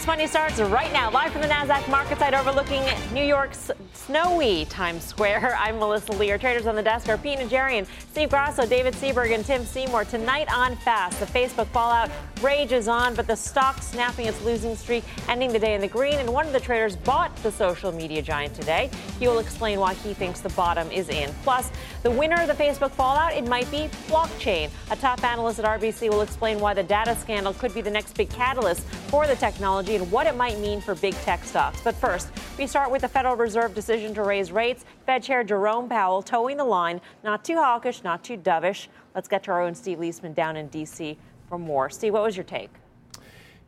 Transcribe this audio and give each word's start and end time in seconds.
Fast 0.00 0.08
Money 0.08 0.26
starts 0.26 0.58
right 0.58 0.90
now, 0.94 1.10
live 1.10 1.30
from 1.30 1.42
the 1.42 1.46
NASDAQ 1.46 1.86
market 1.90 2.18
site 2.18 2.32
overlooking 2.32 2.82
New 3.12 3.22
York's 3.22 3.70
snowy 3.92 4.64
Times 4.64 5.04
Square. 5.04 5.54
I'm 5.58 5.78
Melissa 5.78 6.12
Lee. 6.12 6.30
Our 6.30 6.38
traders 6.38 6.66
on 6.66 6.74
the 6.74 6.82
desk 6.82 7.10
are 7.10 7.18
Pete 7.18 7.38
Najarian, 7.38 7.86
Steve 8.10 8.30
Grasso, 8.30 8.64
David 8.64 8.94
Seaburg, 8.94 9.34
and 9.34 9.44
Tim 9.44 9.62
Seymour. 9.62 10.06
Tonight 10.06 10.50
on 10.50 10.74
Fast, 10.76 11.20
the 11.20 11.26
Facebook 11.26 11.66
fallout 11.66 12.10
rages 12.40 12.88
on, 12.88 13.14
but 13.14 13.26
the 13.26 13.36
stock 13.36 13.82
snapping 13.82 14.24
its 14.24 14.42
losing 14.42 14.74
streak, 14.74 15.04
ending 15.28 15.52
the 15.52 15.58
day 15.58 15.74
in 15.74 15.82
the 15.82 15.88
green. 15.88 16.14
And 16.14 16.32
one 16.32 16.46
of 16.46 16.54
the 16.54 16.60
traders 16.60 16.96
bought 16.96 17.36
the 17.42 17.52
social 17.52 17.92
media 17.92 18.22
giant 18.22 18.54
today. 18.54 18.88
He 19.18 19.28
will 19.28 19.38
explain 19.38 19.80
why 19.80 19.92
he 19.92 20.14
thinks 20.14 20.40
the 20.40 20.48
bottom 20.50 20.90
is 20.90 21.10
in. 21.10 21.30
Plus, 21.42 21.70
the 22.04 22.10
winner 22.10 22.40
of 22.40 22.48
the 22.48 22.54
Facebook 22.54 22.92
fallout, 22.92 23.34
it 23.34 23.46
might 23.46 23.70
be 23.70 23.90
blockchain. 24.08 24.70
A 24.90 24.96
top 24.96 25.22
analyst 25.22 25.58
at 25.58 25.66
RBC 25.66 26.08
will 26.08 26.22
explain 26.22 26.58
why 26.58 26.72
the 26.72 26.82
data 26.82 27.14
scandal 27.16 27.52
could 27.52 27.74
be 27.74 27.82
the 27.82 27.90
next 27.90 28.16
big 28.16 28.30
catalyst 28.30 28.80
for 29.10 29.26
the 29.26 29.36
technology 29.36 29.89
technology 29.90 30.04
and 30.04 30.12
what 30.12 30.26
it 30.26 30.36
might 30.36 30.58
mean 30.58 30.80
for 30.80 30.94
big 30.94 31.14
tech 31.22 31.44
stocks. 31.44 31.80
But 31.82 31.94
first, 31.94 32.28
we 32.58 32.66
start 32.66 32.90
with 32.90 33.02
the 33.02 33.08
Federal 33.08 33.36
Reserve 33.36 33.74
decision 33.74 34.14
to 34.14 34.22
raise 34.22 34.52
rates. 34.52 34.84
Fed 35.06 35.22
Chair 35.22 35.44
Jerome 35.44 35.88
Powell 35.88 36.22
toeing 36.22 36.56
the 36.56 36.64
line, 36.64 37.00
not 37.24 37.44
too 37.44 37.56
hawkish, 37.56 38.02
not 38.04 38.22
too 38.22 38.36
dovish. 38.36 38.88
Let's 39.14 39.28
get 39.28 39.42
to 39.44 39.50
our 39.50 39.62
own 39.62 39.74
Steve 39.74 39.98
Liesman 39.98 40.34
down 40.34 40.56
in 40.56 40.68
D.C. 40.68 41.18
for 41.48 41.58
more. 41.58 41.90
Steve, 41.90 42.12
what 42.12 42.22
was 42.22 42.36
your 42.36 42.44
take? 42.44 42.70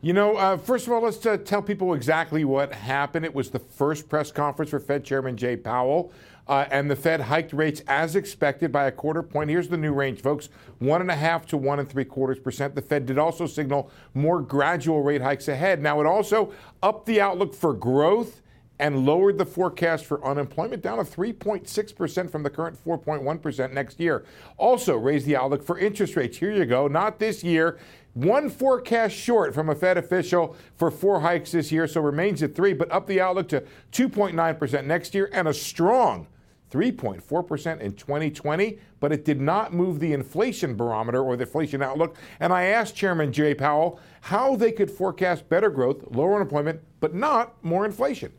You 0.01 0.11
know, 0.11 0.35
uh, 0.35 0.57
first 0.57 0.85
of 0.87 0.93
all, 0.93 1.01
let's 1.01 1.25
uh, 1.25 1.37
tell 1.37 1.61
people 1.61 1.93
exactly 1.93 2.43
what 2.43 2.73
happened. 2.73 3.23
It 3.23 3.33
was 3.33 3.49
the 3.49 3.59
first 3.59 4.09
press 4.09 4.31
conference 4.31 4.71
for 4.71 4.79
Fed 4.79 5.05
Chairman 5.05 5.37
Jay 5.37 5.55
Powell. 5.55 6.11
Uh, 6.47 6.65
and 6.71 6.91
the 6.91 6.95
Fed 6.95 7.21
hiked 7.21 7.53
rates 7.53 7.81
as 7.87 8.15
expected 8.15 8.71
by 8.71 8.85
a 8.85 8.91
quarter 8.91 9.23
point. 9.23 9.49
Here's 9.49 9.69
the 9.69 9.77
new 9.77 9.93
range, 9.93 10.21
folks: 10.21 10.49
one 10.79 11.01
and 11.01 11.09
a 11.09 11.15
half 11.15 11.45
to 11.47 11.57
one 11.57 11.79
and 11.79 11.89
three 11.89 12.05
quarters 12.05 12.39
percent. 12.39 12.75
The 12.75 12.81
Fed 12.81 13.05
did 13.05 13.17
also 13.17 13.47
signal 13.47 13.89
more 14.13 14.41
gradual 14.41 15.01
rate 15.01 15.21
hikes 15.21 15.47
ahead. 15.47 15.81
Now, 15.81 16.01
it 16.01 16.05
also 16.05 16.53
upped 16.81 17.05
the 17.05 17.21
outlook 17.21 17.53
for 17.53 17.73
growth 17.73 18.41
and 18.79 19.05
lowered 19.05 19.37
the 19.37 19.45
forecast 19.45 20.05
for 20.05 20.23
unemployment 20.25 20.81
down 20.81 20.97
to 20.97 21.03
3.6% 21.03 22.29
from 22.29 22.43
the 22.43 22.49
current 22.49 22.83
4.1% 22.83 23.71
next 23.71 23.99
year. 23.99 24.25
Also 24.57 24.97
raised 24.97 25.25
the 25.25 25.35
outlook 25.35 25.63
for 25.63 25.77
interest 25.77 26.15
rates. 26.15 26.37
Here 26.37 26.51
you 26.51 26.65
go, 26.65 26.87
not 26.87 27.19
this 27.19 27.43
year. 27.43 27.77
One 28.13 28.49
forecast 28.49 29.15
short 29.15 29.53
from 29.53 29.69
a 29.69 29.75
Fed 29.75 29.97
official 29.97 30.55
for 30.75 30.91
four 30.91 31.21
hikes 31.21 31.51
this 31.51 31.71
year, 31.71 31.87
so 31.87 32.01
remains 32.01 32.43
at 32.43 32.55
three, 32.55 32.73
but 32.73 32.91
up 32.91 33.07
the 33.07 33.21
outlook 33.21 33.47
to 33.49 33.63
2.9% 33.91 34.85
next 34.85 35.15
year 35.15 35.29
and 35.31 35.47
a 35.47 35.53
strong 35.53 36.27
3.4% 36.73 37.81
in 37.81 37.93
2020, 37.93 38.79
but 38.99 39.11
it 39.11 39.23
did 39.23 39.39
not 39.39 39.73
move 39.73 39.99
the 39.99 40.11
inflation 40.11 40.75
barometer 40.75 41.21
or 41.21 41.37
the 41.37 41.43
inflation 41.43 41.83
outlook. 41.83 42.15
And 42.39 42.51
I 42.51 42.63
asked 42.63 42.95
Chairman 42.95 43.31
Jay 43.31 43.53
Powell 43.53 43.99
how 44.21 44.55
they 44.55 44.71
could 44.71 44.89
forecast 44.89 45.47
better 45.49 45.69
growth, 45.69 46.03
lower 46.09 46.35
unemployment, 46.35 46.81
but 46.99 47.13
not 47.13 47.63
more 47.63 47.85
inflation. 47.85 48.33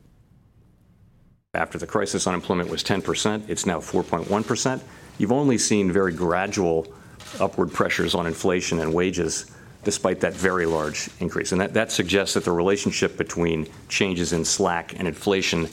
After 1.54 1.78
the 1.78 1.86
crisis, 1.86 2.26
unemployment 2.26 2.68
was 2.68 2.82
10%. 2.82 3.48
It's 3.48 3.66
now 3.66 3.78
4.1%. 3.78 4.82
You've 5.19 5.30
only 5.30 5.56
seen 5.56 5.92
very 5.92 6.12
gradual 6.12 6.92
upward 7.38 7.72
pressures 7.72 8.16
on 8.16 8.26
inflation 8.26 8.80
and 8.80 8.92
wages 8.92 9.53
despite 9.84 10.19
that 10.20 10.32
very 10.32 10.66
large 10.66 11.10
increase. 11.20 11.53
And 11.53 11.60
that, 11.60 11.75
that 11.75 11.92
suggests 11.92 12.34
that 12.34 12.44
the 12.44 12.50
relationship 12.50 13.16
between 13.16 13.69
changes 13.88 14.32
in 14.32 14.44
slack 14.44 14.98
and 14.98 15.06
inflation 15.06 15.69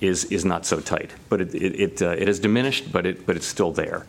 is 0.00 0.24
is 0.26 0.44
not 0.44 0.66
so 0.66 0.80
tight. 0.80 1.12
But 1.28 1.40
it 1.40 1.54
it 1.54 1.80
it, 1.80 2.02
uh, 2.02 2.10
it 2.10 2.26
has 2.28 2.38
diminished, 2.38 2.92
but 2.92 3.06
it 3.06 3.26
but 3.26 3.36
it's 3.36 3.46
still 3.46 3.72
there. 3.72 4.06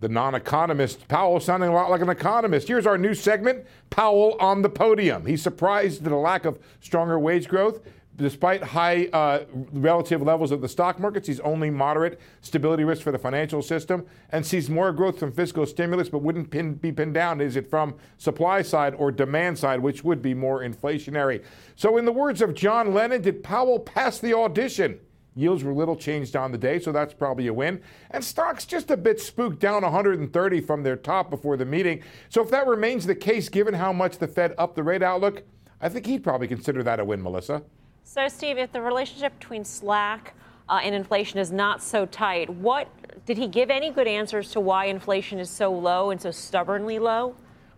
The 0.00 0.08
non-economist 0.08 1.08
Powell 1.08 1.40
sounding 1.40 1.70
a 1.70 1.72
lot 1.72 1.88
like 1.88 2.02
an 2.02 2.10
economist. 2.10 2.68
Here's 2.68 2.86
our 2.86 2.98
new 2.98 3.14
segment: 3.14 3.64
Powell 3.90 4.36
on 4.40 4.62
the 4.62 4.68
podium. 4.68 5.26
He's 5.26 5.42
surprised 5.42 6.06
at 6.06 6.12
a 6.12 6.16
lack 6.16 6.44
of 6.44 6.58
stronger 6.80 7.18
wage 7.18 7.48
growth. 7.48 7.80
Despite 8.16 8.62
high 8.62 9.06
uh, 9.06 9.44
relative 9.72 10.22
levels 10.22 10.52
of 10.52 10.60
the 10.60 10.68
stock 10.68 11.00
market, 11.00 11.26
sees 11.26 11.40
only 11.40 11.68
moderate 11.68 12.20
stability 12.42 12.84
risk 12.84 13.02
for 13.02 13.10
the 13.10 13.18
financial 13.18 13.60
system 13.60 14.06
and 14.30 14.46
sees 14.46 14.70
more 14.70 14.92
growth 14.92 15.18
from 15.18 15.32
fiscal 15.32 15.66
stimulus, 15.66 16.08
but 16.08 16.22
wouldn't 16.22 16.50
pin, 16.50 16.74
be 16.74 16.92
pinned 16.92 17.14
down. 17.14 17.40
Is 17.40 17.56
it 17.56 17.68
from 17.68 17.96
supply 18.16 18.62
side 18.62 18.94
or 18.94 19.10
demand 19.10 19.58
side, 19.58 19.80
which 19.80 20.04
would 20.04 20.22
be 20.22 20.32
more 20.32 20.60
inflationary? 20.60 21.42
So, 21.74 21.96
in 21.96 22.04
the 22.04 22.12
words 22.12 22.40
of 22.40 22.54
John 22.54 22.94
Lennon, 22.94 23.20
did 23.20 23.42
Powell 23.42 23.80
pass 23.80 24.20
the 24.20 24.32
audition? 24.32 25.00
Yields 25.34 25.64
were 25.64 25.74
little 25.74 25.96
changed 25.96 26.36
on 26.36 26.52
the 26.52 26.58
day, 26.58 26.78
so 26.78 26.92
that's 26.92 27.12
probably 27.12 27.48
a 27.48 27.52
win. 27.52 27.82
And 28.12 28.22
stocks 28.22 28.64
just 28.64 28.92
a 28.92 28.96
bit 28.96 29.20
spooked 29.20 29.58
down 29.58 29.82
130 29.82 30.60
from 30.60 30.84
their 30.84 30.96
top 30.96 31.30
before 31.30 31.56
the 31.56 31.64
meeting. 31.64 32.04
So 32.28 32.40
if 32.42 32.50
that 32.50 32.68
remains 32.68 33.06
the 33.06 33.16
case, 33.16 33.48
given 33.48 33.74
how 33.74 33.92
much 33.92 34.18
the 34.18 34.28
Fed 34.28 34.54
upped 34.56 34.76
the 34.76 34.84
rate 34.84 35.02
outlook, 35.02 35.42
I 35.80 35.88
think 35.88 36.06
he'd 36.06 36.22
probably 36.22 36.46
consider 36.46 36.84
that 36.84 37.00
a 37.00 37.04
win, 37.04 37.20
Melissa. 37.20 37.64
So, 38.06 38.28
Steve, 38.28 38.58
if 38.58 38.70
the 38.70 38.82
relationship 38.82 39.36
between 39.38 39.64
slack 39.64 40.34
uh, 40.68 40.80
and 40.82 40.94
inflation 40.94 41.38
is 41.38 41.50
not 41.50 41.82
so 41.82 42.04
tight, 42.04 42.50
what 42.50 42.86
did 43.24 43.38
he 43.38 43.48
give 43.48 43.70
any 43.70 43.90
good 43.90 44.06
answers 44.06 44.50
to 44.52 44.60
why 44.60 44.84
inflation 44.84 45.38
is 45.38 45.48
so 45.48 45.72
low 45.72 46.10
and 46.10 46.20
so 46.20 46.30
stubbornly 46.30 46.98
low? 46.98 47.34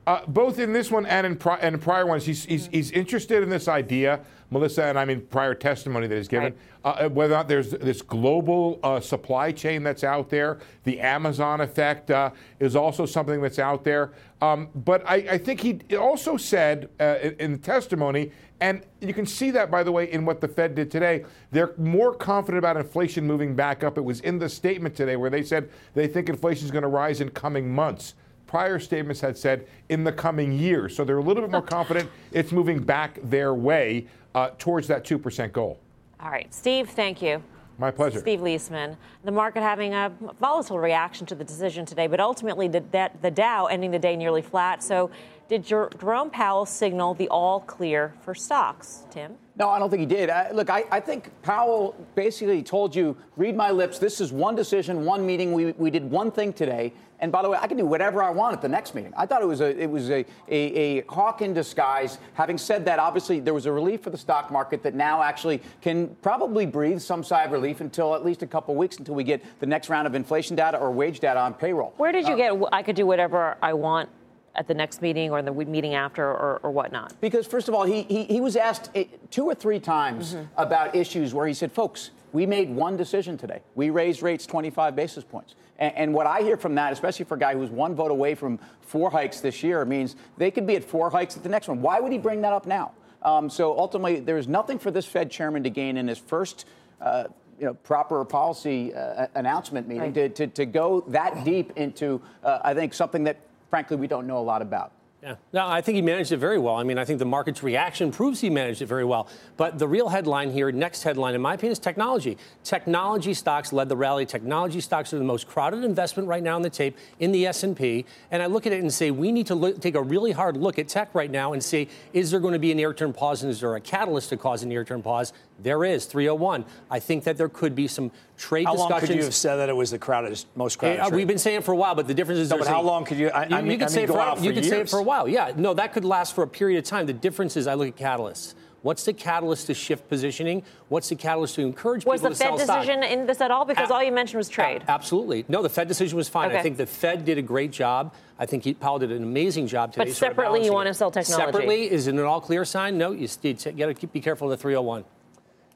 Uh, 0.06 0.24
both 0.28 0.58
in 0.58 0.72
this 0.72 0.90
one 0.90 1.06
and 1.06 1.26
in, 1.26 1.36
pri- 1.36 1.58
and 1.62 1.74
in 1.74 1.80
prior 1.80 2.06
ones, 2.06 2.24
he's, 2.24 2.44
he's, 2.44 2.66
he's, 2.68 2.92
interested 2.92 3.42
in 3.42 3.48
this 3.48 3.66
idea, 3.66 4.20
Melissa, 4.50 4.84
and 4.84 4.96
I 4.96 5.04
mean 5.04 5.20
prior 5.20 5.52
testimony 5.52 6.06
that 6.06 6.16
he's 6.16 6.28
given, 6.28 6.54
right. 6.84 7.02
uh, 7.02 7.08
whether 7.08 7.34
or 7.34 7.38
not 7.38 7.48
there's 7.48 7.70
this 7.70 8.02
global 8.02 8.78
uh, 8.84 9.00
supply 9.00 9.50
chain 9.50 9.82
that's 9.82 10.04
out 10.04 10.30
there. 10.30 10.58
The 10.84 11.00
Amazon 11.00 11.60
effect 11.60 12.12
uh, 12.12 12.30
is 12.60 12.76
also 12.76 13.04
something 13.04 13.40
that's 13.40 13.58
out 13.58 13.82
there. 13.82 14.12
Um, 14.40 14.68
but 14.76 15.02
I, 15.08 15.14
I, 15.14 15.38
think 15.38 15.60
he 15.60 15.96
also 15.96 16.36
said 16.36 16.88
uh, 17.00 17.16
in 17.40 17.52
the 17.52 17.58
testimony, 17.58 18.30
and 18.60 18.82
you 19.00 19.12
can 19.12 19.26
see 19.26 19.50
that, 19.50 19.70
by 19.70 19.82
the 19.82 19.92
way, 19.92 20.10
in 20.10 20.24
what 20.24 20.40
the 20.40 20.48
Fed 20.48 20.74
did 20.74 20.90
today. 20.90 21.24
They're 21.50 21.74
more 21.76 22.14
confident 22.14 22.58
about 22.58 22.76
inflation 22.76 23.26
moving 23.26 23.54
back 23.54 23.84
up. 23.84 23.98
It 23.98 24.04
was 24.04 24.20
in 24.20 24.38
the 24.38 24.48
statement 24.48 24.96
today 24.96 25.16
where 25.16 25.30
they 25.30 25.42
said 25.42 25.68
they 25.94 26.06
think 26.06 26.28
inflation 26.28 26.64
is 26.64 26.70
going 26.70 26.82
to 26.82 26.88
rise 26.88 27.20
in 27.20 27.30
coming 27.30 27.72
months 27.74 28.14
prior 28.46 28.78
statements 28.78 29.20
had 29.20 29.36
said 29.36 29.66
in 29.88 30.04
the 30.04 30.12
coming 30.12 30.52
years. 30.52 30.96
So 30.96 31.04
they're 31.04 31.18
a 31.18 31.22
little 31.22 31.42
bit 31.42 31.50
more 31.50 31.62
confident 31.62 32.08
it's 32.32 32.52
moving 32.52 32.82
back 32.82 33.18
their 33.22 33.54
way 33.54 34.06
uh, 34.34 34.50
towards 34.58 34.86
that 34.88 35.04
2% 35.04 35.52
goal. 35.52 35.80
All 36.20 36.30
right. 36.30 36.52
Steve, 36.54 36.90
thank 36.90 37.20
you. 37.20 37.42
My 37.78 37.90
pleasure. 37.90 38.20
Steve 38.20 38.40
Liesman. 38.40 38.96
The 39.24 39.32
market 39.32 39.60
having 39.60 39.92
a 39.92 40.10
volatile 40.40 40.78
reaction 40.78 41.26
to 41.26 41.34
the 41.34 41.44
decision 41.44 41.84
today, 41.84 42.06
but 42.06 42.20
ultimately 42.20 42.68
the, 42.68 43.10
the 43.20 43.30
Dow 43.30 43.66
ending 43.66 43.90
the 43.90 43.98
day 43.98 44.16
nearly 44.16 44.40
flat. 44.40 44.82
So 44.82 45.10
did 45.48 45.64
Jerome 45.64 46.30
Powell 46.30 46.66
signal 46.66 47.14
the 47.14 47.28
all 47.28 47.60
clear 47.60 48.14
for 48.22 48.34
stocks, 48.34 49.04
Tim? 49.10 49.36
No, 49.56 49.70
I 49.70 49.78
don't 49.78 49.88
think 49.88 50.00
he 50.00 50.06
did. 50.06 50.28
I, 50.28 50.50
look, 50.50 50.68
I, 50.68 50.84
I, 50.90 51.00
think 51.00 51.30
Powell 51.42 51.94
basically 52.14 52.62
told 52.62 52.94
you, 52.94 53.16
read 53.36 53.56
my 53.56 53.70
lips. 53.70 53.98
This 53.98 54.20
is 54.20 54.32
one 54.32 54.54
decision, 54.54 55.04
one 55.04 55.24
meeting. 55.24 55.52
We, 55.52 55.72
we 55.72 55.90
did 55.90 56.10
one 56.10 56.30
thing 56.30 56.52
today. 56.52 56.92
And 57.20 57.32
by 57.32 57.40
the 57.40 57.48
way, 57.48 57.56
I 57.58 57.66
can 57.66 57.78
do 57.78 57.86
whatever 57.86 58.22
I 58.22 58.28
want 58.28 58.52
at 58.52 58.60
the 58.60 58.68
next 58.68 58.94
meeting. 58.94 59.14
I 59.16 59.24
thought 59.24 59.40
it 59.40 59.46
was 59.46 59.62
a 59.62 59.80
it 59.80 59.88
was 59.90 60.10
a, 60.10 60.26
a, 60.48 60.98
a 60.98 61.00
hawk 61.08 61.40
in 61.40 61.54
disguise. 61.54 62.18
Having 62.34 62.58
said 62.58 62.84
that, 62.84 62.98
obviously 62.98 63.40
there 63.40 63.54
was 63.54 63.64
a 63.64 63.72
relief 63.72 64.02
for 64.02 64.10
the 64.10 64.18
stock 64.18 64.50
market 64.52 64.82
that 64.82 64.94
now 64.94 65.22
actually 65.22 65.62
can 65.80 66.14
probably 66.20 66.66
breathe 66.66 67.00
some 67.00 67.24
sigh 67.24 67.44
of 67.44 67.52
relief 67.52 67.80
until 67.80 68.14
at 68.14 68.22
least 68.22 68.42
a 68.42 68.46
couple 68.46 68.74
of 68.74 68.78
weeks 68.78 68.98
until 68.98 69.14
we 69.14 69.24
get 69.24 69.42
the 69.60 69.66
next 69.66 69.88
round 69.88 70.06
of 70.06 70.14
inflation 70.14 70.56
data 70.56 70.76
or 70.76 70.90
wage 70.90 71.20
data 71.20 71.40
on 71.40 71.54
payroll. 71.54 71.94
Where 71.96 72.12
did 72.12 72.28
you 72.28 72.34
uh, 72.34 72.54
get? 72.54 72.68
I 72.70 72.82
could 72.82 72.96
do 72.96 73.06
whatever 73.06 73.56
I 73.62 73.72
want 73.72 74.10
at 74.56 74.66
the 74.66 74.74
next 74.74 75.02
meeting 75.02 75.30
or 75.30 75.42
the 75.42 75.52
meeting 75.52 75.94
after 75.94 76.24
or, 76.24 76.60
or 76.62 76.70
whatnot? 76.70 77.12
Because, 77.20 77.46
first 77.46 77.68
of 77.68 77.74
all, 77.74 77.84
he, 77.84 78.02
he, 78.02 78.24
he 78.24 78.40
was 78.40 78.56
asked 78.56 78.90
two 79.30 79.44
or 79.44 79.54
three 79.54 79.78
times 79.78 80.34
mm-hmm. 80.34 80.44
about 80.56 80.96
issues 80.96 81.32
where 81.34 81.46
he 81.46 81.54
said, 81.54 81.72
folks, 81.72 82.10
we 82.32 82.46
made 82.46 82.70
one 82.70 82.96
decision 82.96 83.38
today. 83.38 83.60
We 83.74 83.90
raised 83.90 84.22
rates 84.22 84.46
25 84.46 84.96
basis 84.96 85.24
points. 85.24 85.54
And, 85.78 85.94
and, 85.96 86.14
what 86.14 86.26
I 86.26 86.42
hear 86.42 86.56
from 86.56 86.74
that, 86.76 86.92
especially 86.92 87.24
for 87.26 87.34
a 87.34 87.38
guy 87.38 87.54
who's 87.54 87.70
one 87.70 87.94
vote 87.94 88.10
away 88.10 88.34
from 88.34 88.58
four 88.80 89.10
hikes 89.10 89.40
this 89.40 89.62
year, 89.62 89.84
means 89.84 90.16
they 90.36 90.50
could 90.50 90.66
be 90.66 90.76
at 90.76 90.84
four 90.84 91.10
hikes 91.10 91.36
at 91.36 91.42
the 91.42 91.48
next 91.48 91.68
one. 91.68 91.82
Why 91.82 92.00
would 92.00 92.12
he 92.12 92.18
bring 92.18 92.40
that 92.42 92.52
up 92.52 92.66
now? 92.66 92.92
Um, 93.22 93.50
so 93.50 93.78
ultimately, 93.78 94.20
there 94.20 94.38
is 94.38 94.48
nothing 94.48 94.78
for 94.78 94.90
this 94.90 95.06
Fed 95.06 95.30
chairman 95.30 95.62
to 95.64 95.70
gain 95.70 95.96
in 95.96 96.08
his 96.08 96.18
first. 96.18 96.66
Uh, 97.00 97.24
you 97.58 97.64
know, 97.64 97.72
proper 97.72 98.22
policy 98.24 98.94
uh, 98.94 99.28
announcement 99.34 99.88
meeting 99.88 100.02
right. 100.02 100.14
to, 100.14 100.28
to, 100.28 100.46
to, 100.46 100.66
go 100.66 101.00
that 101.08 101.42
deep 101.42 101.72
into, 101.76 102.20
uh, 102.44 102.58
I 102.62 102.74
think, 102.74 102.92
something 102.92 103.24
that 103.24 103.38
frankly, 103.70 103.96
we 103.96 104.06
don't 104.06 104.26
know 104.26 104.38
a 104.38 104.40
lot 104.40 104.62
about. 104.62 104.92
Yeah. 105.22 105.36
No, 105.52 105.66
I 105.66 105.80
think 105.80 105.96
he 105.96 106.02
managed 106.02 106.30
it 106.30 106.36
very 106.36 106.58
well. 106.58 106.76
I 106.76 106.84
mean, 106.84 106.98
I 106.98 107.04
think 107.04 107.18
the 107.18 107.24
market's 107.24 107.62
reaction 107.62 108.12
proves 108.12 108.40
he 108.40 108.48
managed 108.48 108.80
it 108.80 108.86
very 108.86 109.04
well. 109.04 109.28
But 109.56 109.76
the 109.76 109.88
real 109.88 110.08
headline 110.08 110.52
here, 110.52 110.70
next 110.70 111.02
headline, 111.02 111.34
in 111.34 111.40
my 111.40 111.54
opinion, 111.54 111.72
is 111.72 111.78
technology. 111.78 112.38
Technology 112.62 113.34
stocks 113.34 113.72
led 113.72 113.88
the 113.88 113.96
rally. 113.96 114.24
Technology 114.24 114.80
stocks 114.80 115.12
are 115.12 115.18
the 115.18 115.24
most 115.24 115.48
crowded 115.48 115.82
investment 115.82 116.28
right 116.28 116.42
now 116.42 116.54
on 116.54 116.62
the 116.62 116.70
tape 116.70 116.96
in 117.18 117.32
the 117.32 117.46
S&P. 117.46 118.04
And 118.30 118.40
I 118.40 118.46
look 118.46 118.66
at 118.66 118.72
it 118.72 118.80
and 118.80 118.92
say 118.92 119.10
we 119.10 119.32
need 119.32 119.48
to 119.48 119.56
look, 119.56 119.80
take 119.80 119.96
a 119.96 120.02
really 120.02 120.32
hard 120.32 120.56
look 120.58 120.78
at 120.78 120.86
tech 120.86 121.12
right 121.12 121.30
now 121.30 121.54
and 121.54 121.64
say, 121.64 121.88
is 122.12 122.30
there 122.30 122.38
going 122.38 122.52
to 122.52 122.60
be 122.60 122.70
a 122.70 122.74
near-term 122.74 123.12
pause 123.12 123.42
and 123.42 123.50
is 123.50 123.60
there 123.60 123.74
a 123.74 123.80
catalyst 123.80 124.28
to 124.28 124.36
cause 124.36 124.62
a 124.62 124.66
near-term 124.66 125.02
pause? 125.02 125.32
There 125.58 125.84
is 125.84 126.04
301. 126.06 126.64
I 126.90 126.98
think 126.98 127.24
that 127.24 127.36
there 127.36 127.48
could 127.48 127.74
be 127.74 127.88
some 127.88 128.10
trade 128.36 128.66
how 128.66 128.72
discussions. 128.72 128.90
long 128.90 129.00
could 129.00 129.16
you 129.16 129.24
have 129.24 129.34
said 129.34 129.56
that 129.56 129.68
it 129.68 129.76
was 129.76 129.90
the 129.90 129.98
crowded, 129.98 130.44
most 130.54 130.78
crowded? 130.78 131.00
Uh, 131.00 131.10
we've 131.12 131.26
been 131.26 131.38
saying 131.38 131.58
it 131.58 131.64
for 131.64 131.72
a 131.72 131.76
while, 131.76 131.94
but 131.94 132.06
the 132.06 132.14
difference 132.14 132.40
is. 132.40 132.50
No, 132.50 132.58
but 132.58 132.66
how 132.66 132.82
long 132.82 133.04
could 133.04 133.18
you? 133.18 133.28
I, 133.30 133.44
I 133.44 133.62
mean, 133.62 133.72
you 133.72 133.78
could 133.78 133.86
I 133.86 133.90
say 133.90 134.00
mean, 134.00 134.04
it 134.04 134.08
go 134.08 134.14
for, 134.14 134.20
out 134.20 134.40
you 134.40 134.50
for 134.50 134.54
could 134.54 134.64
say 134.64 134.80
it 134.80 134.90
for 134.90 134.98
a 134.98 135.02
while. 135.02 135.28
Yeah, 135.28 135.52
no, 135.56 135.74
that 135.74 135.92
could 135.92 136.04
last 136.04 136.34
for 136.34 136.42
a 136.42 136.48
period 136.48 136.78
of 136.78 136.84
time. 136.84 137.06
The 137.06 137.12
difference 137.12 137.56
is, 137.56 137.66
I 137.66 137.74
look 137.74 137.88
at 137.88 137.96
catalysts. 137.96 138.54
What's 138.82 139.04
the 139.04 139.12
catalyst 139.14 139.66
to 139.66 139.74
shift 139.74 140.08
positioning? 140.08 140.62
What's 140.90 141.08
the 141.08 141.16
catalyst 141.16 141.56
to 141.56 141.62
encourage 141.62 142.04
Was 142.04 142.20
people 142.20 142.28
the 142.30 142.34
to 142.36 142.38
sell 142.38 142.56
Fed 142.56 142.66
stock? 142.66 142.80
decision 142.82 143.02
in 143.02 143.26
this 143.26 143.40
at 143.40 143.50
all? 143.50 143.64
Because 143.64 143.90
A- 143.90 143.94
all 143.94 144.02
you 144.04 144.12
mentioned 144.12 144.38
was 144.38 144.48
trade. 144.48 144.84
A- 144.86 144.90
absolutely. 144.92 145.44
No, 145.48 145.60
the 145.60 145.68
Fed 145.68 145.88
decision 145.88 146.16
was 146.16 146.28
fine. 146.28 146.50
Okay. 146.50 146.58
I 146.58 146.62
think 146.62 146.76
the 146.76 146.86
Fed 146.86 147.24
did 147.24 147.36
a 147.36 147.42
great 147.42 147.72
job. 147.72 148.14
I 148.38 148.46
think 148.46 148.62
he, 148.62 148.74
Powell 148.74 149.00
did 149.00 149.10
an 149.10 149.24
amazing 149.24 149.66
job 149.66 149.92
today. 149.92 150.04
But 150.04 150.14
sort 150.14 150.30
separately, 150.30 150.64
you 150.64 150.72
wanna 150.72 150.94
sell 150.94 151.10
technology. 151.10 151.46
Separately, 151.46 151.90
is 151.90 152.06
it 152.06 152.14
an 152.14 152.20
all 152.20 152.40
clear 152.40 152.64
sign? 152.64 152.96
No, 152.96 153.10
you, 153.10 153.26
you 153.42 153.54
got 153.54 153.96
to 153.98 154.06
be 154.06 154.20
careful 154.20 154.52
of 154.52 154.56
the 154.56 154.62
301. 154.62 155.04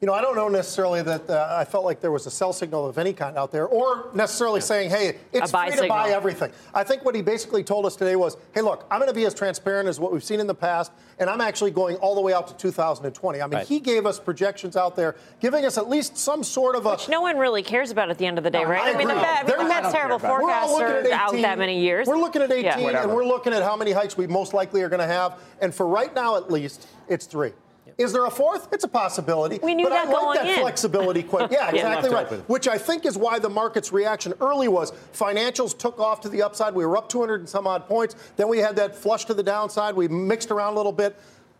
You 0.00 0.06
know, 0.06 0.14
I 0.14 0.22
don't 0.22 0.34
know 0.34 0.48
necessarily 0.48 1.02
that 1.02 1.28
uh, 1.28 1.54
I 1.60 1.66
felt 1.66 1.84
like 1.84 2.00
there 2.00 2.10
was 2.10 2.24
a 2.24 2.30
sell 2.30 2.54
signal 2.54 2.86
of 2.86 2.96
any 2.96 3.12
kind 3.12 3.36
out 3.36 3.52
there, 3.52 3.66
or 3.66 4.08
necessarily 4.14 4.62
saying, 4.62 4.88
"Hey, 4.88 5.18
it's 5.30 5.50
A 5.50 5.52
buy 5.52 5.70
free 5.70 5.82
to 5.82 5.88
buy 5.88 6.08
everything." 6.08 6.50
I 6.72 6.84
think 6.84 7.04
what 7.04 7.14
he 7.14 7.20
basically 7.20 7.62
told 7.62 7.84
us 7.84 7.96
today 7.96 8.16
was, 8.16 8.38
"Hey, 8.54 8.62
look, 8.62 8.86
I'm 8.90 8.98
going 8.98 9.10
to 9.10 9.14
be 9.14 9.26
as 9.26 9.34
transparent 9.34 9.90
as 9.90 10.00
what 10.00 10.10
we've 10.10 10.24
seen 10.24 10.40
in 10.40 10.46
the 10.46 10.54
past, 10.54 10.90
and 11.18 11.28
I'm 11.28 11.42
actually 11.42 11.70
going 11.72 11.96
all 11.96 12.14
the 12.14 12.22
way 12.22 12.32
out 12.32 12.48
to 12.48 12.56
2020." 12.56 13.42
I 13.42 13.46
mean, 13.46 13.52
Right. 13.58 13.66
he 13.66 13.78
gave 13.78 14.06
us 14.06 14.18
projections 14.18 14.74
out 14.74 14.96
there, 14.96 15.16
giving 15.38 15.66
us 15.66 15.76
at 15.76 15.90
least 15.90 16.16
some 16.16 16.42
sort 16.44 16.76
of 16.76 16.86
a. 16.86 16.92
Which 16.92 17.10
no 17.10 17.20
one 17.20 17.36
really 17.36 17.62
cares 17.62 17.90
about 17.90 18.08
at 18.08 18.16
the 18.16 18.24
end 18.24 18.38
of 18.38 18.44
the 18.44 18.50
day, 18.50 18.62
No, 18.62 18.70
right? 18.70 18.80
I 18.80 18.94
I, 18.94 18.96
mean, 18.96 19.06
the 19.06 19.12
agree. 19.12 19.22
Fed, 19.26 19.46
They're 19.48 19.58
the 19.58 19.64
not- 19.64 19.82
Fed's 19.82 19.92
terrible 19.94 20.18
We're 20.18 20.50
all 20.50 20.78
looking 20.78 21.12
at 21.12 21.12
out 21.12 21.28
18. 21.34 21.42
that 21.42 21.58
many 21.58 21.78
years. 21.78 22.06
We're 22.08 22.16
looking 22.16 22.40
at 22.40 22.50
18, 22.50 22.64
Yeah. 22.88 23.02
and 23.02 23.12
we're 23.14 23.26
looking 23.26 23.52
at 23.52 23.62
how 23.62 23.76
many 23.76 23.92
hikes 23.92 24.16
we 24.16 24.26
most 24.26 24.54
likely 24.54 24.80
are 24.80 24.88
going 24.88 25.00
to 25.00 25.06
have. 25.06 25.34
And 25.60 25.74
for 25.74 25.86
right 25.86 26.14
now, 26.14 26.36
at 26.36 26.50
least, 26.50 26.86
it's 27.06 27.26
three. 27.26 27.52
Is 27.98 28.12
there 28.12 28.24
a 28.24 28.30
fourth? 28.30 28.68
It's 28.72 28.84
a 28.84 28.88
possibility. 28.88 29.58
We 29.62 29.74
knew 29.74 29.84
but 29.84 29.90
that 29.90 30.08
I 30.08 30.10
like 30.10 30.20
going 30.20 30.34
that 30.36 30.46
in. 30.46 30.60
flexibility. 30.60 31.22
Quite, 31.22 31.52
yeah, 31.52 31.70
Yeah, 31.72 31.76
exactly 31.76 32.10
left 32.10 32.30
right. 32.30 32.38
open. 32.38 32.44
Which 32.46 32.66
I 32.68 32.78
think 32.78 33.04
is 33.04 33.18
why 33.18 33.38
the 33.38 33.50
market's 33.50 33.92
reaction 33.92 34.32
early 34.40 34.68
was 34.68 34.92
financials 35.12 35.76
took 35.76 35.98
off 36.00 36.20
to 36.22 36.28
the 36.28 36.42
upside. 36.42 36.74
We 36.74 36.86
were 36.86 36.96
up 36.96 37.08
200 37.08 37.40
and 37.40 37.48
some 37.48 37.66
odd 37.66 37.86
points. 37.86 38.14
Then 38.36 38.48
we 38.48 38.58
had 38.58 38.76
that 38.76 38.94
flush 38.94 39.24
to 39.26 39.34
the 39.34 39.42
downside. 39.42 39.94
We 39.94 40.08
mixed 40.08 40.50
around 40.50 40.74
a 40.74 40.76
little 40.76 40.92
bit. 40.92 41.18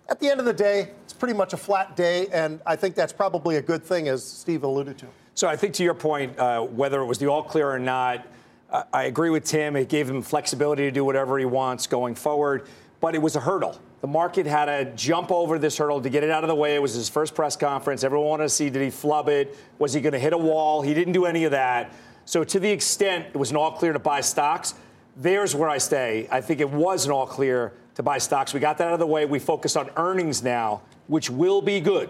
At 0.08 0.18
the 0.18 0.28
end 0.28 0.40
of 0.40 0.46
the 0.46 0.52
day, 0.52 0.88
it's 1.04 1.12
pretty 1.12 1.34
much 1.34 1.52
a 1.52 1.56
flat 1.56 1.94
day, 1.94 2.26
and 2.32 2.60
I 2.66 2.74
think 2.74 2.96
that's 2.96 3.12
probably 3.12 3.56
a 3.56 3.62
good 3.62 3.84
thing, 3.84 4.08
as 4.08 4.24
Steve 4.24 4.64
alluded 4.64 4.98
to. 4.98 5.06
So 5.34 5.46
I 5.46 5.56
think 5.56 5.74
to 5.74 5.84
your 5.84 5.94
point, 5.94 6.36
uh, 6.38 6.62
whether 6.62 7.00
it 7.00 7.04
was 7.06 7.18
the 7.18 7.28
all 7.28 7.44
clear 7.44 7.70
or 7.70 7.78
not, 7.78 8.26
I, 8.72 8.84
I 8.92 9.02
agree 9.04 9.30
with 9.30 9.44
Tim. 9.44 9.76
It 9.76 9.88
gave 9.88 10.10
him 10.10 10.20
flexibility 10.22 10.82
to 10.82 10.90
do 10.90 11.04
whatever 11.04 11.38
he 11.38 11.44
wants 11.44 11.86
going 11.86 12.14
forward, 12.16 12.66
but 13.00 13.14
it 13.14 13.22
was 13.22 13.36
a 13.36 13.40
hurdle. 13.40 13.78
The 14.00 14.06
market 14.06 14.46
had 14.46 14.64
to 14.64 14.92
jump 14.96 15.30
over 15.30 15.58
this 15.58 15.76
hurdle 15.76 16.00
to 16.00 16.08
get 16.08 16.24
it 16.24 16.30
out 16.30 16.42
of 16.42 16.48
the 16.48 16.54
way. 16.54 16.74
It 16.74 16.80
was 16.80 16.94
his 16.94 17.08
first 17.08 17.34
press 17.34 17.54
conference. 17.54 18.02
Everyone 18.02 18.28
wanted 18.28 18.44
to 18.44 18.48
see 18.48 18.70
did 18.70 18.82
he 18.82 18.90
flub 18.90 19.28
it? 19.28 19.56
Was 19.78 19.92
he 19.92 20.00
going 20.00 20.14
to 20.14 20.18
hit 20.18 20.32
a 20.32 20.38
wall? 20.38 20.80
He 20.80 20.94
didn't 20.94 21.12
do 21.12 21.26
any 21.26 21.44
of 21.44 21.50
that. 21.50 21.92
So 22.24 22.42
to 22.44 22.58
the 22.58 22.70
extent 22.70 23.26
it 23.26 23.36
was 23.36 23.50
an 23.50 23.56
all 23.56 23.72
clear 23.72 23.92
to 23.92 23.98
buy 23.98 24.22
stocks, 24.22 24.74
there's 25.16 25.54
where 25.54 25.68
I 25.68 25.78
stay. 25.78 26.28
I 26.30 26.40
think 26.40 26.60
it 26.60 26.70
was 26.70 27.04
an 27.04 27.12
all 27.12 27.26
clear 27.26 27.74
to 27.96 28.02
buy 28.02 28.18
stocks. 28.18 28.54
We 28.54 28.60
got 28.60 28.78
that 28.78 28.86
out 28.88 28.94
of 28.94 29.00
the 29.00 29.06
way. 29.06 29.26
We 29.26 29.38
focus 29.38 29.76
on 29.76 29.90
earnings 29.96 30.42
now, 30.42 30.80
which 31.08 31.28
will 31.28 31.60
be 31.60 31.80
good. 31.80 32.08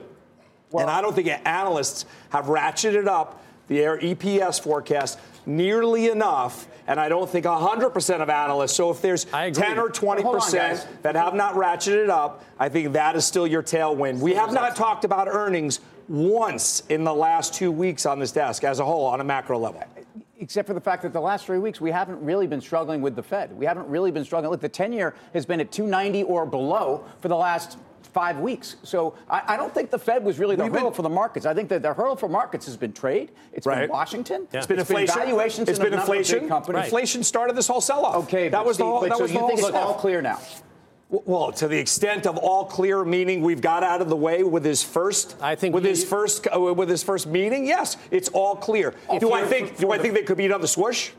and 0.73 0.89
I 0.89 1.01
don't 1.01 1.15
think 1.15 1.29
analysts 1.45 2.05
have 2.29 2.47
ratcheted 2.47 3.09
up 3.09 3.43
the 3.67 3.81
air 3.81 3.99
EPS 3.99 4.61
forecast 4.61 5.19
nearly 5.47 6.09
enough. 6.09 6.69
And 6.87 6.99
I 6.99 7.09
don't 7.09 7.29
think 7.29 7.47
100% 7.47 8.21
of 8.21 8.29
analysts. 8.31 8.75
So 8.75 8.91
if 8.91 9.01
there's 9.01 9.25
10 9.25 9.79
or 9.79 9.89
20% 9.89 10.23
Hold 10.23 10.37
on, 10.37 10.79
that 11.03 11.15
have 11.15 11.35
not 11.35 11.55
ratcheted 11.55 12.09
up, 12.09 12.45
I 12.59 12.69
think 12.69 12.93
that 12.95 13.17
is 13.17 13.25
still 13.25 13.47
your 13.47 13.63
tailwind. 13.63 14.19
We 14.19 14.35
have 14.35 14.53
not 14.53 14.77
talked 14.77 15.05
about 15.05 15.29
earnings 15.29 15.81
once 16.09 16.83
in 16.89 17.05
the 17.05 17.15
last 17.15 17.55
two 17.55 17.71
weeks 17.71 18.05
on 18.05 18.19
this 18.19 18.33
desk 18.33 18.65
as 18.65 18.81
a 18.81 18.85
whole 18.85 19.05
on 19.05 19.21
a 19.21 19.25
macro 19.25 19.59
level. 19.59 19.83
except 20.41 20.67
for 20.67 20.75
the 20.75 20.81
fact 20.81 21.03
that 21.03 21.13
the 21.13 21.21
last 21.21 21.47
three 21.47 21.59
weeks 21.59 21.81
we 21.81 21.91
haven't 21.91 22.21
really 22.25 22.47
been 22.47 22.61
struggling 22.61 23.01
with 23.03 23.15
the 23.15 23.23
Fed. 23.23 23.53
We 23.57 23.67
haven't 23.67 23.87
really 23.87 24.11
been 24.11 24.25
struggling. 24.25 24.51
Look, 24.51 24.61
the 24.61 24.69
10 24.69 24.93
year 24.93 25.15
has 25.35 25.47
been 25.47 25.61
at 25.61 25.71
290 25.71 26.25
or 26.25 26.47
below 26.47 27.05
for 27.21 27.29
the 27.29 27.37
last 27.37 27.79
five 28.11 28.39
weeks. 28.39 28.77
So 28.83 29.15
I, 29.29 29.43
I 29.49 29.57
don't 29.57 29.73
think 29.73 29.91
the 29.91 29.99
Fed 29.99 30.25
was 30.25 30.39
really 30.39 30.57
the 30.57 30.65
We've 30.65 30.73
hurdle 30.73 30.91
been- 30.91 30.97
for 30.97 31.03
the 31.03 31.09
markets. 31.09 31.47
I 31.47 31.55
think 31.55 31.69
that 31.71 31.83
the 31.83 31.93
hurdle 31.95 32.17
for 32.17 32.29
markets 32.29 32.67
has 32.67 32.77
been 32.77 32.93
trade. 32.93 33.31
It's 33.53 33.67
Right. 33.67 33.81
been 33.83 33.91
Washington. 33.91 34.47
It's 34.53 34.67
been 34.67 34.79
It's 34.79 34.91
inflation. 34.91 35.15
valuations 35.19 35.69
it's 35.69 35.79
in 35.79 35.85
been 35.85 35.91
number 35.93 36.03
of 36.05 36.11
big 36.11 36.19
inflation. 36.21 36.49
companies. 36.49 36.85
Inflation 36.85 37.23
started 37.23 37.57
this 37.57 37.67
whole 37.69 37.81
sell-off. 37.81 38.17
Okay, 38.25 38.49
that 38.49 38.59
but 38.59 38.67
was 38.67 38.77
the 38.79 38.85
whole. 38.85 39.01
but 39.01 39.09
That 39.11 39.17
so 39.19 39.23
was 39.23 39.33
you 39.33 39.39
the 39.41 39.47
think 39.47 39.61
whole 39.61 39.69
it's 39.69 39.77
all 39.79 39.95
clear 39.95 40.21
now? 40.23 40.39
Well, 41.11 41.51
to 41.53 41.67
the 41.67 41.77
extent 41.79 42.25
of 42.27 42.37
all 42.39 42.65
clear, 42.67 43.05
meaning 43.05 43.43
we've 43.43 43.61
got 43.61 43.83
out 43.83 44.01
of 44.01 44.09
the 44.09 44.17
way 44.17 44.45
with 44.45 44.65
his 44.65 44.83
first, 44.85 45.35
I 45.41 45.57
think 45.57 45.75
with 45.75 45.83
he- 45.83 45.91
his 45.91 46.05
first, 46.05 46.47
uh, 46.55 46.61
with 46.61 46.89
his 46.89 47.03
first 47.03 47.27
meeting. 47.27 47.67
Yes, 47.67 47.97
it's 48.13 48.29
all 48.29 48.55
clear. 48.55 48.95
do 49.19 49.33
I 49.33 49.45
think? 49.45 49.75
for 49.75 49.81
do 49.81 49.91
I 49.93 49.99
think 49.99 50.15
there 50.15 50.23
could 50.23 50.37
be 50.37 50.47
another 50.47 50.69
swoosh? 50.69 51.11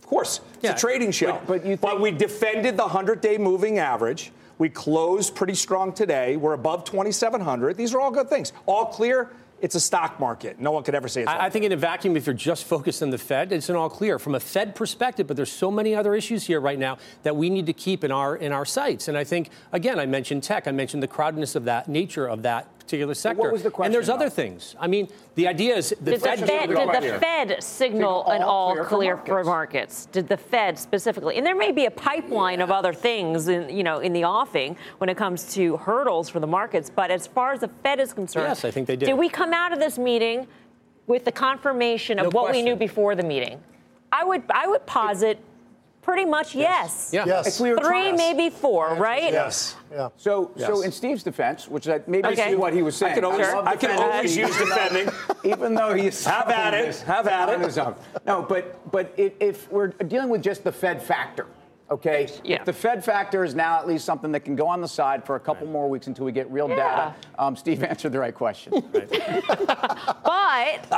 Of 0.00 0.06
course, 0.06 0.40
it's 0.54 0.64
Yeah. 0.64 0.72
a 0.72 0.78
trading 0.78 1.10
show. 1.10 1.32
But- 1.32 1.46
but 1.46 1.66
you 1.66 1.76
think- 1.76 1.98
we 2.00 2.12
defended 2.12 2.76
the 2.78 2.84
100-day 2.84 3.36
moving 3.38 3.78
average. 3.78 4.32
We 4.58 4.68
closed 4.68 5.34
pretty 5.34 5.54
strong 5.54 5.92
today. 5.92 6.36
We're 6.36 6.54
above 6.54 6.84
2,700. 6.84 7.76
These 7.76 7.94
are 7.94 8.00
all 8.00 8.10
good 8.10 8.28
things. 8.28 8.52
All 8.66 8.86
clear. 8.86 9.30
It's 9.60 9.74
a 9.74 9.80
stock 9.80 10.20
market. 10.20 10.60
No 10.60 10.70
one 10.70 10.82
could 10.82 10.94
ever 10.94 11.08
say 11.08 11.22
it's. 11.22 11.30
I, 11.30 11.46
I 11.46 11.50
think 11.50 11.64
in 11.64 11.72
a 11.72 11.76
vacuum, 11.76 12.14
if 12.14 12.26
you're 12.26 12.34
just 12.34 12.64
focused 12.64 13.02
on 13.02 13.08
the 13.08 13.16
Fed, 13.16 13.52
it's 13.52 13.70
an 13.70 13.76
all 13.76 13.88
clear 13.88 14.18
from 14.18 14.34
a 14.34 14.40
Fed 14.40 14.74
perspective. 14.74 15.26
But 15.26 15.36
there's 15.36 15.52
so 15.52 15.70
many 15.70 15.94
other 15.94 16.14
issues 16.14 16.44
here 16.46 16.60
right 16.60 16.78
now 16.78 16.98
that 17.22 17.36
we 17.36 17.48
need 17.48 17.64
to 17.66 17.72
keep 17.72 18.04
in 18.04 18.12
our 18.12 18.36
in 18.36 18.52
our 18.52 18.66
sights. 18.66 19.08
And 19.08 19.16
I 19.16 19.24
think 19.24 19.48
again, 19.72 19.98
I 19.98 20.04
mentioned 20.04 20.42
tech. 20.42 20.68
I 20.68 20.72
mentioned 20.72 21.02
the 21.02 21.08
crowdedness 21.08 21.56
of 21.56 21.64
that 21.64 21.88
nature 21.88 22.26
of 22.26 22.42
that 22.42 22.68
particular 22.86 23.14
sector. 23.14 23.50
was 23.50 23.62
the 23.62 23.70
question? 23.70 23.86
and 23.86 23.94
there's 23.94 24.06
question, 24.06 24.22
other 24.22 24.30
things. 24.30 24.76
I 24.78 24.86
mean, 24.86 25.08
the 25.34 25.48
idea 25.48 25.76
is 25.76 25.90
the 26.00 26.12
Did 26.12 26.20
the, 26.20 26.24
Fed. 26.26 26.38
Fed, 26.38 26.68
did 26.68 26.78
it 26.78 26.92
the 26.92 26.98
clear. 26.98 27.18
Fed 27.18 27.62
signal 27.62 28.26
an 28.28 28.42
all 28.42 28.56
all 28.56 28.84
clear 28.84 29.16
for 29.16 29.24
clear 29.24 29.38
for 29.38 29.44
markets. 29.44 29.46
markets? 29.46 30.06
Did 30.06 30.28
the 30.28 30.36
Fed 30.36 30.78
specifically? 30.78 31.36
And 31.36 31.44
there 31.44 31.56
may 31.56 31.72
be 31.72 31.86
a 31.86 31.90
pipeline 31.90 32.60
of 32.60 32.70
other 32.70 32.92
things, 32.92 33.48
in, 33.48 33.68
you 33.76 33.82
know, 33.82 33.98
in 33.98 34.12
the 34.12 34.24
offing 34.24 34.76
when 34.98 35.10
it 35.10 35.16
comes 35.16 35.52
to 35.54 35.76
hurdles 35.78 36.28
for 36.28 36.40
the 36.40 36.46
markets. 36.46 36.90
But 36.94 37.10
as 37.10 37.26
far 37.26 37.52
as 37.52 37.60
the 37.60 37.68
Fed 37.82 38.00
is 38.00 38.12
concerned, 38.12 38.46
Yes, 38.48 38.64
I 38.64 38.70
think 38.70 38.86
they 38.86 38.96
did. 38.96 39.06
Did 39.06 39.18
we 39.18 39.28
come 39.28 39.52
out 39.52 39.72
of 39.72 39.80
this 39.80 39.98
meeting 39.98 40.46
with 41.06 41.24
the 41.24 41.32
confirmation 41.32 42.18
of 42.18 42.32
No 42.32 42.40
what 42.40 42.52
we 42.52 42.62
knew 42.62 42.76
before 42.76 43.14
the 43.14 43.22
meeting? 43.22 43.60
I 44.12 44.24
would, 44.24 44.42
I 44.50 44.68
would 44.68 44.86
posit 44.86 45.38
pretty 46.06 46.24
much 46.24 46.54
yes. 46.54 47.10
Yeah. 47.12 47.24
Yes. 47.26 47.46
If 47.48 47.60
we 47.60 47.70
Three, 47.70 47.80
trying- 47.80 48.16
maybe 48.16 48.48
four, 48.48 48.94
right? 48.94 49.32
Yes. 49.32 49.74
Yeah. 49.90 50.08
So, 50.16 50.52
so 50.56 50.82
in 50.82 50.92
Steve's 50.92 51.24
defense, 51.24 51.66
which 51.68 51.84
that 51.86 52.06
maybe 52.06 52.28
Okay. 52.28 52.52
is 52.52 52.56
what 52.56 52.72
he 52.72 52.82
was 52.82 52.94
saying, 52.96 53.12
I 53.12 53.14
could 53.16 53.24
always, 53.24 53.48
love 53.48 53.66
I 53.66 53.72
could 53.72 53.80
defending 53.90 54.04
always 54.12 54.36
use 54.36 54.48
even 54.54 54.68
though- 54.68 54.74
defending. 54.76 55.14
even 55.44 55.74
though 55.74 55.94
he's 55.94 56.24
Have 56.24 56.48
at 56.48 56.74
it. 56.74 56.86
this 56.86 57.02
Have 57.02 57.26
at 57.26 57.48
on 57.48 57.60
it. 57.60 57.64
his 57.66 57.76
own. 57.76 57.96
No, 58.24 58.42
but 58.42 58.90
but 58.92 59.12
if, 59.16 59.32
if 59.40 59.70
we're 59.72 59.88
dealing 59.88 60.28
with 60.28 60.42
just 60.42 60.62
the 60.62 60.70
Fed 60.72 61.02
factor, 61.02 61.46
okay, 61.90 62.28
Yeah. 62.44 62.64
the 62.64 62.72
Fed 62.72 63.04
factor 63.04 63.44
is 63.44 63.54
now 63.54 63.78
at 63.78 63.86
least 63.86 64.04
something 64.04 64.32
that 64.32 64.40
can 64.40 64.56
go 64.56 64.66
on 64.66 64.80
the 64.80 64.88
side 64.88 65.24
for 65.24 65.36
a 65.36 65.40
couple 65.40 65.66
more 65.66 65.88
weeks 65.88 66.06
until 66.06 66.24
we 66.24 66.32
get 66.32 66.50
real 66.50 66.68
data. 66.68 67.14
Um, 67.38 67.56
Steve 67.56 67.82
answered 67.84 68.12
the 68.12 68.18
right 68.20 68.34
question. 68.34 68.72
But 70.26 70.88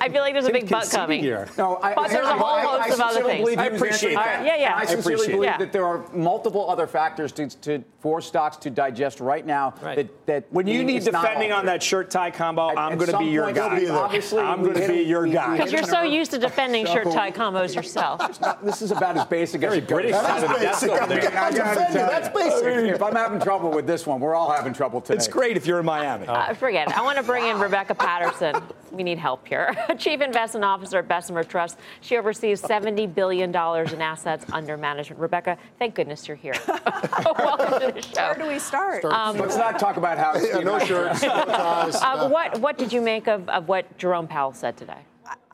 I 0.00 0.08
feel 0.10 0.22
like 0.22 0.32
there's 0.34 0.46
a 0.46 0.52
big 0.52 0.68
but 0.68 0.88
coming. 0.90 1.20
here. 1.20 1.48
No, 1.58 1.76
I, 1.82 1.94
But 1.94 2.10
there's 2.10 2.26
a 2.26 2.34
whole 2.36 2.46
I- 2.46 2.62
I 2.62 2.78
host 2.88 2.94
of 2.94 3.00
other 3.00 3.24
things. 3.24 3.56
I 3.56 3.66
appreciate 3.66 4.14
that. 4.14 4.40
I- 4.40 4.44
yeah, 4.46 4.56
yeah. 4.56 4.74
I 4.74 4.80
I 4.80 4.84
sincerely 4.86 5.14
appreciate 5.14 5.34
believe 5.34 5.50
that. 5.50 5.58
that 5.58 5.72
there 5.72 5.84
are 5.86 6.04
multiple 6.12 6.68
other 6.70 6.86
factors 6.86 7.32
to, 7.32 7.48
to 7.62 7.84
for 8.00 8.20
stocks 8.20 8.56
to 8.58 8.70
digest 8.70 9.20
right 9.20 9.44
now. 9.46 9.74
Right. 9.82 9.96
That, 9.96 10.26
that 10.26 10.44
When 10.52 10.66
you 10.66 10.84
need 10.84 11.04
defending 11.04 11.52
on 11.52 11.66
that 11.66 11.82
shirt 11.82 12.10
tie 12.10 12.30
combo, 12.30 12.70
At- 12.70 12.78
I'm 12.78 12.96
going 12.98 13.10
to 13.10 13.18
be 13.18 13.26
your 13.26 13.52
guy. 13.52 13.88
Obviously, 13.88 14.40
I'm 14.40 14.62
going 14.62 14.74
to 14.80 14.88
be 14.88 15.02
your 15.02 15.22
we- 15.22 15.28
we 15.30 15.34
guy. 15.34 15.56
Because 15.56 15.72
you're 15.72 15.82
so 15.84 16.02
used 16.02 16.30
to 16.32 16.38
defending 16.38 16.86
shirt 16.86 17.10
tie 17.10 17.30
combos 17.30 17.74
yourself. 17.74 18.20
This 18.62 18.82
is 18.82 18.90
about 18.92 19.16
as 19.16 19.24
basic 19.26 19.62
as 19.62 19.68
Very 19.70 19.78
it 19.78 19.88
goes. 19.88 20.00
British 20.02 20.16
side 20.22 20.44
of 20.44 20.50
the 20.50 20.58
desk 20.58 20.82
over 20.84 21.06
there. 21.06 21.18
I 21.18 21.52
gotta 21.52 21.54
Defend 21.54 21.94
you, 21.94 22.00
tell 22.00 22.10
that's 22.10 22.28
basic. 22.28 22.94
If 22.94 23.02
I'm 23.02 23.14
having 23.14 23.40
trouble 23.40 23.70
with 23.70 23.86
this 23.86 24.06
one, 24.06 24.20
we're 24.20 24.34
all 24.34 24.50
having 24.50 24.72
trouble 24.72 25.00
today. 25.00 25.16
It's 25.16 25.28
great 25.28 25.56
if 25.56 25.66
you're 25.66 25.80
in 25.80 25.86
Miami. 25.86 26.26
Uh, 26.26 26.54
forget 26.54 26.88
it. 26.88 26.96
I 26.96 27.02
want 27.02 27.18
to 27.18 27.24
bring 27.24 27.46
in 27.46 27.58
Rebecca 27.58 27.94
Patterson. 27.94 28.62
We 28.90 29.02
need 29.02 29.18
help 29.18 29.46
here. 29.48 29.74
Chief 29.98 30.20
Investment 30.20 30.64
Officer 30.64 30.98
at 30.98 31.08
Bessemer 31.08 31.44
Trust. 31.44 31.78
She 32.02 32.16
oversees 32.16 32.60
$70 32.60 33.14
billion 33.14 33.50
in 33.50 34.02
assets 34.02 34.44
under 34.52 34.76
management. 34.76 35.20
Rebecca, 35.20 35.56
thank 35.78 35.94
goodness 35.94 36.28
you're 36.28 36.36
here. 36.36 36.54
Welcome 36.68 37.80
to 37.80 37.92
the 37.94 38.02
show. 38.02 38.22
Where 38.22 38.34
do 38.34 38.48
we 38.48 38.58
start? 38.58 39.04
Let's 39.04 39.56
not 39.56 39.78
talk 39.78 39.96
about 39.96 40.18
how. 40.18 40.36
Yeah, 40.36 40.58
no 40.60 40.78
shirts, 40.78 41.22
no 41.22 41.44
ties. 41.44 41.96
Uh, 42.02 42.28
what, 42.28 42.58
what 42.60 42.76
did 42.76 42.92
you 42.92 43.00
make 43.00 43.26
of, 43.28 43.48
of 43.48 43.68
what 43.68 43.96
Jerome 43.96 44.26
Powell 44.26 44.52
said 44.52 44.76
today? 44.76 44.98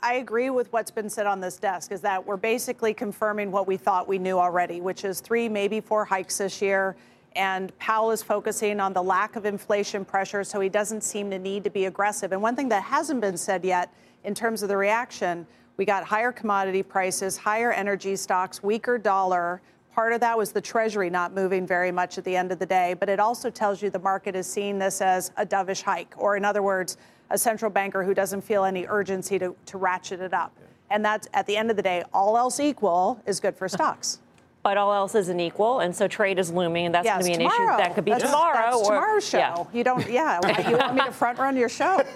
I 0.03 0.15
agree 0.15 0.51
with 0.51 0.73
what's 0.73 0.91
been 0.91 1.11
said 1.11 1.27
on 1.27 1.41
this 1.41 1.57
desk 1.57 1.91
is 1.91 2.01
that 2.03 2.25
we're 2.25 2.37
basically 2.37 2.95
confirming 2.95 3.51
what 3.51 3.67
we 3.67 3.77
thought 3.77 4.07
we 4.07 4.19
knew 4.19 4.39
already, 4.39 4.81
which 4.81 5.05
is 5.05 5.21
three, 5.21 5.49
maybe 5.49 5.81
four 5.81 6.05
hikes 6.05 6.39
this 6.39 6.63
year. 6.63 6.95
And 7.35 7.77
Powell 7.79 8.13
is 8.13 8.23
focusing 8.23 8.81
on 8.81 8.93
the 8.93 9.03
lack 9.03 9.35
of 9.35 9.45
inflation 9.45 10.05
pressure, 10.05 10.45
so 10.45 10.61
he 10.61 10.69
doesn't 10.69 11.03
seem 11.03 11.31
to 11.31 11.39
need 11.39 11.65
to 11.65 11.71
be 11.71 11.87
aggressive. 11.87 12.33
And 12.33 12.41
one 12.41 12.55
thing 12.55 12.69
that 12.69 12.85
hasn't 12.85 13.21
been 13.21 13.37
said 13.37 13.65
yet 13.65 13.93
in 14.25 14.35
terms 14.35 14.63
of 14.63 14.69
the 14.69 14.77
reaction, 14.77 15.47
we 15.77 15.85
got 15.85 16.05
higher 16.05 16.33
commodity 16.33 16.83
prices, 16.83 17.37
higher 17.37 17.73
energy 17.73 18.15
stocks, 18.15 18.63
weaker 18.63 18.99
dollar. 18.99 19.61
Part 19.95 20.13
of 20.13 20.21
that 20.21 20.39
was 20.39 20.53
the 20.53 20.61
Treasury 20.61 21.11
not 21.11 21.35
moving 21.35 21.67
very 21.67 21.91
much 21.91 22.19
at 22.19 22.25
the 22.25 22.37
end 22.37 22.53
of 22.53 22.61
the 22.61 22.67
day, 22.67 22.95
but 22.95 23.09
it 23.09 23.19
also 23.19 23.51
tells 23.51 23.83
you 23.83 23.91
the 23.91 23.99
market 23.99 24.37
is 24.37 24.47
seeing 24.47 24.79
this 24.79 25.01
as 25.01 25.33
a 25.37 25.45
dovish 25.45 25.83
hike, 25.83 26.15
or 26.17 26.37
in 26.37 26.45
other 26.45 26.63
words, 26.63 26.97
a 27.31 27.39
central 27.39 27.71
banker 27.71 28.05
who 28.05 28.15
doesn't 28.15 28.43
feel 28.43 28.65
any 28.65 28.87
urgency 28.89 29.39
to, 29.39 29.55
to 29.67 29.79
ratchet 29.79 30.21
it 30.21 30.33
up. 30.33 30.53
And 30.91 31.05
that's 31.05 31.29
at 31.35 31.47
the 31.47 31.57
end 31.57 31.71
of 31.71 31.77
the 31.77 31.83
day, 31.83 32.03
all 32.13 32.39
else 32.39 32.61
equal 32.61 33.21
is 33.27 33.41
good 33.41 33.57
for 33.57 33.69
stocks. 33.69 34.21
But 34.65 34.77
all 34.77 34.93
else 34.93 35.15
isn't 35.15 35.39
equal, 35.39 35.79
and 35.79 35.95
so 35.95 36.09
trade 36.09 36.39
is 36.39 36.51
looming, 36.51 36.87
and 36.87 36.95
that's 36.95 37.05
yes, 37.05 37.23
going 37.23 37.33
to 37.33 37.39
be 37.39 37.45
an 37.45 37.51
tomorrow. 37.51 37.75
issue 37.75 37.85
that 37.85 37.95
could 37.95 38.05
be 38.05 38.11
that's, 38.11 38.25
tomorrow. 38.25 38.55
That's 38.55 38.77
or, 38.77 38.85
tomorrow's 38.87 39.29
show. 39.29 39.39
Yeah. 39.39 39.65
You 39.73 39.85
don't, 39.85 40.11
yeah. 40.11 40.69
you 40.69 40.77
want 40.77 40.95
me 40.95 41.05
to 41.05 41.13
front 41.13 41.39
run 41.39 41.57
your 41.57 41.69
show? 41.69 42.03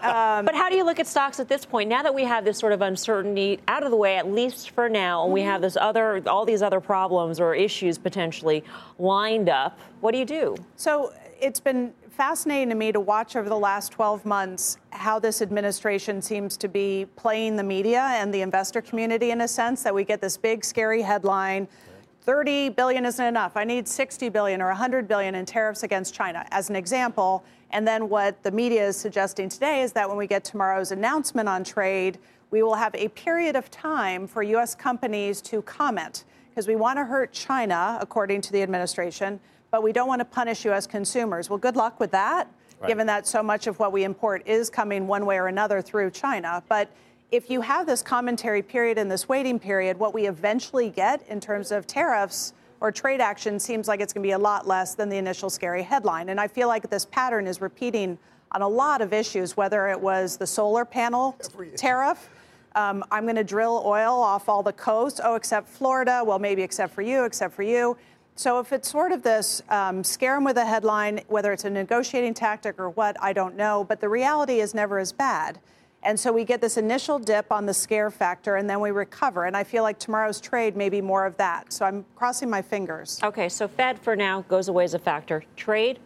Um, 0.00 0.46
but 0.46 0.54
how 0.54 0.70
do 0.70 0.76
you 0.76 0.84
look 0.84 0.98
at 0.98 1.06
stocks 1.06 1.40
at 1.40 1.48
this 1.48 1.64
point? 1.66 1.88
Now 1.88 2.02
that 2.02 2.14
we 2.14 2.24
have 2.24 2.44
this 2.44 2.58
sort 2.58 2.72
of 2.72 2.80
uncertainty 2.80 3.60
out 3.68 3.82
of 3.82 3.90
the 3.90 3.96
way, 3.96 4.16
at 4.16 4.30
least 4.30 4.70
for 4.70 4.88
now, 4.88 5.24
and 5.24 5.32
we 5.32 5.42
have 5.42 5.60
this 5.60 5.76
other, 5.76 6.22
all 6.26 6.44
these 6.44 6.62
other 6.62 6.80
problems 6.80 7.38
or 7.38 7.54
issues 7.54 7.98
potentially 7.98 8.64
lined 8.98 9.48
up. 9.48 9.78
What 10.00 10.12
do 10.12 10.18
you 10.18 10.24
do? 10.24 10.56
So 10.76 11.12
it's 11.40 11.60
been 11.60 11.92
fascinating 12.20 12.68
to 12.68 12.74
me 12.74 12.92
to 12.92 13.00
watch 13.00 13.34
over 13.34 13.48
the 13.48 13.58
last 13.58 13.92
12 13.92 14.26
months 14.26 14.76
how 14.90 15.18
this 15.18 15.40
administration 15.40 16.20
seems 16.20 16.54
to 16.54 16.68
be 16.68 17.06
playing 17.16 17.56
the 17.56 17.62
media 17.62 18.10
and 18.12 18.34
the 18.34 18.42
investor 18.42 18.82
community 18.82 19.30
in 19.30 19.40
a 19.40 19.48
sense 19.48 19.82
that 19.82 19.94
we 19.94 20.04
get 20.04 20.20
this 20.20 20.36
big 20.36 20.62
scary 20.62 21.00
headline 21.00 21.66
30 22.24 22.68
billion 22.68 23.06
isn't 23.06 23.24
enough. 23.24 23.56
I 23.56 23.64
need 23.64 23.88
60 23.88 24.28
billion 24.28 24.60
or 24.60 24.66
100 24.66 25.08
billion 25.08 25.34
in 25.34 25.46
tariffs 25.46 25.82
against 25.82 26.12
china 26.12 26.46
as 26.50 26.68
an 26.68 26.76
example. 26.76 27.42
And 27.70 27.88
then 27.88 28.10
what 28.10 28.42
the 28.42 28.50
media 28.50 28.86
is 28.86 28.98
suggesting 28.98 29.48
today 29.48 29.80
is 29.80 29.94
that 29.94 30.06
when 30.06 30.18
we 30.18 30.26
get 30.26 30.44
tomorrow's 30.44 30.92
announcement 30.92 31.48
on 31.48 31.64
trade 31.64 32.18
we 32.50 32.62
will 32.62 32.74
have 32.74 32.94
a 32.96 33.08
period 33.08 33.56
of 33.56 33.70
time 33.70 34.26
for 34.26 34.42
us 34.42 34.74
companies 34.74 35.40
to 35.40 35.62
comment 35.62 36.24
because 36.50 36.68
we 36.68 36.76
want 36.76 36.98
to 36.98 37.04
hurt 37.06 37.32
china 37.32 37.96
according 37.98 38.42
to 38.42 38.52
the 38.52 38.60
administration 38.60 39.40
but 39.70 39.82
we 39.82 39.92
don't 39.92 40.08
want 40.08 40.20
to 40.20 40.24
punish 40.24 40.64
U.S. 40.64 40.86
consumers. 40.86 41.48
Well, 41.48 41.58
good 41.58 41.76
luck 41.76 42.00
with 42.00 42.10
that, 42.10 42.48
right. 42.80 42.88
given 42.88 43.06
that 43.06 43.26
so 43.26 43.42
much 43.42 43.66
of 43.66 43.78
what 43.78 43.92
we 43.92 44.04
import 44.04 44.42
is 44.46 44.70
coming 44.70 45.06
one 45.06 45.26
way 45.26 45.38
or 45.38 45.46
another 45.46 45.80
through 45.80 46.10
China. 46.10 46.62
But 46.68 46.90
if 47.30 47.48
you 47.48 47.60
have 47.60 47.86
this 47.86 48.02
commentary 48.02 48.62
period 48.62 48.98
and 48.98 49.10
this 49.10 49.28
waiting 49.28 49.58
period, 49.58 49.98
what 49.98 50.12
we 50.12 50.26
eventually 50.26 50.90
get 50.90 51.26
in 51.28 51.40
terms 51.40 51.70
of 51.70 51.86
tariffs 51.86 52.54
or 52.80 52.90
trade 52.90 53.20
action 53.20 53.60
seems 53.60 53.86
like 53.86 54.00
it's 54.00 54.12
going 54.12 54.22
to 54.22 54.26
be 54.26 54.32
a 54.32 54.38
lot 54.38 54.66
less 54.66 54.94
than 54.94 55.08
the 55.08 55.16
initial 55.16 55.50
scary 55.50 55.82
headline. 55.82 56.30
And 56.30 56.40
I 56.40 56.48
feel 56.48 56.66
like 56.66 56.88
this 56.88 57.04
pattern 57.04 57.46
is 57.46 57.60
repeating 57.60 58.18
on 58.52 58.62
a 58.62 58.68
lot 58.68 59.00
of 59.00 59.12
issues, 59.12 59.56
whether 59.56 59.88
it 59.88 60.00
was 60.00 60.36
the 60.36 60.46
solar 60.46 60.84
panel 60.84 61.36
tariff. 61.76 62.30
Um, 62.74 63.04
I'm 63.10 63.24
going 63.24 63.36
to 63.36 63.44
drill 63.44 63.82
oil 63.84 64.14
off 64.14 64.48
all 64.48 64.62
the 64.62 64.72
coasts. 64.72 65.20
Oh, 65.22 65.34
except 65.34 65.68
Florida. 65.68 66.22
Well, 66.24 66.38
maybe 66.38 66.62
except 66.62 66.94
for 66.94 67.02
you, 67.02 67.24
except 67.24 67.54
for 67.54 67.62
you. 67.62 67.96
So 68.36 68.58
if 68.58 68.72
it's 68.72 68.90
sort 68.90 69.12
of 69.12 69.22
this 69.22 69.62
um, 69.68 70.02
scare 70.02 70.34
them 70.34 70.44
with 70.44 70.56
a 70.56 70.64
headline, 70.64 71.20
whether 71.28 71.52
it's 71.52 71.64
a 71.64 71.70
negotiating 71.70 72.34
tactic 72.34 72.78
or 72.78 72.90
what, 72.90 73.16
I 73.22 73.32
don't 73.32 73.56
know. 73.56 73.84
But 73.84 74.00
the 74.00 74.08
reality 74.08 74.60
is 74.60 74.74
never 74.74 74.98
as 74.98 75.12
bad. 75.12 75.60
And 76.02 76.18
so 76.18 76.32
we 76.32 76.44
get 76.44 76.62
this 76.62 76.78
initial 76.78 77.18
dip 77.18 77.52
on 77.52 77.66
the 77.66 77.74
scare 77.74 78.10
factor 78.10 78.56
and 78.56 78.68
then 78.68 78.80
we 78.80 78.90
recover. 78.90 79.44
And 79.44 79.56
I 79.56 79.64
feel 79.64 79.82
like 79.82 79.98
tomorrow's 79.98 80.40
trade 80.40 80.74
may 80.74 80.88
be 80.88 81.02
more 81.02 81.26
of 81.26 81.36
that. 81.36 81.72
So 81.72 81.84
I'm 81.84 82.06
crossing 82.16 82.48
my 82.48 82.62
fingers. 82.62 83.20
Okay, 83.22 83.48
so 83.48 83.68
Fed 83.68 83.98
for 83.98 84.16
now 84.16 84.40
goes 84.48 84.68
away 84.68 84.84
as 84.84 84.94
a 84.94 84.98
factor. 84.98 85.44
Trade 85.56 85.98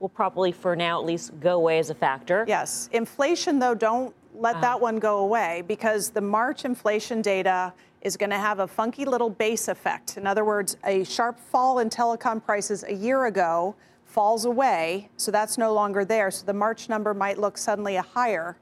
will 0.00 0.08
probably 0.08 0.52
for 0.52 0.74
now 0.74 0.98
at 0.98 1.06
least 1.06 1.38
go 1.40 1.56
away 1.56 1.78
as 1.78 1.90
a 1.90 1.94
factor. 1.94 2.44
Yes. 2.48 2.88
Inflation, 2.92 3.58
though, 3.58 3.74
don't 3.74 4.14
let 4.34 4.56
uh 4.56 4.60
that 4.60 4.80
one 4.80 4.98
go 4.98 5.18
away 5.18 5.62
because 5.68 6.10
the 6.10 6.20
March 6.20 6.64
inflation 6.64 7.20
data 7.20 7.72
is 8.02 8.16
going 8.16 8.30
to 8.30 8.38
have 8.38 8.58
a 8.58 8.66
funky 8.66 9.04
little 9.04 9.30
base 9.30 9.68
effect. 9.68 10.16
In 10.16 10.26
other 10.26 10.44
words, 10.44 10.76
a 10.84 11.04
sharp 11.04 11.38
fall 11.38 11.78
in 11.78 11.88
telecom 11.88 12.44
prices 12.44 12.84
a 12.84 12.92
year 12.92 13.26
ago 13.26 13.74
falls 14.04 14.44
away, 14.44 15.08
so 15.16 15.30
that's 15.30 15.56
no 15.56 15.72
longer 15.72 16.04
there. 16.04 16.30
So 16.30 16.44
the 16.44 16.52
March 16.52 16.88
number 16.88 17.14
might 17.14 17.38
look 17.38 17.56
suddenly 17.56 17.96
a 17.96 18.02
higher. 18.02 18.58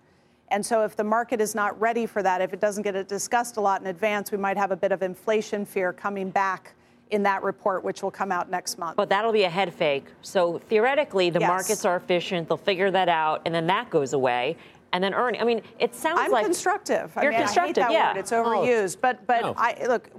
And 0.49 0.65
so 0.65 0.85
if 0.85 0.95
the 0.95 1.05
market 1.05 1.41
is 1.41 1.55
not 1.55 1.79
ready 1.81 2.07
for 2.07 2.23
that, 2.23 2.41
if 2.41 2.53
it 2.53 2.61
doesn't 2.61 2.83
get 2.83 2.95
it 2.95 3.09
discussed 3.09 3.57
a 3.57 3.61
lot 3.61 3.81
in 3.81 3.87
advance, 3.87 4.31
we 4.31 4.39
might 4.39 4.57
have 4.57 4.73
a 4.73 4.77
bit 4.77 4.93
of 4.93 5.03
inflation 5.03 5.65
fear 5.65 5.93
coming 5.93 6.31
back 6.31 6.75
in 7.11 7.23
that 7.25 7.43
report, 7.43 7.83
which 7.83 8.03
will 8.03 8.11
come 8.11 8.31
out 8.31 8.51
next 8.51 8.79
month. 8.79 8.97
But 8.97 9.09
that'll 9.09 9.33
be 9.33 9.45
a 9.45 9.51
head 9.51 9.73
fake. 9.75 10.07
So 10.23 10.59
theoretically, 10.69 11.31
the 11.31 11.41
yes. 11.41 11.49
markets 11.49 11.85
are 11.85 11.97
efficient. 11.97 12.49
They'll 12.49 12.57
figure 12.57 12.91
that 12.91 13.09
out, 13.09 13.43
and 13.47 13.55
then 13.55 13.67
that 13.67 13.91
goes 13.91 14.13
away 14.13 14.57
and 14.93 15.03
then 15.03 15.15
earning. 15.15 15.41
I 15.41 15.45
mean, 15.45 15.63
it 15.79 15.95
sounds 15.95 16.21
I'm 16.21 16.31
like 16.31 16.45
constructive. 16.45 17.13
You're 17.17 17.33
I 17.33 17.37
mean, 17.37 17.45
constructive. 17.45 17.85
I 17.85 17.87
hate 17.87 17.89
that 17.89 17.93
yeah. 17.93 18.13
word. 18.13 18.21
It's 18.21 18.31
overused. 18.33 18.97
Oh. 18.97 19.01
But 19.03 19.27
but 19.27 19.43
no. 19.43 19.55
I 19.57 19.87
look. 19.87 20.11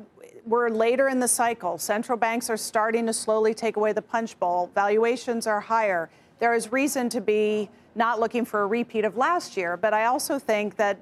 We're 0.46 0.70
later 0.70 1.08
in 1.08 1.20
the 1.20 1.28
cycle. 1.28 1.78
Central 1.78 2.18
banks 2.18 2.50
are 2.50 2.58
starting 2.58 3.06
to 3.06 3.14
slowly 3.14 3.54
take 3.54 3.76
away 3.76 3.94
the 3.94 4.02
punch 4.02 4.40
bowl. 4.40 4.72
Valuations 4.74 5.46
are 5.46 5.60
higher. 5.60 6.10
There 6.40 6.56
is 6.56 6.72
reason 6.72 7.10
to 7.10 7.22
be 7.22 7.70
not 7.94 8.20
looking 8.20 8.46
for 8.46 8.64
a 8.64 8.68
repeat 8.68 9.06
of 9.06 9.18
last 9.18 9.56
year. 9.56 9.78
But 9.78 9.94
I 9.94 10.06
also 10.06 10.40
think 10.40 10.76
that 10.78 11.00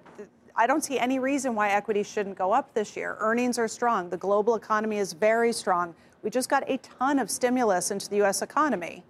I 0.55 0.67
don't 0.67 0.83
see 0.83 0.99
any 0.99 1.19
reason 1.19 1.55
why 1.55 1.69
equities 1.69 2.05
shouldn't 2.05 2.37
go 2.37 2.51
up 2.51 2.73
this 2.73 2.97
year. 2.97 3.15
Earnings 3.19 3.57
are 3.57 3.67
strong. 3.67 4.09
The 4.09 4.17
global 4.17 4.55
economy 4.55 4.97
is 4.97 5.13
very 5.13 5.53
strong. 5.53 5.95
We 6.21 6.29
just 6.29 6.49
got 6.49 6.69
a 6.69 6.77
ton 6.77 7.17
of 7.17 7.31
stimulus 7.31 7.91
into 7.91 8.09
the 8.09 8.17
U.S. 8.17 8.41
economy. 8.41 9.05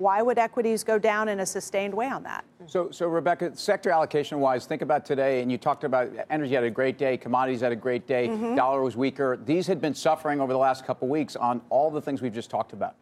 Why 0.00 0.22
would 0.22 0.38
equities 0.38 0.82
go 0.82 0.98
down 0.98 1.28
in 1.28 1.40
a 1.40 1.46
sustained 1.46 1.92
way 1.92 2.06
on 2.06 2.22
that? 2.22 2.46
So, 2.66 2.90
so 2.90 3.06
Rebecca, 3.06 3.54
sector 3.54 3.90
allocation 3.90 4.40
wise, 4.40 4.64
think 4.64 4.80
about 4.80 5.04
today, 5.04 5.42
and 5.42 5.52
you 5.52 5.58
talked 5.58 5.84
about 5.84 6.10
energy 6.30 6.54
had 6.54 6.64
a 6.64 6.70
great 6.70 6.96
day, 6.96 7.18
commodities 7.18 7.60
had 7.60 7.70
a 7.70 7.76
great 7.76 8.06
day, 8.06 8.28
mm-hmm. 8.28 8.54
dollar 8.54 8.82
was 8.82 8.96
weaker. 8.96 9.38
These 9.44 9.66
had 9.66 9.78
been 9.78 9.94
suffering 9.94 10.40
over 10.40 10.54
the 10.54 10.58
last 10.58 10.86
couple 10.86 11.06
of 11.06 11.10
weeks 11.10 11.36
on 11.36 11.60
all 11.68 11.90
the 11.90 12.00
things 12.00 12.22
we've 12.22 12.32
just 12.32 12.48
talked 12.48 12.72
about. 12.72 12.94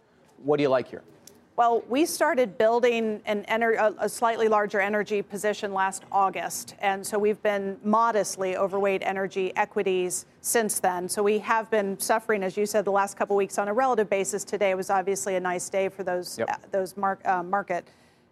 What 0.42 0.56
do 0.56 0.64
you 0.64 0.68
like 0.70 0.88
here? 0.88 1.04
Well, 1.58 1.82
we 1.88 2.06
started 2.06 2.56
building 2.56 3.20
an 3.26 3.44
ener- 3.48 3.92
a 3.98 4.08
slightly 4.08 4.46
larger 4.46 4.78
energy 4.78 5.22
position 5.22 5.74
last 5.74 6.04
August. 6.12 6.76
And 6.78 7.04
so 7.04 7.18
we've 7.18 7.42
been 7.42 7.80
modestly 7.82 8.56
overweight 8.56 9.02
energy 9.04 9.52
equities 9.56 10.24
since 10.40 10.78
then. 10.78 11.08
So 11.08 11.20
we 11.20 11.40
have 11.40 11.68
been 11.68 11.98
suffering, 11.98 12.44
as 12.44 12.56
you 12.56 12.64
said, 12.64 12.84
the 12.84 12.92
last 12.92 13.16
couple 13.16 13.34
weeks 13.34 13.58
on 13.58 13.66
a 13.66 13.72
relative 13.72 14.08
basis. 14.08 14.44
Today 14.44 14.76
was 14.76 14.88
obviously 14.88 15.34
a 15.34 15.40
nice 15.40 15.68
day 15.68 15.88
for 15.88 16.04
those, 16.04 16.38
yep. 16.38 16.48
uh, 16.48 16.56
those 16.70 16.96
mar- 16.96 17.18
uh, 17.24 17.42
market. 17.42 17.88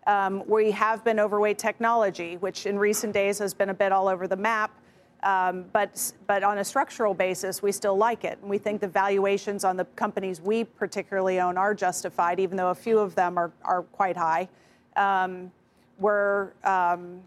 Um, 0.07 0.45
we 0.47 0.71
have 0.71 1.03
been 1.03 1.19
overweight 1.19 1.59
technology, 1.59 2.37
which 2.37 2.65
in 2.65 2.79
recent 2.79 3.13
days 3.13 3.41
has 3.41 3.53
been 3.53 3.71
a 3.71 3.75
bit 3.75 3.91
all 3.91 4.07
over 4.07 4.29
the 4.29 4.37
map. 4.37 4.71
Um, 5.23 5.65
but, 5.73 6.13
but 6.27 6.43
on 6.43 6.59
a 6.59 6.65
structural 6.65 7.15
basis, 7.15 7.63
we 7.63 7.73
still 7.73 7.97
like 7.97 8.25
it. 8.25 8.39
And 8.41 8.51
we 8.51 8.59
think 8.59 8.81
the 8.81 8.89
valuations 8.89 9.65
on 9.65 9.77
the 9.77 9.85
companies 9.97 10.41
we 10.41 10.65
particularly 10.65 11.41
own 11.41 11.57
are 11.57 11.75
justified, 11.75 12.39
even 12.39 12.57
though 12.57 12.71
a 12.71 12.75
few 12.75 12.99
of 12.99 13.15
them 13.15 13.39
are, 13.39 13.51
are 13.65 13.83
quite 13.83 14.17
high. 14.17 14.49
Um, 14.95 15.51
we're, 15.99 16.51
um, 16.65 17.23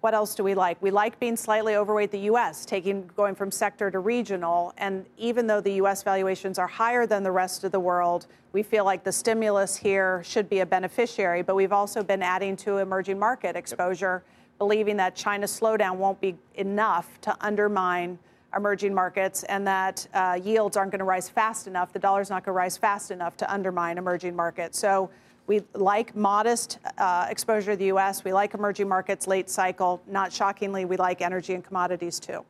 what 0.00 0.12
else 0.12 0.34
do 0.34 0.42
we 0.42 0.54
like? 0.54 0.80
We 0.82 0.90
like 0.90 1.18
being 1.20 1.36
slightly 1.36 1.76
overweight 1.76 2.10
the 2.10 2.20
U.S., 2.20 2.66
taking 2.66 3.10
going 3.16 3.34
from 3.34 3.50
sector 3.50 3.90
to 3.90 4.00
regional. 4.00 4.74
And 4.76 5.06
even 5.16 5.46
though 5.46 5.60
the 5.60 5.74
U.S. 5.74 6.02
valuations 6.02 6.58
are 6.58 6.66
higher 6.66 7.06
than 7.06 7.22
the 7.22 7.32
rest 7.32 7.64
of 7.64 7.72
the 7.72 7.80
world, 7.80 8.26
we 8.52 8.62
feel 8.62 8.84
like 8.84 9.04
the 9.04 9.12
stimulus 9.12 9.76
here 9.76 10.22
should 10.24 10.48
be 10.48 10.60
a 10.60 10.66
beneficiary. 10.66 11.42
But 11.42 11.54
we've 11.54 11.72
also 11.72 12.02
been 12.02 12.22
adding 12.22 12.56
to 12.58 12.78
emerging 12.78 13.18
market 13.18 13.56
exposure. 13.56 14.24
Yep 14.24 14.34
believing 14.58 14.96
that 14.96 15.14
China's 15.14 15.58
slowdown 15.58 15.96
won't 15.96 16.20
be 16.20 16.36
enough 16.54 17.20
to 17.22 17.36
undermine 17.40 18.18
emerging 18.56 18.94
markets 18.94 19.42
and 19.44 19.66
that 19.66 20.06
uh, 20.14 20.38
yields 20.42 20.76
aren't 20.76 20.92
going 20.92 21.00
to 21.00 21.04
rise 21.04 21.28
fast 21.28 21.66
enough, 21.66 21.92
the 21.92 21.98
dollar's 21.98 22.30
not 22.30 22.44
going 22.44 22.54
to 22.54 22.56
rise 22.56 22.76
fast 22.76 23.10
enough 23.10 23.36
to 23.36 23.52
undermine 23.52 23.98
emerging 23.98 24.34
markets. 24.34 24.78
So 24.78 25.10
we 25.46 25.62
like 25.74 26.16
modest 26.16 26.78
uh, 26.96 27.26
exposure 27.28 27.72
to 27.72 27.76
the 27.76 27.86
U.S. 27.86 28.24
We 28.24 28.32
like 28.32 28.54
emerging 28.54 28.88
markets 28.88 29.26
late 29.26 29.50
cycle. 29.50 30.00
Not 30.06 30.32
shockingly, 30.32 30.84
we 30.84 30.96
like 30.96 31.20
energy 31.20 31.54
and 31.54 31.64
commodities 31.64 32.18
too. 32.18 32.44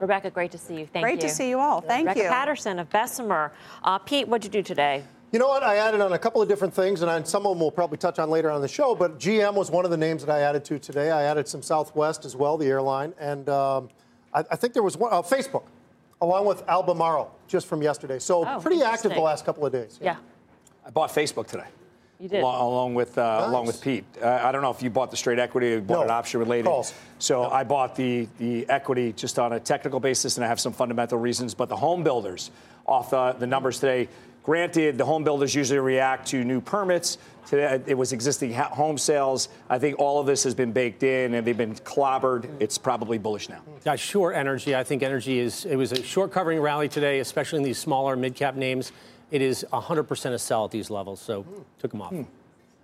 Rebecca, 0.00 0.30
great 0.30 0.52
to 0.52 0.58
see 0.58 0.80
you. 0.80 0.86
Thank 0.86 1.04
great 1.04 1.14
you. 1.14 1.20
Great 1.20 1.28
to 1.28 1.34
see 1.34 1.48
you 1.48 1.58
all. 1.58 1.80
Thank 1.80 2.08
Rebecca 2.08 2.24
you. 2.24 2.28
Patterson 2.28 2.78
of 2.78 2.88
Bessemer. 2.90 3.52
Uh, 3.82 3.98
Pete, 3.98 4.28
what'd 4.28 4.44
you 4.44 4.50
do 4.50 4.62
today? 4.62 5.02
You 5.30 5.38
know 5.38 5.48
what? 5.48 5.62
I 5.62 5.76
added 5.76 6.00
on 6.00 6.14
a 6.14 6.18
couple 6.18 6.40
of 6.40 6.48
different 6.48 6.72
things, 6.72 7.02
and 7.02 7.26
some 7.28 7.44
of 7.44 7.50
them 7.52 7.60
we'll 7.60 7.70
probably 7.70 7.98
touch 7.98 8.18
on 8.18 8.30
later 8.30 8.50
on 8.50 8.62
the 8.62 8.68
show. 8.68 8.94
But 8.94 9.18
GM 9.18 9.54
was 9.54 9.70
one 9.70 9.84
of 9.84 9.90
the 9.90 9.96
names 9.96 10.24
that 10.24 10.34
I 10.34 10.40
added 10.40 10.64
to 10.66 10.78
today. 10.78 11.10
I 11.10 11.24
added 11.24 11.46
some 11.46 11.62
Southwest 11.62 12.24
as 12.24 12.34
well, 12.34 12.56
the 12.56 12.66
airline, 12.66 13.12
and 13.20 13.46
um, 13.50 13.90
I, 14.32 14.40
I, 14.50 14.56
think 14.56 14.72
there 14.72 14.82
was 14.82 14.96
one 14.96 15.12
uh, 15.12 15.20
Facebook, 15.20 15.64
along 16.22 16.46
with 16.46 16.66
Albemarle, 16.66 17.34
just 17.46 17.66
from 17.66 17.82
yesterday. 17.82 18.18
So 18.18 18.46
oh, 18.46 18.60
pretty 18.60 18.82
active 18.82 19.12
the 19.12 19.20
last 19.20 19.44
couple 19.44 19.66
of 19.66 19.72
days. 19.72 19.98
Yeah. 20.00 20.16
I 20.86 20.90
bought 20.90 21.10
Facebook 21.10 21.46
today. 21.46 21.66
You 22.18 22.28
did. 22.28 22.40
Along, 22.40 22.60
along 22.60 22.94
with 22.94 23.18
uh, 23.18 23.40
Nice. 23.40 23.48
along 23.50 23.66
with 23.66 23.80
Pete. 23.82 24.04
Uh, 24.20 24.40
I 24.42 24.50
don't 24.50 24.62
know 24.62 24.70
if 24.70 24.82
you 24.82 24.88
bought 24.88 25.10
the 25.10 25.16
straight 25.16 25.38
equity 25.38 25.74
or 25.74 25.80
bought 25.82 25.98
No. 25.98 26.02
an 26.04 26.10
option 26.10 26.40
related. 26.40 26.64
Calls. 26.64 26.94
So 27.18 27.44
I 27.44 27.64
bought 27.64 27.94
the 27.94 28.26
the 28.38 28.68
equity 28.70 29.12
just 29.12 29.38
on 29.38 29.52
a 29.52 29.60
technical 29.60 30.00
basis, 30.00 30.36
and 30.38 30.44
I 30.44 30.48
have 30.48 30.58
some 30.58 30.72
fundamental 30.72 31.18
reasons. 31.18 31.54
But 31.54 31.68
the 31.68 31.76
home 31.76 32.02
builders 32.02 32.50
off 32.86 33.10
the, 33.10 33.32
the 33.38 33.46
numbers 33.46 33.78
today. 33.78 34.08
Granted, 34.48 34.96
the 34.96 35.04
home 35.04 35.24
builders 35.24 35.54
usually 35.54 35.78
react 35.78 36.26
to 36.28 36.42
new 36.42 36.58
permits. 36.58 37.18
Today, 37.46 37.82
it 37.86 37.92
was 37.92 38.14
existing 38.14 38.54
ha- 38.54 38.70
home 38.70 38.96
sales. 38.96 39.50
I 39.68 39.78
think 39.78 39.98
all 39.98 40.20
of 40.20 40.26
this 40.26 40.42
has 40.44 40.54
been 40.54 40.72
baked 40.72 41.02
in 41.02 41.34
and 41.34 41.46
they've 41.46 41.54
been 41.54 41.74
clobbered. 41.74 42.48
It's 42.58 42.78
probably 42.78 43.18
bullish 43.18 43.50
now. 43.50 43.60
Yeah, 43.84 43.94
short 43.96 44.34
energy. 44.34 44.74
I 44.74 44.84
think 44.84 45.02
energy 45.02 45.38
is, 45.38 45.66
it 45.66 45.76
was 45.76 45.92
a 45.92 46.02
short 46.02 46.32
covering 46.32 46.60
rally 46.60 46.88
today, 46.88 47.20
especially 47.20 47.58
in 47.58 47.62
these 47.62 47.76
smaller 47.76 48.16
mid 48.16 48.34
cap 48.34 48.54
names. 48.54 48.90
It 49.30 49.42
is 49.42 49.66
100% 49.70 50.32
a 50.32 50.38
sell 50.38 50.64
at 50.64 50.70
these 50.70 50.88
levels, 50.88 51.20
so 51.20 51.44
took 51.78 51.90
them 51.90 52.00
off. 52.00 52.12
Hmm. 52.12 52.22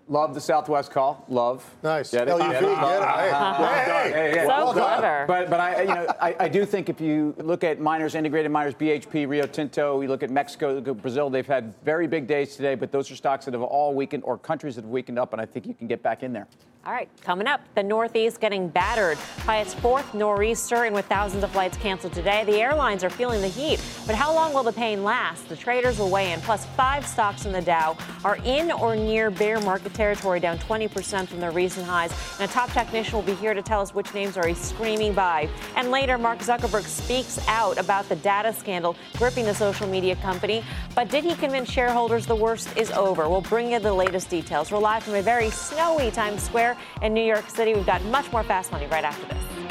Love 0.07 0.35
the 0.35 0.41
Southwest 0.41 0.91
call. 0.91 1.25
Love. 1.29 1.65
Nice. 1.83 2.11
Get 2.11 2.29
it? 2.29 2.33
LUV, 2.33 2.39
Get 2.39 2.55
it? 2.57 2.61
get 2.61 2.63
it. 2.63 2.73
Uh-huh. 2.73 3.35
Uh-huh. 3.35 3.65
Hey, 3.75 3.85
hey, 3.85 4.13
Hey, 4.13 4.31
hey, 4.41 4.43
So 4.43 4.49
well 4.49 4.73
done. 4.75 4.99
clever. 5.01 5.25
But 5.27 5.49
but 5.49 5.61
I 5.61 5.81
you 5.83 5.89
know 5.89 6.07
I, 6.21 6.37
I 6.41 6.49
do 6.49 6.67
think 6.67 6.91
if 6.91 7.01
you 7.01 7.35
look 7.39 7.65
at 7.65 7.81
miners, 7.81 8.15
integrated 8.15 8.53
miners, 8.53 8.75
BHP, 8.75 9.27
Rio 9.27 9.47
Tinto, 9.47 10.03
you 10.03 10.09
look 10.09 10.23
at 10.23 10.29
Mexico, 10.31 10.75
look 10.75 10.89
at 10.89 11.01
Brazil, 11.01 11.31
they've 11.31 11.47
had 11.47 11.73
very 11.85 12.07
big 12.07 12.27
days 12.27 12.55
today. 12.55 12.75
But 12.75 12.93
those 12.93 13.11
are 13.11 13.17
stocks 13.17 13.47
that 13.47 13.55
have 13.55 13.63
all 13.63 13.95
weakened 13.95 14.25
or 14.25 14.37
countries 14.37 14.75
that 14.77 14.83
have 14.83 14.91
weakened 14.91 15.19
up, 15.19 15.33
and 15.33 15.41
I 15.41 15.47
think 15.47 15.67
you 15.67 15.73
can 15.73 15.87
get 15.87 16.03
back 16.03 16.23
in 16.23 16.35
there. 16.35 16.47
All 16.87 16.93
right, 16.93 17.09
coming 17.23 17.47
up, 17.47 17.63
the 17.75 17.83
Northeast 17.83 18.43
getting 18.43 18.69
battered 18.69 19.17
by 19.47 19.57
its 19.61 19.73
fourth 19.73 20.13
nor'easter, 20.13 20.85
and 20.85 20.95
with 20.95 21.07
thousands 21.07 21.43
of 21.43 21.51
flights 21.51 21.79
canceled 21.79 22.13
today, 22.13 22.45
the 22.45 22.61
airlines 22.61 23.03
are 23.03 23.09
feeling 23.09 23.41
the 23.41 23.49
heat. 23.49 23.81
But 24.07 24.17
how 24.17 24.35
long 24.35 24.53
will 24.53 24.65
the 24.65 24.73
pain 24.73 25.03
last? 25.03 25.49
The 25.49 25.57
traders 25.57 25.99
will 25.99 26.11
weigh 26.11 26.33
in. 26.33 26.43
Plus, 26.43 26.67
five 26.77 27.07
stocks 27.07 27.47
in 27.47 27.53
the 27.53 27.63
Dow 27.63 27.97
are 28.23 28.37
in 28.45 28.71
or 28.71 28.95
near 28.97 29.31
bear 29.31 29.61
market 29.63 29.94
territory, 29.95 30.41
down 30.41 30.59
20% 30.59 31.29
from 31.29 31.41
their 31.41 31.51
recent 31.51 31.87
highs. 31.87 32.13
And 32.39 32.51
a 32.51 32.53
top 32.53 32.71
technician 32.73 33.15
will 33.15 33.23
be 33.23 33.35
here 33.35 33.55
to 33.55 33.63
tell 33.63 33.81
us 33.81 33.95
which 33.95 34.13
names 34.13 34.37
are 34.37 34.47
he 34.47 34.55
screaming 34.55 35.15
by. 35.15 35.49
And 35.77 35.91
later, 35.91 36.19
Mark 36.19 36.41
Zuckerberg 36.41 36.85
speaks 36.85 37.39
out 37.49 37.79
about 37.79 38.09
the 38.09 38.17
data 38.17 38.53
scandal 38.53 38.97
gripping 39.17 39.45
the 39.45 39.55
social 39.55 39.87
media 39.87 40.17
company. 40.17 40.63
But 40.95 41.09
did 41.09 41.25
he 41.25 41.35
convince 41.35 41.71
shareholders 41.71 42.27
the 42.27 42.37
worst 42.37 42.77
is 42.77 42.91
over? 42.91 43.29
We'll 43.29 43.41
bring 43.41 43.73
you 43.73 43.79
the 43.79 43.93
latest 43.95 44.29
details. 44.29 44.71
We're 44.71 44.79
live 44.79 45.05
from 45.05 45.15
a 45.15 45.23
very 45.23 45.51
snowy 45.51 46.11
Times 46.11 46.43
Square 46.43 46.77
in 47.03 47.15
New 47.15 47.25
York 47.25 47.49
City. 47.49 47.75
We've 47.75 47.87
got 47.87 48.03
much 48.05 48.31
more 48.33 48.43
fast 48.43 48.73
money 48.73 48.87
right 48.87 49.05
after 49.05 49.27
this. 49.27 49.64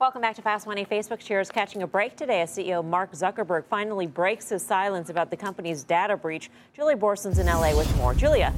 Welcome 0.00 0.20
back 0.20 0.36
to 0.36 0.42
Fast 0.42 0.68
Money. 0.68 0.84
Facebook 0.84 1.20
shares 1.20 1.50
catching 1.50 1.82
a 1.82 1.86
break 1.88 2.14
today 2.14 2.42
as 2.42 2.56
CEO 2.56 2.84
Mark 2.84 3.10
Zuckerberg 3.14 3.64
finally 3.64 4.06
breaks 4.06 4.48
his 4.48 4.64
silence 4.64 5.10
about 5.10 5.28
the 5.28 5.36
company's 5.36 5.82
data 5.82 6.16
breach. 6.16 6.50
Julia 6.72 6.96
Boorstin's 6.96 7.40
in 7.40 7.46
LA 7.46 7.76
with 7.76 7.92
more. 7.96 8.14
Julia. 8.14 8.54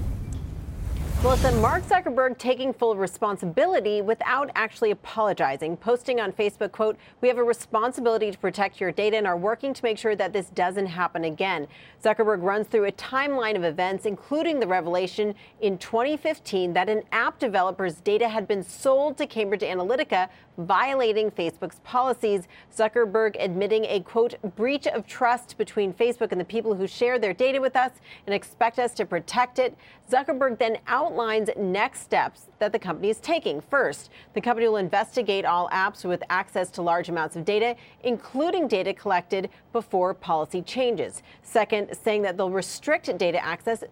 Melissa, 1.23 1.53
Mark 1.57 1.87
Zuckerberg 1.87 2.39
taking 2.39 2.73
full 2.73 2.97
responsibility 2.97 4.01
without 4.01 4.51
actually 4.55 4.91
apologizing, 4.91 5.77
posting 5.77 6.19
on 6.19 6.33
Facebook, 6.33 6.73
quote, 6.73 6.97
we 7.21 7.29
have 7.29 7.37
a 7.37 7.45
responsibility 7.45 8.31
to 8.31 8.39
protect 8.39 8.81
your 8.81 8.91
data 8.91 9.19
and 9.19 9.27
are 9.27 9.37
working 9.37 9.75
to 9.75 9.85
make 9.85 9.99
sure 9.99 10.17
that 10.17 10.33
this 10.33 10.49
doesn't 10.49 10.87
happen 10.87 11.25
again. 11.25 11.69
Zuckerberg 12.03 12.43
runs 12.43 12.69
through 12.69 12.87
a 12.87 12.93
timeline 12.93 13.55
of 13.55 13.65
events, 13.65 14.07
including 14.07 14.61
the 14.61 14.67
revelation 14.67 15.35
in 15.61 15.77
2015 15.77 16.73
that 16.73 16.89
an 16.89 17.03
app 17.13 17.39
developer's 17.39 18.01
data 18.01 18.27
had 18.27 18.49
been 18.49 18.63
sold 18.63 19.19
to 19.19 19.27
Cambridge 19.27 19.61
Analytica, 19.61 20.31
violating 20.57 21.31
Facebook's 21.31 21.81
policies. 21.81 22.49
Zuckerberg 22.75 23.37
admitting 23.39 23.85
a, 23.85 24.01
quote, 24.01 24.37
breach 24.57 24.87
of 24.87 25.07
trust 25.07 25.59
between 25.59 25.93
Facebook 25.93 26.33
and 26.33 26.41
the 26.41 26.47
people 26.47 26.75
who 26.75 26.87
share 26.87 27.19
their 27.19 27.35
data 27.35 27.61
with 27.61 27.77
us 27.77 27.93
and 28.27 28.35
expect 28.35 28.79
us 28.79 28.95
to 28.95 29.05
protect 29.05 29.59
it. 29.59 29.77
Zuckerberg 30.11 30.59
then 30.59 30.79
outlines 31.11 31.51
next 31.57 32.03
steps 32.03 32.47
that 32.61 32.73
the 32.73 32.79
company 32.79 33.11
is 33.11 33.19
taking. 33.19 33.61
First, 33.61 34.11
the 34.35 34.41
company 34.41 34.69
will 34.69 34.77
investigate 34.77 35.45
all 35.45 35.69
apps 35.71 36.05
with 36.05 36.23
access 36.31 36.71
to 36.71 36.83
large 36.83 37.09
amounts 37.09 37.35
of 37.35 37.45
data, 37.45 37.75
including 38.05 38.69
data 38.69 38.95
collected 38.95 39.51
before 39.73 40.15
policy 40.15 40.63
changes. 40.63 41.23
Second, 41.43 41.97
saying 41.97 42.23
that 42.23 42.37
they'll 42.37 42.51
restrict 42.51 43.17
data 43.19 43.45
access 43.45 43.83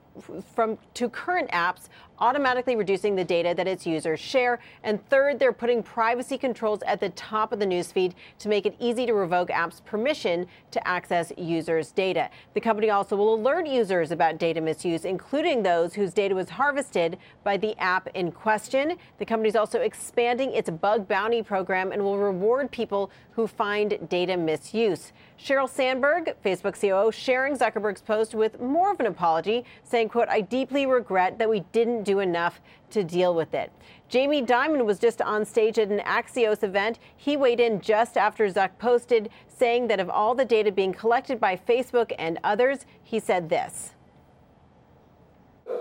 from 0.55 0.79
to 0.95 1.09
current 1.09 1.51
apps, 1.51 1.89
automatically 2.21 2.77
reducing 2.77 3.17
the 3.17 3.25
data 3.25 3.55
that 3.57 3.67
its 3.67 3.87
users 3.87 4.21
share. 4.21 4.59
And 4.83 5.05
third, 5.09 5.39
they're 5.39 5.53
putting 5.53 5.83
privacy 5.83 6.39
controls 6.39 6.83
at 6.83 7.01
the 7.01 7.11
top 7.11 7.53
of 7.53 7.59
the 7.59 7.67
newsfeed 7.67 8.13
to 8.39 8.49
make 8.49 8.67
it 8.67 8.77
easy 8.79 9.07
to 9.07 9.15
revoke 9.15 9.49
apps' 9.49 9.85
permission 9.85 10.47
to 10.71 10.89
access 10.89 11.33
users' 11.37 11.93
data. 11.93 12.31
The 12.55 12.61
company 12.61 12.91
also 12.91 13.17
will 13.17 13.35
alert 13.35 13.67
users 13.67 14.11
about 14.11 14.39
data 14.39 14.61
misuse, 14.61 15.05
including 15.05 15.63
those 15.63 15.95
whose 15.95 16.13
data 16.13 16.35
was 16.35 16.51
harvested 16.51 17.19
by 17.45 17.57
the 17.57 17.77
app 17.79 18.09
in 18.15 18.33
question. 18.33 18.97
The 19.19 19.25
company 19.25 19.49
is 19.49 19.57
also 19.57 19.81
expanding 19.81 20.53
its 20.53 20.71
bug 20.71 21.09
bounty 21.09 21.43
program 21.43 21.93
and 21.93 22.03
will 22.03 22.19
reward 22.19 22.71
people 22.71 23.11
who 23.33 23.47
find 23.47 24.09
data 24.09 24.37
misuse. 24.37 25.13
Sheryl 25.39 25.69
Sandberg, 25.69 26.35
Facebook 26.45 26.81
COO, 26.81 27.13
sharing 27.13 27.57
Zuckerberg's 27.57 28.03
post 28.03 28.35
with 28.35 28.61
more 28.61 28.91
of 28.91 28.99
an 28.99 29.07
apology, 29.07 29.65
saying, 29.85 30.09
quote, 30.09 30.29
I 30.29 30.41
deeply 30.41 30.87
regret 30.87 31.39
that 31.39 31.49
we 31.49 31.61
didn't 31.71 32.03
do 32.09 32.21
enough 32.21 32.61
to 32.91 33.05
deal 33.05 33.35
with 33.35 33.53
it. 33.53 33.71
Jamie 34.09 34.43
Dimon 34.43 34.87
was 34.87 34.99
just 34.99 35.21
on 35.21 35.45
stage 35.45 35.79
at 35.79 35.91
an 35.91 36.01
Axios 36.01 36.63
event. 36.63 36.99
He 37.19 37.37
weighed 37.37 37.61
in 37.61 37.83
just 37.83 38.17
after 38.17 38.49
Zuck 38.49 38.71
posted, 38.79 39.29
saying 39.47 39.89
that 39.89 40.01
of 40.01 40.09
all 40.09 40.35
the 40.35 40.47
data 40.47 40.73
being 40.73 40.95
collected 40.95 41.39
by 41.39 41.55
Facebook 41.55 42.13
and 42.19 42.39
others, 42.43 42.87
he 43.03 43.21
said 43.21 43.51
this. 43.51 43.93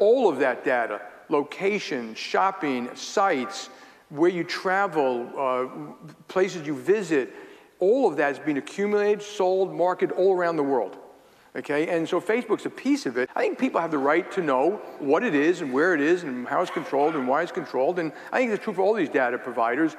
All 0.01 0.27
of 0.27 0.37
that 0.39 0.65
data, 0.65 0.99
location, 1.29 2.13
shopping, 2.13 2.93
sites, 2.93 3.69
where 4.09 4.29
you 4.29 4.43
travel, 4.43 5.29
uh, 5.37 6.13
places 6.27 6.67
you 6.67 6.75
visit, 6.75 7.33
all 7.79 8.05
of 8.05 8.17
that 8.17 8.33
is 8.33 8.39
being 8.39 8.57
accumulated, 8.57 9.21
sold, 9.21 9.73
marketed 9.73 10.17
all 10.17 10.33
around 10.33 10.57
the 10.57 10.63
world. 10.63 10.97
Okay, 11.55 11.87
and 11.87 12.07
so 12.07 12.21
Facebook's 12.21 12.65
a 12.65 12.69
piece 12.69 13.05
of 13.05 13.17
it. 13.17 13.29
I 13.35 13.41
think 13.41 13.57
people 13.57 13.81
have 13.81 13.91
the 13.91 13.97
right 13.97 14.31
to 14.33 14.41
know 14.41 14.81
what 14.99 15.23
it 15.23 15.33
is 15.33 15.61
and 15.61 15.73
where 15.73 15.95
it 15.95 16.01
is 16.01 16.23
and 16.23 16.47
how 16.47 16.61
it's 16.61 16.71
controlled 16.71 17.15
and 17.15 17.27
why 17.27 17.41
it's 17.41 17.51
controlled. 17.51 17.99
And 17.99 18.11
I 18.31 18.39
think 18.39 18.51
it's 18.51 18.63
true 18.63 18.73
for 18.73 18.81
all 18.81 18.93
these 18.93 19.09
data 19.09 19.37
providers. 19.37 19.95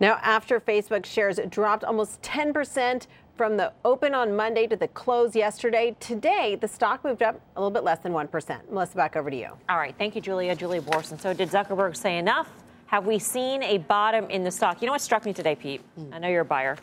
Now, 0.00 0.18
after 0.22 0.58
Facebook 0.58 1.06
shares 1.06 1.38
dropped 1.48 1.84
almost 1.84 2.20
10% 2.22 3.06
from 3.36 3.56
the 3.56 3.72
open 3.84 4.14
on 4.14 4.34
Monday 4.34 4.66
to 4.66 4.76
the 4.76 4.88
close 4.88 5.36
yesterday, 5.36 5.94
today 6.00 6.56
the 6.60 6.66
stock 6.66 7.04
moved 7.04 7.22
up 7.22 7.40
a 7.56 7.60
little 7.60 7.70
bit 7.70 7.84
less 7.84 8.00
than 8.00 8.12
1%. 8.12 8.70
Melissa, 8.70 8.96
back 8.96 9.16
over 9.16 9.30
to 9.30 9.36
you. 9.36 9.50
All 9.68 9.78
right. 9.78 9.94
Thank 9.96 10.14
you, 10.14 10.20
Julia. 10.20 10.56
Julia 10.56 10.80
Boorstin. 10.80 11.20
So, 11.20 11.32
did 11.34 11.50
Zuckerberg 11.50 11.96
say 11.96 12.18
enough? 12.18 12.48
Have 12.86 13.06
we 13.06 13.18
seen 13.18 13.62
a 13.62 13.78
bottom 13.78 14.28
in 14.28 14.44
the 14.44 14.50
stock? 14.50 14.82
You 14.82 14.86
know 14.86 14.92
what 14.92 15.00
struck 15.00 15.24
me 15.24 15.32
today, 15.32 15.54
Pete? 15.54 15.80
I 16.12 16.18
know 16.18 16.28
you're 16.28 16.42
a 16.42 16.44
buyer. 16.44 16.76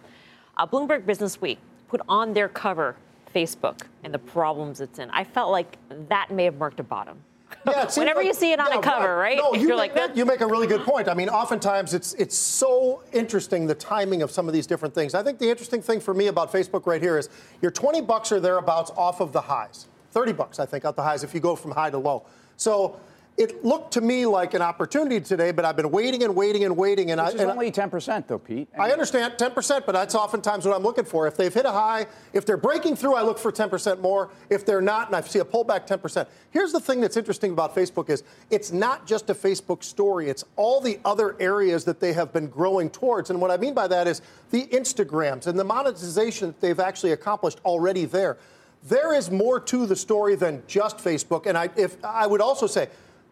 Uh, 0.57 0.65
Bloomberg 0.65 1.05
Business 1.05 1.39
Week 1.39 1.59
put 1.89 2.01
on 2.07 2.33
their 2.33 2.47
cover 2.47 2.95
Facebook 3.35 3.81
and 4.03 4.13
the 4.13 4.19
problems 4.19 4.79
it's 4.81 4.99
in. 4.99 5.09
I 5.09 5.23
felt 5.23 5.51
like 5.51 5.77
that 6.07 6.31
may 6.31 6.45
have 6.45 6.57
marked 6.57 6.79
a 6.79 6.83
bottom. 6.83 7.17
Yeah, 7.65 7.89
Whenever 7.95 8.19
like- 8.19 8.27
you 8.27 8.33
see 8.33 8.51
it 8.51 8.59
on 8.59 8.67
yeah, 8.71 8.77
a 8.77 8.81
cover, 8.81 9.17
right? 9.17 9.37
No, 9.37 9.53
you 9.53 9.61
You're 9.61 9.69
make, 9.69 9.77
like, 9.77 9.95
that, 9.95 10.15
you 10.15 10.23
make 10.23 10.41
a 10.41 10.47
really 10.47 10.67
good 10.67 10.81
point. 10.81 11.09
I 11.09 11.15
mean, 11.15 11.29
oftentimes 11.29 11.93
it's 11.95 12.13
it's 12.13 12.37
so 12.37 13.03
interesting 13.11 13.65
the 13.65 13.73
timing 13.75 14.21
of 14.21 14.29
some 14.29 14.47
of 14.47 14.53
these 14.53 14.67
different 14.67 14.93
things. 14.93 15.15
I 15.15 15.23
think 15.23 15.39
the 15.39 15.49
interesting 15.49 15.81
thing 15.81 15.99
for 15.99 16.13
me 16.13 16.27
about 16.27 16.51
Facebook 16.51 16.85
right 16.85 17.01
here 17.01 17.17
is 17.17 17.27
your 17.61 17.71
20 17.71 18.01
bucks 18.01 18.31
or 18.31 18.39
thereabouts 18.39 18.91
off 18.95 19.19
of 19.19 19.33
the 19.33 19.41
highs. 19.41 19.87
30 20.11 20.33
bucks, 20.33 20.59
I 20.59 20.65
think, 20.65 20.85
at 20.85 20.95
the 20.95 21.03
highs 21.03 21.23
if 21.23 21.33
you 21.33 21.39
go 21.39 21.55
from 21.55 21.71
high 21.71 21.89
to 21.89 21.97
low. 21.97 22.23
So 22.55 22.99
it 23.39 23.63
looked 23.63 23.93
to 23.93 24.01
me 24.01 24.25
like 24.25 24.53
an 24.53 24.61
opportunity 24.61 25.21
today, 25.21 25.51
but 25.51 25.63
I've 25.63 25.77
been 25.77 25.91
waiting 25.91 26.23
and 26.23 26.35
waiting 26.35 26.65
and 26.65 26.75
waiting. 26.75 27.11
And 27.11 27.21
Which 27.21 27.31
I, 27.31 27.35
is 27.35 27.41
and 27.41 27.49
only 27.49 27.71
10%, 27.71 28.27
though, 28.27 28.37
Pete. 28.37 28.67
I 28.77 28.91
understand 28.91 29.35
10%, 29.37 29.85
but 29.85 29.93
that's 29.93 30.13
oftentimes 30.13 30.65
what 30.65 30.75
I'm 30.75 30.83
looking 30.83 31.05
for. 31.05 31.25
If 31.25 31.37
they've 31.37 31.53
hit 31.53 31.65
a 31.65 31.71
high, 31.71 32.05
if 32.33 32.45
they're 32.45 32.57
breaking 32.57 32.97
through, 32.97 33.15
I 33.15 33.21
look 33.21 33.39
for 33.39 33.49
10% 33.49 34.01
more. 34.01 34.29
If 34.49 34.65
they're 34.65 34.81
not, 34.81 35.07
and 35.07 35.15
I 35.15 35.21
see 35.21 35.39
a 35.39 35.45
pullback 35.45 35.87
10%. 35.87 36.27
Here's 36.51 36.73
the 36.73 36.81
thing 36.81 36.99
that's 36.99 37.15
interesting 37.15 37.53
about 37.53 37.73
Facebook 37.73 38.09
is 38.09 38.23
it's 38.49 38.73
not 38.73 39.07
just 39.07 39.29
a 39.29 39.33
Facebook 39.33 39.85
story. 39.85 40.29
It's 40.29 40.43
all 40.57 40.81
the 40.81 40.99
other 41.05 41.37
areas 41.39 41.85
that 41.85 42.01
they 42.01 42.11
have 42.11 42.33
been 42.33 42.47
growing 42.47 42.89
towards. 42.89 43.29
And 43.29 43.39
what 43.39 43.51
I 43.51 43.57
mean 43.57 43.73
by 43.73 43.87
that 43.87 44.05
is 44.05 44.21
the 44.51 44.65
Instagrams 44.67 45.47
and 45.47 45.57
the 45.57 45.63
monetization 45.63 46.47
that 46.47 46.59
they've 46.59 46.79
actually 46.79 47.13
accomplished 47.13 47.61
already 47.63 48.03
there. 48.03 48.37
There 48.83 49.13
is 49.13 49.31
more 49.31 49.61
to 49.61 49.85
the 49.85 49.95
story 49.95 50.35
than 50.35 50.61
just 50.67 50.97
Facebook. 50.97 51.45
And 51.45 51.57
I, 51.57 51.69
if, 51.77 51.97
I 52.03 52.27
would 52.27 52.41
also 52.41 52.67
say, 52.67 52.89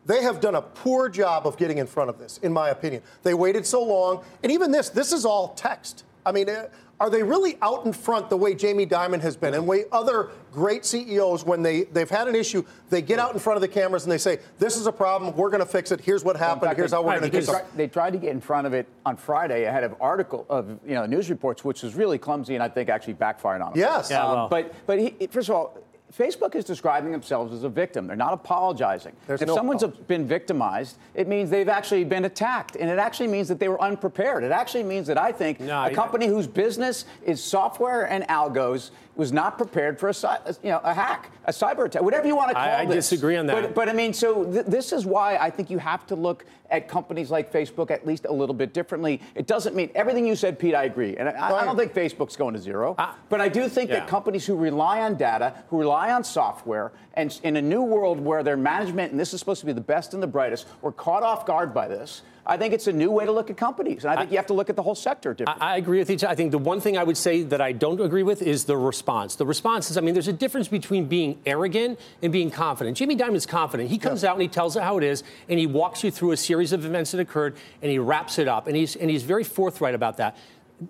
they 0.08 0.24
have 0.24 0.40
done 0.40 0.56
a 0.56 0.62
poor 0.62 1.10
job 1.10 1.46
of 1.46 1.58
getting 1.58 1.78
in 1.78 1.86
front 1.86 2.10
of 2.10 2.18
this, 2.18 2.40
in 2.40 2.52
my 2.52 2.70
opinion. 2.70 3.04
They 3.24 3.34
waited 3.34 3.66
so 3.66 3.84
long. 3.84 4.24
And 4.42 4.52
even 4.52 4.72
this, 4.72 4.90
this 4.90 5.12
is 5.14 5.26
all 5.26 5.50
text. 5.50 6.06
I 6.26 6.32
mean, 6.32 6.50
uh, 6.50 6.68
are 7.00 7.10
they 7.12 7.22
really 7.22 7.58
out 7.62 7.86
in 7.86 7.94
front 7.94 8.30
the 8.30 8.38
way 8.38 8.56
Jamie 8.56 8.88
Dimon 8.88 9.22
has 9.22 9.38
been 9.38 9.54
and 9.54 9.68
way 9.68 9.84
other 9.92 10.30
great 10.52 10.84
CEOs 10.84 11.46
when 11.46 11.62
they 11.62 11.84
they've 11.84 12.10
had 12.10 12.28
an 12.28 12.36
issue, 12.36 12.64
they 12.90 13.04
get 13.04 13.20
out 13.20 13.34
in 13.34 13.40
front 13.40 13.56
of 13.56 13.62
the 13.62 13.68
cameras 13.68 14.04
and 14.04 14.12
they 14.12 14.18
say, 14.18 14.40
"This 14.58 14.76
is 14.76 14.88
a 14.88 14.92
problem. 14.92 15.36
We're 15.36 15.52
going 15.52 15.60
to 15.60 15.66
fix 15.68 15.92
it. 15.92 16.02
Here's 16.02 16.24
what 16.24 16.36
happened. 16.38 16.64
fact, 16.64 16.78
Here's 16.78 16.90
they- 16.90 16.98
how 16.98 17.04
we're 17.04 17.20
going 17.20 17.30
to 17.32 17.38
do 17.38 17.38
it." 17.38 17.46
tried- 17.46 17.66
They 17.76 17.88
tried 17.88 18.14
to 18.14 18.18
get 18.18 18.32
in 18.32 18.42
front 18.42 18.66
of 18.66 18.74
it 18.74 18.88
on 19.06 19.16
Friday 19.16 19.66
ahead 19.66 19.84
of 19.84 19.94
article 20.02 20.48
of 20.50 20.70
you 20.88 20.96
know 20.96 21.06
news 21.06 21.30
reports, 21.30 21.64
which 21.64 21.84
was 21.84 21.94
really 21.94 22.18
clumsy 22.18 22.56
and 22.56 22.64
I 22.64 22.68
think 22.68 22.90
actually 22.90 23.14
backfired 23.14 23.62
on 23.62 23.74
them. 23.74 23.80
Yes. 23.80 24.10
Yeah, 24.10 24.26
Um, 24.26 24.34
well. 24.36 24.48
but 24.50 24.74
but 24.88 25.00
he, 25.00 25.28
first 25.30 25.50
of 25.50 25.56
all. 25.56 25.78
Facebook 26.16 26.56
is 26.56 26.64
describing 26.64 27.12
themselves 27.12 27.54
as 27.54 27.64
a 27.64 27.70
victim. 27.70 28.08
They're 28.08 28.16
not 28.16 28.34
apologizing. 28.34 29.14
There's 29.28 29.42
if 29.42 29.48
no 29.48 29.56
someone's 29.56 29.84
been 30.08 30.26
victimized, 30.26 30.98
it 31.14 31.28
means 31.28 31.50
they've 31.50 31.68
actually 31.68 32.06
been 32.06 32.26
attacked, 32.26 32.78
and 32.78 32.90
it 32.90 32.98
actually 32.98 33.28
means 33.28 33.48
that 33.50 33.60
they 33.60 33.68
were 33.68 33.82
unprepared. 33.82 34.44
It 34.44 34.52
actually 34.52 34.84
means 34.84 35.08
that 35.08 35.18
I 35.18 35.32
think 35.32 35.60
No, 35.60 35.74
a 35.76 35.84
I- 35.88 35.94
company 35.94 36.28
whose 36.28 36.48
business 36.48 37.06
is 37.26 37.44
software 37.44 38.06
and 38.10 38.24
algos 38.30 38.92
was 39.18 39.34
not 39.34 39.58
prepared 39.58 40.00
for 40.00 40.10
a 40.10 40.14
you 40.64 40.70
know 40.70 40.80
a 40.84 40.94
hack, 40.94 41.32
a 41.46 41.52
cyber 41.52 41.86
attack, 41.88 42.04
whatever 42.04 42.28
you 42.28 42.36
want 42.36 42.50
to 42.50 42.54
call 42.56 42.64
I- 42.64 42.78
I 42.82 42.86
this. 42.86 43.10
disagree 43.10 43.36
on 43.36 43.48
that. 43.48 43.62
But, 43.62 43.74
but 43.76 43.90
I 43.90 43.94
mean, 43.94 44.14
so 44.14 44.44
th- 44.46 44.66
this 44.66 44.94
is 44.94 45.06
why 45.06 45.38
I 45.38 45.50
think 45.50 45.70
you 45.70 45.80
have 45.80 46.06
to 46.08 46.16
look 46.16 46.46
at 46.70 46.88
companies 46.88 47.32
like 47.32 47.52
Facebook 47.52 47.92
at 47.92 48.06
least 48.06 48.26
a 48.26 48.32
little 48.32 48.56
bit 48.56 48.74
differently. 48.74 49.22
It 49.36 49.48
doesn't 49.48 49.76
mean 49.76 49.90
everything 49.96 50.26
you 50.26 50.36
said, 50.36 50.60
Pete. 50.60 50.76
I 50.76 50.86
agree, 50.86 51.16
and 51.18 51.30
I, 51.30 51.58
I 51.58 51.66
don't 51.66 51.78
think 51.78 51.94
Facebook's 51.94 52.36
going 52.36 52.54
to 52.54 52.60
zero. 52.60 52.96
Ah. 52.98 53.16
but 53.30 53.42
I 53.42 53.50
do 53.50 53.68
think 53.68 53.90
yeah. 53.90 54.00
that 54.00 54.08
companies 54.08 54.46
who 54.46 54.56
rely 54.56 55.02
on 55.02 55.16
data, 55.16 55.54
who 55.70 55.80
rely 55.80 56.12
on 56.12 56.24
software, 56.24 56.92
and 57.14 57.40
in 57.44 57.58
a 57.58 57.62
new 57.62 57.82
world 57.82 58.20
where 58.20 58.44
their 58.44 58.58
management 58.58 59.12
and 59.12 59.20
this 59.20 59.34
is 59.34 59.40
supposed 59.40 59.60
to 59.62 59.66
be 59.66 59.74
the 59.74 59.82
best 59.82 60.14
and 60.14 60.22
the 60.22 60.28
brightest, 60.28 60.68
were 60.82 60.92
caught 60.92 61.24
off 61.24 61.46
guard 61.46 61.74
by 61.74 61.88
this. 61.88 62.22
I 62.50 62.56
think 62.56 62.74
it's 62.74 62.88
a 62.88 62.94
new 62.94 63.12
way 63.12 63.26
to 63.26 63.32
look 63.32 63.50
at 63.50 63.58
companies, 63.58 64.06
and 64.06 64.14
I 64.14 64.16
think 64.16 64.32
you 64.32 64.38
have 64.38 64.48
to 64.48 64.54
look 64.54 64.70
at 64.70 64.78
the 64.78 64.82
whole 64.82 64.96
sector 64.96 65.34
differently. 65.34 65.62
I, 65.62 65.74
I 65.74 65.78
agree 65.78 66.00
with 66.00 66.10
each. 66.10 66.24
I 66.24 66.34
think 66.34 66.52
the 66.52 66.58
one 66.58 66.80
thing 66.80 66.98
I 66.98 67.04
would 67.04 67.18
say 67.18 67.44
that 67.44 67.60
I 67.60 67.74
don't 67.74 68.00
agree 68.00 68.24
with 68.24 68.42
is 68.42 68.64
the 68.64 68.78
response. 68.78 69.36
The 69.36 69.46
response 69.46 69.92
is, 69.92 69.98
I 69.98 70.02
mean, 70.02 70.14
there's 70.14 70.30
a 70.30 70.34
difference 70.34 70.70
between 70.70 71.08
being 71.08 71.42
arrogant 71.46 72.00
and 72.24 72.32
being 72.32 72.50
confident. 72.50 72.96
Jimmy 72.96 73.16
Dimon's 73.16 73.46
confident. 73.46 73.90
He 73.90 73.98
comes 73.98 74.24
out 74.24 74.34
and 74.34 74.42
he 74.42 74.48
tells 74.48 74.78
it 74.78 74.84
how 74.84 74.98
it 74.98 75.04
is, 75.04 75.24
and 75.50 75.60
he 75.60 75.68
walks 75.68 76.06
you 76.06 76.10
through 76.10 76.32
a 76.32 76.38
series 76.38 76.57
of 76.74 76.86
events 76.86 77.12
that 77.12 77.20
occurred, 77.20 77.56
and 77.82 77.92
he 77.92 78.00
wraps 78.00 78.40
it 78.40 78.48
up, 78.48 78.68
and 78.68 78.76
he's 78.76 78.96
and 78.96 79.10
he's 79.10 79.24
very 79.24 79.44
forthright 79.44 79.96
about 79.96 80.18
that. 80.18 80.38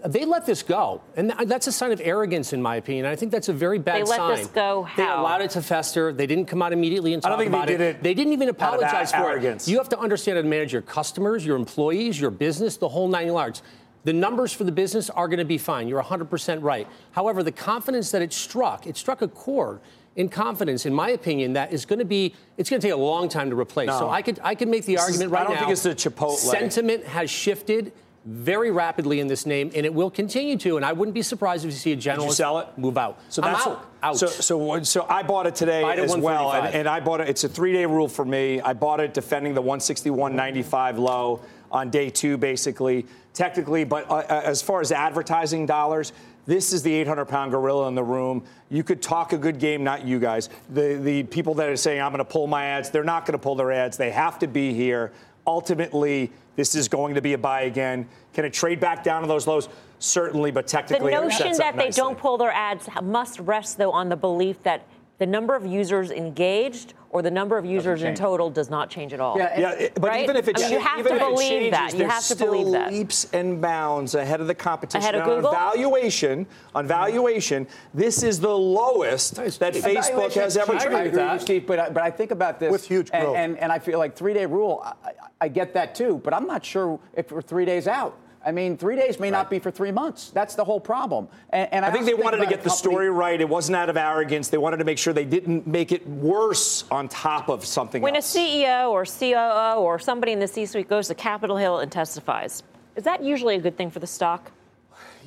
They 0.05 0.25
let 0.25 0.45
this 0.45 0.63
go, 0.63 1.01
and 1.15 1.33
that's 1.45 1.67
a 1.67 1.71
sign 1.71 1.93
of 1.93 2.01
arrogance, 2.03 2.51
in 2.51 2.61
my 2.61 2.75
opinion. 2.75 3.05
I 3.05 3.15
think 3.15 3.31
that's 3.31 3.47
a 3.47 3.53
very 3.53 3.79
bad 3.79 4.05
sign. 4.05 4.05
They 4.05 4.09
let 4.09 4.17
sign. 4.17 4.37
this 4.37 4.47
go 4.47 4.83
How? 4.83 4.95
They 4.97 5.09
allowed 5.09 5.41
it 5.43 5.51
to 5.51 5.61
fester. 5.61 6.11
They 6.11 6.27
didn't 6.27 6.45
come 6.45 6.61
out 6.61 6.73
immediately 6.73 7.13
and 7.13 7.25
I 7.25 7.29
don't 7.29 7.37
think 7.39 7.51
they 7.51 7.57
about 7.57 7.67
did 7.67 7.79
it 7.79 8.03
They 8.03 8.13
didn't 8.13 8.33
even 8.33 8.49
out 8.49 8.55
of 8.55 8.57
that 8.57 8.89
apologize 8.89 9.11
for 9.11 9.29
arrogance. 9.29 9.65
it. 9.65 9.71
You 9.71 9.77
have 9.77 9.87
to 9.89 9.99
understand 9.99 10.35
how 10.35 10.41
to 10.41 10.47
manage 10.47 10.73
your 10.73 10.81
customers, 10.81 11.45
your 11.45 11.55
employees, 11.55 12.19
your 12.19 12.31
business, 12.31 12.75
the 12.75 12.89
whole 12.89 13.07
nine 13.07 13.27
yards. 13.27 13.63
The 14.03 14.11
numbers 14.11 14.51
for 14.51 14.65
the 14.65 14.73
business 14.73 15.09
are 15.09 15.29
going 15.29 15.39
to 15.39 15.45
be 15.45 15.57
fine. 15.57 15.87
You're 15.87 16.03
100% 16.03 16.63
right. 16.63 16.87
However, 17.11 17.41
the 17.41 17.53
confidence 17.53 18.11
that 18.11 18.21
it 18.21 18.33
struck, 18.33 18.87
it 18.87 18.97
struck 18.97 19.21
a 19.21 19.27
chord 19.29 19.79
in 20.17 20.27
confidence, 20.27 20.85
in 20.87 20.93
my 20.93 21.11
opinion, 21.11 21.53
that 21.53 21.71
is 21.71 21.85
going 21.85 21.99
to 21.99 22.05
be, 22.05 22.33
it's 22.57 22.69
going 22.69 22.81
to 22.81 22.87
take 22.87 22.93
a 22.93 22.99
long 22.99 23.29
time 23.29 23.51
to 23.51 23.55
replace. 23.55 23.87
No. 23.87 23.99
So 23.99 24.09
I 24.09 24.23
could, 24.23 24.39
I 24.43 24.55
could 24.55 24.67
make 24.67 24.83
the 24.83 24.95
This 24.95 25.03
is- 25.03 25.09
argument 25.09 25.31
right 25.31 25.39
now. 25.39 25.45
I 25.45 25.47
don't 25.47 25.53
now. 25.55 25.59
think 25.61 25.71
it's 25.71 25.83
the 25.83 26.09
Chipotle. 26.09 26.35
Sentiment 26.35 27.05
has 27.05 27.29
shifted 27.29 27.93
very 28.25 28.71
rapidly 28.71 29.21
in 29.21 29.27
this 29.27 29.45
name, 29.45 29.71
and 29.73 29.85
it 29.85 29.93
will 29.93 30.09
continue 30.09 30.57
to. 30.57 30.75
And 30.75 30.83
I 30.85 30.91
wouldn't 30.91 31.13
be 31.13 31.21
surprised 31.21 31.63
if 31.63 31.71
you 31.71 31.77
see 31.77 31.93
a 31.93 31.95
generalist 31.95 32.33
sell 32.33 32.57
it? 32.59 32.67
move 32.77 32.97
out. 32.97 33.19
So 33.29 33.41
I'm 33.41 33.53
that's 33.53 33.67
out. 33.67 33.85
out. 34.03 34.17
So, 34.17 34.27
so, 34.27 34.83
so 34.83 35.05
I 35.07 35.23
bought 35.23 35.45
it 35.47 35.55
today 35.55 35.87
it 35.87 35.99
as 35.99 36.17
well, 36.17 36.51
and, 36.51 36.75
and 36.75 36.87
I 36.89 36.99
bought 36.99 37.21
it. 37.21 37.29
It's 37.29 37.45
a 37.45 37.49
three-day 37.49 37.85
rule 37.85 38.09
for 38.09 38.25
me. 38.25 38.59
I 38.59 38.73
bought 38.73 38.99
it 38.99 39.13
defending 39.13 39.53
the 39.53 39.61
161.95 39.61 40.97
low 40.97 41.41
on 41.71 41.89
day 41.89 42.09
two, 42.09 42.37
basically, 42.37 43.05
technically. 43.33 43.83
But 43.85 44.09
uh, 44.09 44.15
uh, 44.15 44.41
as 44.43 44.61
far 44.61 44.81
as 44.81 44.91
advertising 44.91 45.65
dollars, 45.65 46.11
this 46.47 46.73
is 46.73 46.81
the 46.81 47.05
800-pound 47.05 47.51
gorilla 47.51 47.87
in 47.89 47.95
the 47.95 48.03
room. 48.03 48.43
You 48.69 48.83
could 48.83 49.01
talk 49.01 49.33
a 49.33 49.37
good 49.37 49.59
game, 49.59 49.83
not 49.83 50.05
you 50.05 50.19
guys. 50.19 50.49
The 50.69 50.95
the 50.95 51.23
people 51.23 51.53
that 51.55 51.69
are 51.69 51.75
saying 51.75 52.01
I'm 52.01 52.11
going 52.11 52.19
to 52.19 52.25
pull 52.25 52.47
my 52.47 52.65
ads, 52.65 52.89
they're 52.89 53.03
not 53.03 53.25
going 53.25 53.33
to 53.33 53.43
pull 53.43 53.55
their 53.55 53.71
ads. 53.71 53.97
They 53.97 54.11
have 54.11 54.39
to 54.39 54.47
be 54.47 54.73
here. 54.73 55.11
Ultimately, 55.45 56.31
this 56.55 56.73
is 56.73 56.87
going 56.87 57.15
to 57.15 57.21
be 57.21 57.33
a 57.33 57.37
buy 57.37 57.61
again. 57.61 58.07
Can 58.33 58.45
it 58.45 58.53
trade 58.53 58.79
back 58.79 59.03
down 59.03 59.21
to 59.21 59.27
those 59.27 59.45
lows? 59.45 59.69
Certainly, 59.99 60.51
but 60.51 60.65
The 60.65 60.71
technically, 60.71 61.13
it 61.13 61.21
notion 61.21 61.53
that 61.57 61.75
they 61.75 61.85
nicely. 61.85 62.01
don't 62.01 62.17
pull 62.17 62.37
their 62.37 62.51
ads 62.51 62.87
must 63.01 63.39
rest, 63.39 63.77
though, 63.77 63.91
on 63.91 64.09
the 64.09 64.15
belief 64.15 64.61
that 64.63 64.85
the 65.17 65.25
number 65.25 65.55
of 65.55 65.65
users 65.65 66.11
engaged 66.11 66.93
or 67.17 67.23
the 67.23 67.31
number 67.31 67.57
of 67.57 67.65
users 67.65 68.03
in 68.03 68.13
total 68.13 68.47
does 68.51 68.69
not 68.69 68.91
change 68.91 69.11
at 69.11 69.19
all. 69.19 69.37
Yeah, 69.39 69.59
Yeah, 69.79 69.87
but 69.95 70.03
Right? 70.09 70.23
even 70.23 70.35
if 70.35 70.47
it 70.47 70.55
I 70.57 70.61
mean, 70.61 70.71
you 70.73 70.79
have 70.79 70.99
even 70.99 71.13
to 71.13 71.19
believe 71.19 71.49
changes, 71.49 71.71
that. 71.71 71.91
You 71.93 71.99
there's 71.99 72.11
have 72.11 72.23
to 72.27 72.35
still 72.35 72.51
believe 72.51 72.71
that. 72.73 72.91
leaps 72.93 73.27
and 73.33 73.59
bounds 73.59 74.13
ahead 74.13 74.39
of 74.39 74.45
the 74.45 74.53
competition. 74.53 75.01
Ahead 75.01 75.15
of 75.15 75.21
And 75.21 75.29
Google? 75.31 75.49
On 75.49 75.55
valuation, 75.55 76.45
on 76.75 76.85
valuation, 76.85 77.67
this 77.95 78.21
is 78.21 78.39
the 78.39 78.55
lowest 78.55 79.35
that 79.35 79.73
Facebook 79.73 80.33
has 80.33 80.55
ever 80.57 80.75
is. 80.75 80.83
I 80.83 80.85
agree 81.03 81.21
with 81.23 81.33
you, 81.33 81.39
Steve, 81.39 81.65
but 81.65 81.79
I, 81.79 81.89
but 81.89 82.03
I 82.03 82.11
think 82.11 82.29
about 82.29 82.59
this 82.59 82.71
With 82.71 82.85
huge 82.87 83.09
and- 83.11 83.23
growth. 83.23 83.35
and, 83.35 83.57
and, 83.57 83.71
I 83.71 83.79
feel 83.79 83.97
like 83.97 84.15
three 84.15 84.33
day 84.35 84.45
rule. 84.45 84.81
I, 84.85 84.93
I, 85.03 85.11
I 85.41 85.47
get 85.47 85.73
that 85.73 85.95
too, 85.95 86.21
but 86.23 86.33
I'm 86.35 86.45
not 86.45 86.63
sure 86.63 86.99
if 87.15 87.31
we're 87.31 87.41
three 87.41 87.65
days 87.65 87.87
out. 87.87 88.17
I 88.47 88.53
mean, 88.53 88.77
three 88.77 88.95
days 88.95 89.19
may 89.19 89.29
not 89.29 89.49
be 89.49 89.59
for 89.59 89.71
three 89.71 89.91
months. 89.91 90.29
That's 90.29 90.55
the 90.55 90.63
whole 90.63 90.79
problem. 90.79 91.27
And, 91.49 91.67
and 91.73 91.85
I 91.85 91.91
think 91.91 92.03
also 92.05 92.15
they 92.15 92.23
wanted 92.23 92.37
to 92.37 92.45
get 92.45 92.63
the 92.63 92.69
story 92.69 93.09
right. 93.09 93.39
It 93.41 93.49
wasn't 93.49 93.75
out 93.75 93.89
of 93.89 93.97
arrogance. 93.97 94.47
They 94.47 94.57
wanted 94.57 94.77
to 94.77 94.85
make 94.85 94.97
sure 94.97 95.11
they 95.11 95.25
didn't 95.25 95.67
make 95.67 95.91
it 95.91 96.07
worse 96.07 96.85
on 96.89 97.09
top 97.09 97.49
of 97.49 97.65
something 97.65 98.01
else. 98.01 98.05
When 98.05 98.15
a. 98.15 98.19
CEO 98.19 98.89
or 98.91 99.03
COO 99.03 99.81
or 99.81 99.99
somebody 99.99 100.31
in 100.31 100.39
the 100.39 100.47
C-suite 100.47 100.87
goes 100.87 101.09
to 101.09 101.15
Capitol 101.15 101.57
Hill 101.57 101.79
and 101.79 101.91
testifies, 101.91 102.63
is 102.95 103.03
that 103.03 103.21
usually 103.21 103.55
a 103.55 103.59
good 103.59 103.75
thing 103.75 103.91
for 103.91 103.99
the 103.99 104.07
stock? 104.07 104.49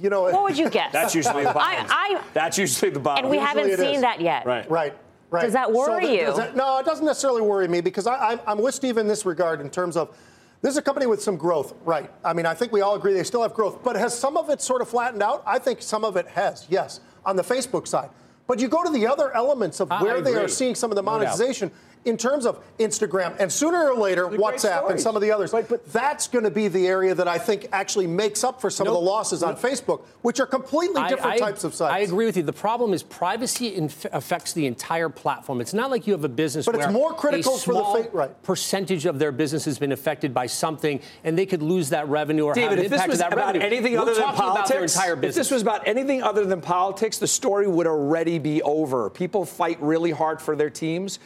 You 0.00 0.08
know, 0.08 0.22
What 0.22 0.42
would 0.44 0.56
you 0.56 0.70
guess? 0.78 0.90
That's 0.90 1.14
usually 1.14 1.44
the 1.44 1.52
bottom. 1.52 1.86
I, 1.90 2.16
I, 2.16 2.22
That's 2.32 2.56
usually 2.56 2.90
the 2.90 3.00
bottom. 3.00 3.26
and 3.26 3.30
we 3.30 3.38
Usually 3.38 3.62
haven't 3.70 3.78
seen 3.84 3.96
is. 3.96 4.00
that 4.00 4.22
yet. 4.22 4.46
Right. 4.46 4.68
Right. 4.70 4.96
Right. 5.30 5.42
Does 5.42 5.52
that 5.52 5.70
worry 5.70 6.06
th- 6.06 6.20
you? 6.22 6.36
that- 6.36 6.56
no, 6.56 6.78
it 6.78 6.86
doesn't 6.86 7.04
necessarily 7.04 7.42
worry 7.42 7.68
me 7.68 7.82
because 7.82 8.06
I, 8.06 8.32
I'm, 8.32 8.40
I'm 8.46 8.62
with 8.62 8.74
Steve 8.74 8.96
in 8.96 9.06
this 9.06 9.26
regard 9.26 9.60
in 9.60 9.68
terms 9.68 9.98
of 9.98 10.16
this 10.62 10.72
is 10.72 10.76
a 10.76 10.82
company 10.82 11.06
with 11.06 11.22
some 11.22 11.36
growth, 11.36 11.74
right? 11.84 12.10
I 12.24 12.32
mean, 12.32 12.46
I 12.46 12.54
think 12.54 12.72
we 12.72 12.80
all 12.82 12.94
agree 12.94 13.14
they 13.14 13.24
still 13.24 13.42
have 13.42 13.54
growth, 13.54 13.82
but 13.82 13.96
has 13.96 14.16
some 14.18 14.36
of 14.36 14.50
it 14.50 14.60
sort 14.60 14.82
of 14.82 14.88
flattened 14.88 15.22
out? 15.22 15.42
I 15.46 15.58
think 15.58 15.80
some 15.80 16.04
of 16.04 16.16
it 16.16 16.26
has, 16.28 16.66
yes, 16.68 17.00
on 17.24 17.36
the 17.36 17.42
Facebook 17.42 17.86
side. 17.86 18.10
But 18.46 18.58
you 18.58 18.68
go 18.68 18.82
to 18.82 18.90
the 18.90 19.06
other 19.06 19.32
elements 19.34 19.80
of 19.80 19.88
where 20.02 20.20
they 20.20 20.34
are 20.34 20.48
seeing 20.48 20.74
some 20.74 20.90
of 20.90 20.96
the 20.96 21.02
No 21.02 21.12
monetization 21.12 21.70
in 22.04 22.16
terms 22.16 22.46
of 22.46 22.58
Instagram 22.78 23.36
and 23.38 23.52
sooner 23.52 23.90
or 23.90 23.94
later 23.98 24.26
WhatsApp 24.26 24.88
and 24.90 24.98
some 25.00 25.16
of 25.16 25.22
the 25.22 25.30
others. 25.30 25.50
But- 25.52 25.68
but- 25.68 25.92
that's 25.92 26.28
going 26.28 26.44
to 26.44 26.50
be 26.50 26.68
the 26.68 26.86
area 26.86 27.14
that 27.14 27.28
I 27.28 27.36
think 27.38 27.68
actually 27.72 28.06
makes 28.06 28.42
up 28.42 28.60
for 28.60 28.70
some 28.70 28.86
of 28.86 28.92
the 28.94 29.00
losses 29.00 29.42
on 29.42 29.56
Facebook, 29.56 30.00
which 30.22 30.40
are 30.40 30.46
completely 30.46 31.02
different 31.08 31.38
types 31.38 31.64
of 31.64 31.74
sites. 31.74 31.92
I 31.92 31.98
agree 32.00 32.24
with 32.26 32.36
you. 32.36 32.42
The 32.42 32.52
problem 32.52 32.92
is 32.94 33.02
privacy 33.02 33.74
inf- 33.74 34.06
affects 34.12 34.52
the 34.54 34.66
entire 34.66 35.08
platform. 35.08 35.60
It's 35.60 35.74
not 35.74 35.90
like 35.90 36.06
you 36.06 36.12
have 36.14 36.24
a 36.24 36.28
business 36.28 36.64
But 36.66 36.76
it's 36.76 36.90
more 36.92 37.12
critical 37.12 37.58
for 37.58 37.74
the 37.74 37.84
fa- 38.04 38.08
right. 38.12 38.42
percentage 38.42 39.04
of 39.04 39.18
their 39.18 39.32
business 39.32 39.64
has 39.66 39.78
been 39.78 39.92
affected 39.92 40.32
by 40.32 40.46
something, 40.46 41.00
and 41.24 41.36
they 41.36 41.46
could 41.46 41.62
lose 41.62 41.90
that 41.90 42.08
revenue 42.08 42.44
or 42.46 42.54
David, 42.54 42.70
have 42.70 42.78
an 42.78 42.84
if 42.86 42.90
this 42.90 42.96
impact 42.98 43.10
was 43.10 43.18
that 43.18 43.32
about 43.32 43.46
revenue. 43.54 43.66
anything 43.66 43.92
We're 43.94 44.00
other 44.00 44.14
than 44.14 44.22
talking 44.22 44.38
about 44.40 44.54
their 44.68 44.76
politics, 44.78 44.94
entire 44.96 45.24
if 45.24 45.34
this 45.34 45.50
was 45.50 45.62
about 45.62 45.86
anything 45.86 46.22
other 46.22 46.44
than 46.46 46.60
politics, 46.60 47.18
the 47.18 47.26
story 47.26 47.66
would 47.68 47.86
already 47.86 48.38
be 48.38 48.62
over. 48.62 49.10
People 49.10 49.44
fight 49.44 49.76
really 49.82 50.10
hard 50.12 50.40
for 50.40 50.56
their 50.56 50.70
teams. 50.70 51.18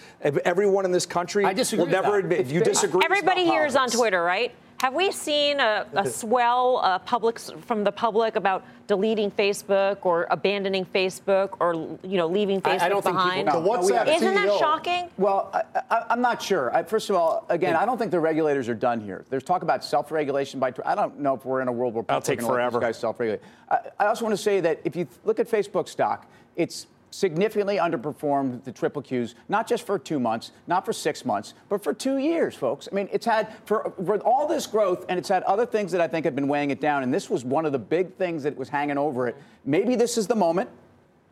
Everyone 0.65 0.87
in 0.87 0.93
this 0.93 1.05
country 1.05 1.45
I 1.45 1.53
disagree 1.53 1.81
will 1.81 1.87
with 1.87 1.93
never 1.93 2.13
that. 2.13 2.19
admit. 2.21 2.41
If 2.41 2.51
you 2.51 2.61
disagree, 2.65 2.97
it's 3.01 3.05
Everybody 3.05 3.43
about 3.43 3.53
here 3.53 3.67
is 3.67 3.77
on. 3.77 3.91
Twitter, 3.91 4.23
right? 4.23 4.51
Have 4.81 4.95
we 4.95 5.13
seen 5.13 5.61
a, 5.61 5.87
a 5.93 6.09
swell 6.11 6.81
uh, 6.83 6.99
public 7.01 7.39
from 7.39 7.85
the 7.85 7.93
public 7.93 8.37
about 8.37 8.65
deleting 8.87 9.31
Facebook 9.31 9.99
or 10.07 10.27
abandoning 10.31 10.87
Facebook 10.87 11.57
or 11.61 11.75
you 12.03 12.17
know 12.17 12.27
leaving 12.27 12.63
Facebook 12.63 12.81
I- 12.81 12.87
I 12.87 12.89
don't 12.89 13.03
think 13.03 13.15
people 13.17 13.25
behind? 13.29 13.47
know. 13.47 13.61
The 13.63 13.69
WhatsApp 13.69 14.17
Isn't 14.17 14.35
that 14.35 14.59
shocking? 14.59 15.11
Well, 15.19 15.51
I, 15.53 15.83
I, 15.91 16.05
I'm 16.09 16.23
not 16.23 16.41
sure. 16.41 16.75
I, 16.75 16.83
first 16.83 17.11
of 17.11 17.17
all, 17.17 17.45
again, 17.51 17.77
I 17.77 17.85
don't 17.85 17.99
think 17.99 18.11
the 18.11 18.21
regulators 18.21 18.67
are 18.71 18.75
done 18.75 19.01
here. 19.01 19.27
There's 19.29 19.45
talk 19.45 19.61
about 19.63 19.85
self-regulation 19.85 20.61
by. 20.61 20.73
I 20.87 20.95
don't 20.95 21.21
know 21.21 21.35
if 21.35 21.45
we're 21.45 21.61
in 21.61 21.69
a 21.69 21.73
world 21.73 21.93
where 21.93 22.05
That'll 22.05 22.23
people 22.23 22.33
are 22.33 22.37
take 22.37 22.41
gonna 22.41 22.53
let 22.53 22.57
forever. 22.57 22.79
These 22.81 22.87
guys 22.87 22.99
self-regulate. 22.99 23.41
I, 23.71 23.79
I 24.01 24.07
also 24.07 24.25
want 24.25 24.35
to 24.35 24.43
say 24.43 24.61
that 24.61 24.81
if 24.85 24.97
you 24.97 25.07
look 25.25 25.39
at 25.41 25.47
Facebook 25.47 25.89
stock, 25.89 26.27
it's 26.57 26.87
significantly 27.15 27.77
underperformed 27.77 28.65
the 28.65 28.73
triple 28.73 29.01
Qs, 29.01 29.35
not 29.49 29.69
just 29.69 29.87
for 29.87 29.99
two 29.99 30.19
months, 30.19 30.51
not 30.67 30.85
for 30.85 30.93
six 30.93 31.25
months, 31.25 31.55
but 31.69 31.83
for 31.83 31.95
two 31.95 32.19
years, 32.19 32.57
folks. 32.57 32.89
I 32.91 32.95
mean, 32.95 33.09
it's 33.13 33.25
had 33.25 33.55
for, 33.65 33.93
for 34.05 34.19
all 34.19 34.49
this 34.49 34.67
growth, 34.67 35.05
and 35.09 35.17
it's 35.17 35.29
had 35.29 35.45
other 35.45 35.65
things 35.65 35.93
that 35.93 36.01
I 36.01 36.09
think 36.09 36.25
have 36.25 36.35
been 36.35 36.49
weighing 36.49 36.71
it 36.71 36.81
down, 36.81 37.05
and 37.05 37.15
this 37.15 37.31
was 37.31 37.45
one 37.45 37.67
of 37.67 37.73
the 37.73 37.79
big 37.79 38.15
things 38.17 38.43
that 38.43 38.57
was 38.57 38.69
hanging 38.69 38.99
over 38.99 39.29
it. 39.29 39.37
Maybe 39.65 39.95
this 39.95 40.19
is 40.19 40.27
the 40.27 40.35
moment. 40.35 40.69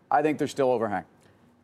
I 0.09 0.23
think 0.23 0.39
there's 0.39 0.53
still 0.53 0.71
overhang. 0.71 1.05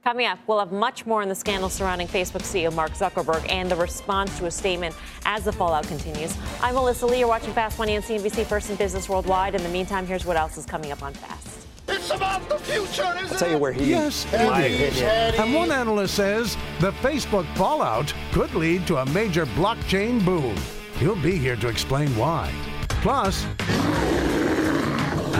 Coming 0.03 0.27
up, 0.27 0.39
we'll 0.47 0.59
have 0.59 0.73
much 0.73 1.07
more 1.07 1.23
on 1.23 1.29
the 1.29 1.35
scandal 1.35 1.69
surrounding 1.69 2.09
Facebook 2.09 2.43
CEO 2.43 2.75
Mark 2.75 2.93
Zuckerberg 2.93 3.49
and 3.51 3.71
the 3.71 3.77
response 3.77 4.37
to 4.39 4.47
a 4.47 4.51
statement 4.51 4.97
as 5.27 5.45
the 5.45 5.53
fallout 5.53 5.87
continues. 5.87 6.37
I'm 6.61 6.75
Melissa 6.75 7.07
Lee. 7.07 7.21
You're 7.21 7.29
watching 7.29 7.53
Fast 7.53 7.79
Money 7.79 7.97
on 7.97 8.03
CNBC 8.03 8.47
First 8.47 8.71
in 8.71 8.77
Business 8.77 9.09
Worldwide. 9.09 9.55
In 9.55 9.63
the 9.63 9.69
meantime, 9.69 10.07
here's 10.07 10.25
what 10.25 10.37
else 10.37 10.57
is 10.57 10.67
coming 10.67 10.91
up 10.93 11.03
on 11.03 11.13
Fast. 11.15 11.68
It's 11.89 12.11
about 12.11 12.49
the 12.49 12.59
future, 12.59 13.03
isn't 13.17 13.33
I'll 13.33 13.39
tell 13.39 13.51
you 13.51 13.59
where 13.59 13.73
he. 13.73 13.91
Yes, 13.91 14.27
my 14.33 14.63
it 14.65 14.81
is. 14.81 15.01
opinion. 15.01 15.43
And 15.43 15.55
one 15.55 15.71
analyst 15.73 16.15
says 16.15 16.57
the 16.81 16.93
Facebook 16.93 17.47
fallout 17.57 18.13
could 18.33 18.55
lead 18.55 18.87
to 18.89 18.99
a 18.99 19.07
major 19.07 19.47
blockchain 19.47 20.25
boom. 20.25 20.57
He'll 20.99 21.21
be 21.21 21.37
here 21.39 21.57
to 21.57 21.69
explain 21.69 22.09
why. 22.17 22.53
Plus, 22.89 23.47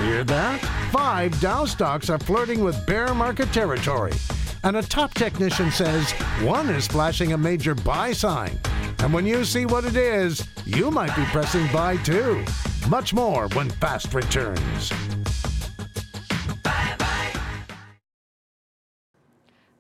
Hear 0.05 0.25
that? 0.25 0.59
Five 0.91 1.39
Dow 1.41 1.65
stocks 1.67 2.09
are 2.09 2.19
flirting 2.19 2.61
with 2.65 2.85
bear 2.87 3.13
market 3.15 3.53
territory. 3.53 4.13
And 4.65 4.77
a 4.77 4.83
top 4.83 5.13
technician 5.15 5.71
says 5.71 6.11
one 6.43 6.71
is 6.71 6.87
flashing 6.89 7.35
a 7.35 7.39
major 7.39 7.75
buy 7.75 8.13
sign. 8.13 8.59
And 9.01 9.13
when 9.13 9.27
you 9.27 9.45
see 9.45 9.67
what 9.67 9.85
it 9.85 9.97
is, 9.97 10.47
you 10.65 10.91
might 10.91 11.15
be 11.15 11.25
pressing 11.27 11.71
buy 11.73 11.99
too. 11.99 12.45
Much 12.89 13.13
more 13.13 13.49
when 13.49 13.69
Fast 13.71 14.15
returns. 14.15 14.93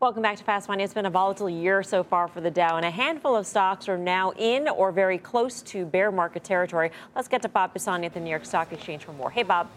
Welcome 0.00 0.22
back 0.22 0.36
to 0.36 0.44
Fast 0.44 0.68
Money. 0.68 0.84
It's 0.84 0.94
been 0.94 1.06
a 1.06 1.10
volatile 1.10 1.50
year 1.50 1.82
so 1.82 2.04
far 2.04 2.28
for 2.28 2.40
the 2.40 2.52
Dow, 2.52 2.76
and 2.76 2.86
a 2.86 2.90
handful 2.90 3.34
of 3.34 3.48
stocks 3.48 3.88
are 3.88 3.98
now 3.98 4.30
in 4.38 4.68
or 4.68 4.92
very 4.92 5.18
close 5.18 5.60
to 5.62 5.84
bear 5.84 6.12
market 6.12 6.44
territory. 6.44 6.92
Let's 7.16 7.26
get 7.26 7.42
to 7.42 7.48
Bob 7.48 7.72
Pisani 7.72 8.06
at 8.06 8.14
the 8.14 8.20
New 8.20 8.30
York 8.30 8.44
Stock 8.44 8.72
Exchange 8.72 9.02
for 9.02 9.12
more. 9.12 9.28
Hey, 9.28 9.42
Bob. 9.42 9.68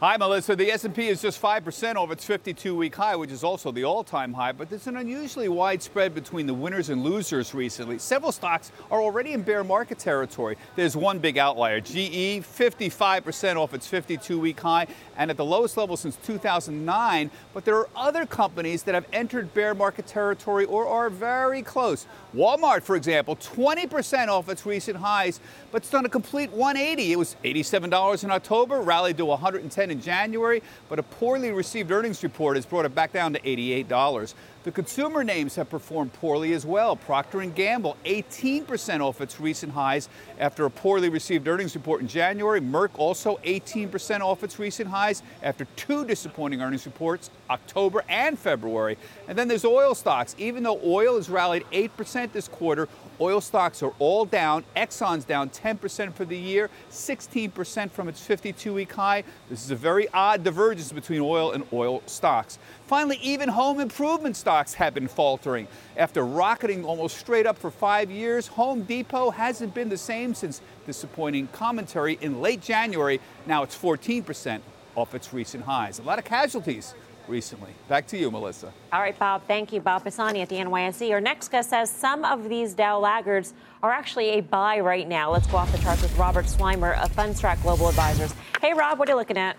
Hi, 0.00 0.16
Melissa. 0.16 0.54
The 0.54 0.70
S&P 0.70 1.08
is 1.08 1.20
just 1.20 1.42
5% 1.42 1.96
off 1.96 2.12
its 2.12 2.24
52-week 2.24 2.94
high, 2.94 3.16
which 3.16 3.32
is 3.32 3.42
also 3.42 3.72
the 3.72 3.82
all-time 3.82 4.32
high, 4.32 4.52
but 4.52 4.70
there's 4.70 4.86
an 4.86 4.96
unusually 4.96 5.48
wide 5.48 5.82
spread 5.82 6.14
between 6.14 6.46
the 6.46 6.54
winners 6.54 6.88
and 6.88 7.02
losers 7.02 7.52
recently. 7.52 7.98
Several 7.98 8.30
stocks 8.30 8.70
are 8.92 9.02
already 9.02 9.32
in 9.32 9.42
bear 9.42 9.64
market 9.64 9.98
territory. 9.98 10.56
There's 10.76 10.96
one 10.96 11.18
big 11.18 11.36
outlier, 11.36 11.80
GE, 11.80 12.44
55% 12.44 13.56
off 13.56 13.74
its 13.74 13.90
52-week 13.90 14.60
high 14.60 14.86
and 15.16 15.32
at 15.32 15.36
the 15.36 15.44
lowest 15.44 15.76
level 15.76 15.96
since 15.96 16.14
2009, 16.18 17.32
but 17.52 17.64
there 17.64 17.74
are 17.74 17.88
other 17.96 18.24
companies 18.24 18.84
that 18.84 18.94
have 18.94 19.06
entered 19.12 19.52
bear 19.52 19.74
market 19.74 20.06
territory 20.06 20.64
or 20.66 20.86
are 20.86 21.10
very 21.10 21.60
close. 21.60 22.06
Walmart, 22.36 22.84
for 22.84 22.94
example, 22.94 23.34
20% 23.34 24.28
off 24.28 24.48
its 24.48 24.64
recent 24.64 24.98
highs, 24.98 25.40
but 25.72 25.82
it's 25.82 25.90
done 25.90 26.06
a 26.06 26.08
complete 26.08 26.52
180. 26.52 27.12
It 27.12 27.18
was 27.18 27.34
$87 27.42 28.22
in 28.22 28.30
October, 28.30 28.80
rallied 28.80 29.16
to 29.16 29.24
110 29.24 29.87
in 29.90 30.00
January, 30.00 30.62
but 30.88 30.98
a 30.98 31.02
poorly 31.02 31.52
received 31.52 31.90
earnings 31.90 32.22
report 32.22 32.56
has 32.56 32.66
brought 32.66 32.84
it 32.84 32.94
back 32.94 33.12
down 33.12 33.32
to 33.32 33.40
$88. 33.40 34.34
The 34.64 34.72
consumer 34.72 35.24
names 35.24 35.54
have 35.54 35.70
performed 35.70 36.12
poorly 36.12 36.52
as 36.52 36.66
well. 36.66 36.94
Procter 36.94 37.40
& 37.40 37.46
Gamble 37.46 37.96
18% 38.04 39.00
off 39.00 39.20
its 39.20 39.40
recent 39.40 39.72
highs 39.72 40.08
after 40.38 40.66
a 40.66 40.70
poorly 40.70 41.08
received 41.08 41.48
earnings 41.48 41.74
report 41.74 42.00
in 42.02 42.08
January. 42.08 42.60
Merck 42.60 42.90
also 42.96 43.38
18% 43.44 44.20
off 44.20 44.44
its 44.44 44.58
recent 44.58 44.90
highs 44.90 45.22
after 45.42 45.64
two 45.76 46.04
disappointing 46.04 46.60
earnings 46.60 46.84
reports, 46.84 47.30
October 47.48 48.04
and 48.08 48.38
February. 48.38 48.98
And 49.26 49.38
then 49.38 49.48
there's 49.48 49.64
oil 49.64 49.94
stocks. 49.94 50.34
Even 50.38 50.64
though 50.64 50.80
oil 50.84 51.16
has 51.16 51.30
rallied 51.30 51.64
8% 51.72 52.32
this 52.32 52.48
quarter, 52.48 52.88
Oil 53.20 53.40
stocks 53.40 53.82
are 53.82 53.92
all 53.98 54.24
down. 54.24 54.64
Exxon's 54.76 55.24
down 55.24 55.50
10% 55.50 56.14
for 56.14 56.24
the 56.24 56.36
year, 56.36 56.70
16% 56.90 57.90
from 57.90 58.08
its 58.08 58.20
52 58.20 58.72
week 58.72 58.92
high. 58.92 59.24
This 59.50 59.64
is 59.64 59.70
a 59.72 59.76
very 59.76 60.08
odd 60.14 60.44
divergence 60.44 60.92
between 60.92 61.20
oil 61.20 61.50
and 61.50 61.66
oil 61.72 62.02
stocks. 62.06 62.58
Finally, 62.86 63.18
even 63.22 63.48
home 63.48 63.80
improvement 63.80 64.36
stocks 64.36 64.74
have 64.74 64.94
been 64.94 65.08
faltering. 65.08 65.66
After 65.96 66.24
rocketing 66.24 66.84
almost 66.84 67.18
straight 67.18 67.46
up 67.46 67.58
for 67.58 67.70
five 67.70 68.10
years, 68.10 68.46
Home 68.48 68.82
Depot 68.82 69.30
hasn't 69.30 69.74
been 69.74 69.88
the 69.88 69.96
same 69.96 70.32
since 70.34 70.60
disappointing 70.86 71.48
commentary 71.48 72.18
in 72.20 72.40
late 72.40 72.60
January. 72.60 73.20
Now 73.46 73.64
it's 73.64 73.76
14% 73.76 74.60
off 74.94 75.14
its 75.14 75.32
recent 75.32 75.64
highs. 75.64 75.98
A 75.98 76.02
lot 76.02 76.18
of 76.18 76.24
casualties 76.24 76.94
recently. 77.28 77.70
Back 77.88 78.06
to 78.08 78.18
you, 78.18 78.30
Melissa. 78.30 78.72
All 78.92 79.00
right, 79.00 79.18
Bob. 79.18 79.42
Thank 79.46 79.72
you. 79.72 79.80
Bob 79.80 80.04
Pisani 80.04 80.40
at 80.40 80.48
the 80.48 80.56
NYSE. 80.56 81.10
Our 81.10 81.20
next 81.20 81.48
guest 81.48 81.70
says 81.70 81.90
some 81.90 82.24
of 82.24 82.48
these 82.48 82.74
Dow 82.74 82.98
laggards 82.98 83.54
are 83.82 83.90
actually 83.90 84.30
a 84.30 84.40
buy 84.40 84.80
right 84.80 85.06
now. 85.06 85.30
Let's 85.30 85.46
go 85.46 85.56
off 85.56 85.70
the 85.72 85.78
charts 85.78 86.02
with 86.02 86.16
Robert 86.18 86.46
Sluymer 86.46 86.98
of 87.02 87.14
Fundstrat 87.14 87.60
Global 87.62 87.88
Advisors. 87.88 88.34
Hey, 88.60 88.72
Rob, 88.72 88.98
what 88.98 89.08
are 89.08 89.12
you 89.12 89.16
looking 89.16 89.38
at? 89.38 89.56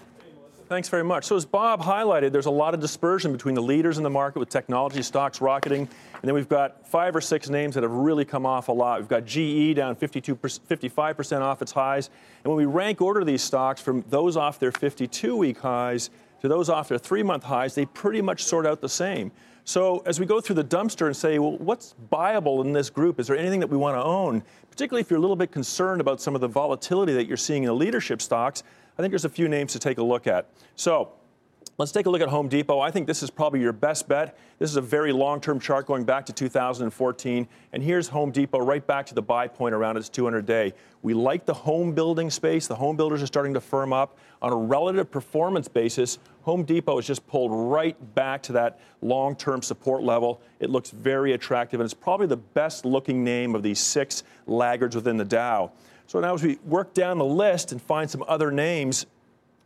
Thanks 0.70 0.88
very 0.88 1.04
much. 1.04 1.26
So, 1.26 1.36
as 1.36 1.48
Bob 1.48 1.82
highlighted, 1.82 2.32
there's 2.32 2.46
a 2.46 2.52
lot 2.52 2.76
of 2.76 2.80
dispersion 2.80 3.32
between 3.32 3.56
the 3.56 3.62
leaders 3.62 3.98
in 3.98 4.04
the 4.04 4.10
market 4.10 4.38
with 4.38 4.50
technology 4.50 5.02
stocks 5.02 5.42
rocketing. 5.42 5.82
And 5.82 6.22
then 6.22 6.36
we've 6.36 6.48
got 6.48 6.88
five 6.88 7.16
or 7.16 7.22
six 7.22 7.50
names 7.50 7.74
that 7.74 7.82
have 7.82 7.92
really 7.92 8.24
come 8.24 8.46
off 8.46 8.68
a 8.68 8.72
lot. 8.72 9.00
We've 9.00 9.10
got 9.10 9.26
GE 9.26 9.76
down 9.76 9.96
52 9.96 10.36
55% 10.36 11.42
off 11.42 11.64
its 11.64 11.72
highs. 11.72 12.12
And 12.44 12.54
when 12.54 12.58
we 12.58 12.72
rank 12.72 13.02
order 13.02 13.24
these 13.24 13.42
stocks 13.42 13.82
from 13.82 14.06
those 14.10 14.38
off 14.38 14.60
their 14.60 14.72
52 14.72 15.36
week 15.36 15.58
highs 15.58 16.12
to 16.42 16.48
those 16.48 16.70
off 16.70 16.90
their 16.90 16.98
three 16.98 17.24
month 17.24 17.44
highs, 17.44 17.76
they 17.76 17.86
pretty 17.86 18.22
much 18.22 18.44
sort 18.44 18.66
out 18.66 18.82
the 18.82 18.90
same. 18.90 19.32
So 19.66 20.00
as 20.06 20.20
we 20.20 20.26
go 20.26 20.42
through 20.42 20.56
the 20.56 20.64
dumpster 20.64 21.06
and 21.06 21.16
say, 21.16 21.38
well, 21.38 21.58
what's 21.58 21.94
buyable 22.12 22.66
in 22.66 22.74
this 22.74 22.90
group? 22.90 23.20
Is 23.20 23.28
there 23.28 23.38
anything 23.38 23.60
that 23.60 23.70
we 23.70 23.78
want 23.78 23.98
to 23.98 24.04
own? 24.04 24.44
Particularly 24.72 25.02
if 25.02 25.12
you're 25.12 25.20
a 25.20 25.22
little 25.22 25.36
bit 25.36 25.52
concerned 25.52 26.02
about 26.02 26.20
some 26.22 26.34
of 26.34 26.42
the 26.42 26.48
volatility 26.48 27.14
that 27.14 27.28
you're 27.28 27.38
seeing 27.38 27.64
in 27.64 27.68
the 27.68 27.76
leadership 27.76 28.22
stocks, 28.22 28.64
I 28.98 29.02
think 29.02 29.12
there's 29.12 29.26
a 29.26 29.30
few 29.30 29.48
names 29.48 29.72
to 29.74 29.80
take 29.80 30.00
a 30.00 30.04
look 30.04 30.26
at. 30.26 30.48
So 30.76 31.12
Let's 31.80 31.94
take 31.94 32.08
a 32.08 32.10
look 32.10 32.20
at 32.22 32.28
Home 32.28 32.50
Depot. 32.50 32.82
I 32.82 32.92
think 32.92 33.08
this 33.08 33.24
is 33.24 33.30
probably 33.30 33.62
your 33.62 33.72
best 33.72 34.10
bet. 34.10 34.38
This 34.58 34.70
is 34.70 34.76
a 34.76 34.82
very 34.82 35.14
long 35.14 35.40
term 35.40 35.62
chart 35.62 35.86
going 35.86 36.04
back 36.04 36.26
to 36.26 36.34
2014. 36.34 37.48
And 37.72 37.82
here's 37.82 38.10
Home 38.10 38.32
Depot 38.32 38.60
right 38.60 38.86
back 38.86 39.06
to 39.06 39.16
the 39.16 39.22
buy 39.22 39.48
point 39.48 39.74
around 39.74 39.96
its 39.96 40.10
200 40.10 40.46
day. 40.46 40.74
We 41.04 41.14
like 41.14 41.46
the 41.46 41.54
home 41.54 41.94
building 41.94 42.30
space. 42.32 42.68
The 42.68 42.76
home 42.76 42.98
builders 42.98 43.24
are 43.24 43.28
starting 43.28 43.54
to 43.54 43.62
firm 43.62 43.94
up. 43.94 44.18
On 44.42 44.52
a 44.52 44.58
relative 44.58 45.10
performance 45.10 45.70
basis, 45.70 46.20
Home 46.42 46.66
Depot 46.66 46.98
has 46.98 47.08
just 47.08 47.26
pulled 47.28 47.52
right 47.54 47.96
back 48.14 48.44
to 48.44 48.52
that 48.52 48.82
long 49.02 49.38
term 49.38 49.62
support 49.62 50.04
level. 50.04 50.42
It 50.60 50.70
looks 50.70 50.92
very 50.92 51.32
attractive, 51.32 51.80
and 51.80 51.86
it's 51.86 51.94
probably 51.94 52.28
the 52.28 52.36
best 52.36 52.84
looking 52.84 53.24
name 53.24 53.56
of 53.56 53.64
these 53.64 53.80
six 53.80 54.24
laggards 54.48 54.98
within 54.98 55.16
the 55.16 55.24
Dow. 55.24 55.72
So 56.08 56.20
now, 56.20 56.34
as 56.34 56.44
we 56.44 56.58
work 56.66 56.94
down 56.94 57.20
the 57.20 57.24
list 57.24 57.72
and 57.72 57.82
find 57.82 58.12
some 58.12 58.26
other 58.28 58.52
names, 58.52 59.06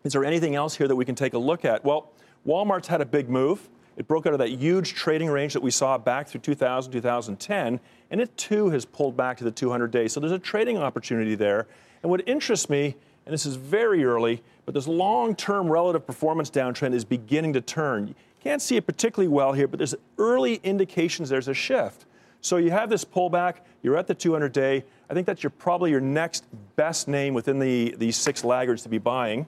is 0.03 0.13
there 0.13 0.25
anything 0.25 0.55
else 0.55 0.75
here 0.75 0.87
that 0.87 0.95
we 0.95 1.05
can 1.05 1.15
take 1.15 1.33
a 1.33 1.37
look 1.37 1.65
at? 1.65 1.83
Well, 1.83 2.11
Walmart's 2.45 2.87
had 2.87 3.01
a 3.01 3.05
big 3.05 3.29
move. 3.29 3.69
It 3.95 4.07
broke 4.07 4.25
out 4.25 4.33
of 4.33 4.39
that 4.39 4.49
huge 4.49 4.95
trading 4.95 5.29
range 5.29 5.53
that 5.53 5.61
we 5.61 5.71
saw 5.71 5.97
back 5.97 6.27
through 6.27 6.41
2000, 6.41 6.91
2010, 6.91 7.79
and 8.09 8.21
it 8.21 8.35
too 8.37 8.69
has 8.69 8.85
pulled 8.85 9.15
back 9.15 9.37
to 9.37 9.43
the 9.43 9.51
200 9.51 9.91
days. 9.91 10.11
So 10.13 10.19
there's 10.19 10.31
a 10.31 10.39
trading 10.39 10.77
opportunity 10.77 11.35
there. 11.35 11.67
And 12.01 12.09
what 12.09 12.27
interests 12.27 12.69
me, 12.69 12.95
and 13.25 13.33
this 13.33 13.45
is 13.45 13.55
very 13.55 14.03
early, 14.03 14.41
but 14.65 14.73
this 14.73 14.87
long 14.87 15.35
term 15.35 15.69
relative 15.69 16.05
performance 16.05 16.49
downtrend 16.49 16.93
is 16.93 17.05
beginning 17.05 17.53
to 17.53 17.61
turn. 17.61 18.07
You 18.07 18.15
can't 18.41 18.61
see 18.61 18.75
it 18.75 18.85
particularly 18.85 19.29
well 19.29 19.53
here, 19.53 19.67
but 19.67 19.77
there's 19.77 19.95
early 20.17 20.59
indications 20.63 21.29
there's 21.29 21.47
a 21.47 21.53
shift. 21.53 22.05
So 22.41 22.57
you 22.57 22.71
have 22.71 22.89
this 22.89 23.05
pullback, 23.05 23.57
you're 23.83 23.95
at 23.95 24.07
the 24.07 24.13
200 24.15 24.51
day. 24.51 24.83
I 25.09 25.13
think 25.13 25.27
that's 25.27 25.43
your, 25.43 25.51
probably 25.51 25.91
your 25.91 26.01
next 26.01 26.45
best 26.75 27.07
name 27.07 27.33
within 27.33 27.59
the, 27.59 27.95
these 27.97 28.17
six 28.17 28.43
laggards 28.43 28.83
to 28.83 28.89
be 28.89 28.97
buying. 28.97 29.45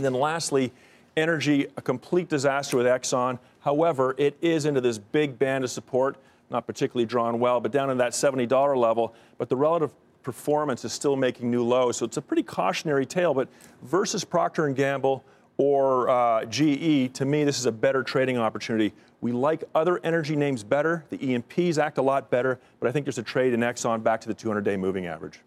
And 0.00 0.04
then 0.06 0.18
lastly, 0.18 0.72
energy, 1.14 1.66
a 1.76 1.82
complete 1.82 2.30
disaster 2.30 2.78
with 2.78 2.86
Exxon. 2.86 3.38
However, 3.60 4.14
it 4.16 4.34
is 4.40 4.64
into 4.64 4.80
this 4.80 4.96
big 4.96 5.38
band 5.38 5.62
of 5.62 5.70
support, 5.70 6.16
not 6.48 6.66
particularly 6.66 7.04
drawn 7.04 7.38
well, 7.38 7.60
but 7.60 7.70
down 7.70 7.90
in 7.90 7.98
that 7.98 8.12
$70 8.12 8.76
level. 8.78 9.14
But 9.36 9.50
the 9.50 9.56
relative 9.56 9.92
performance 10.22 10.86
is 10.86 10.94
still 10.94 11.16
making 11.16 11.50
new 11.50 11.62
lows. 11.62 11.98
So 11.98 12.06
it's 12.06 12.16
a 12.16 12.22
pretty 12.22 12.42
cautionary 12.42 13.04
tale. 13.04 13.34
But 13.34 13.48
versus 13.82 14.24
Procter 14.24 14.66
& 14.68 14.72
Gamble 14.72 15.22
or 15.58 16.08
uh, 16.08 16.46
GE, 16.46 17.12
to 17.12 17.26
me, 17.26 17.44
this 17.44 17.58
is 17.58 17.66
a 17.66 17.72
better 17.72 18.02
trading 18.02 18.38
opportunity. 18.38 18.94
We 19.20 19.32
like 19.32 19.64
other 19.74 20.00
energy 20.02 20.34
names 20.34 20.64
better. 20.64 21.04
The 21.10 21.22
E&Ps 21.22 21.76
act 21.76 21.98
a 21.98 22.02
lot 22.02 22.30
better. 22.30 22.58
But 22.78 22.88
I 22.88 22.92
think 22.92 23.04
there's 23.04 23.18
a 23.18 23.22
trade 23.22 23.52
in 23.52 23.60
Exxon 23.60 24.02
back 24.02 24.22
to 24.22 24.28
the 24.28 24.34
200-day 24.34 24.78
moving 24.78 25.04
average. 25.04 25.40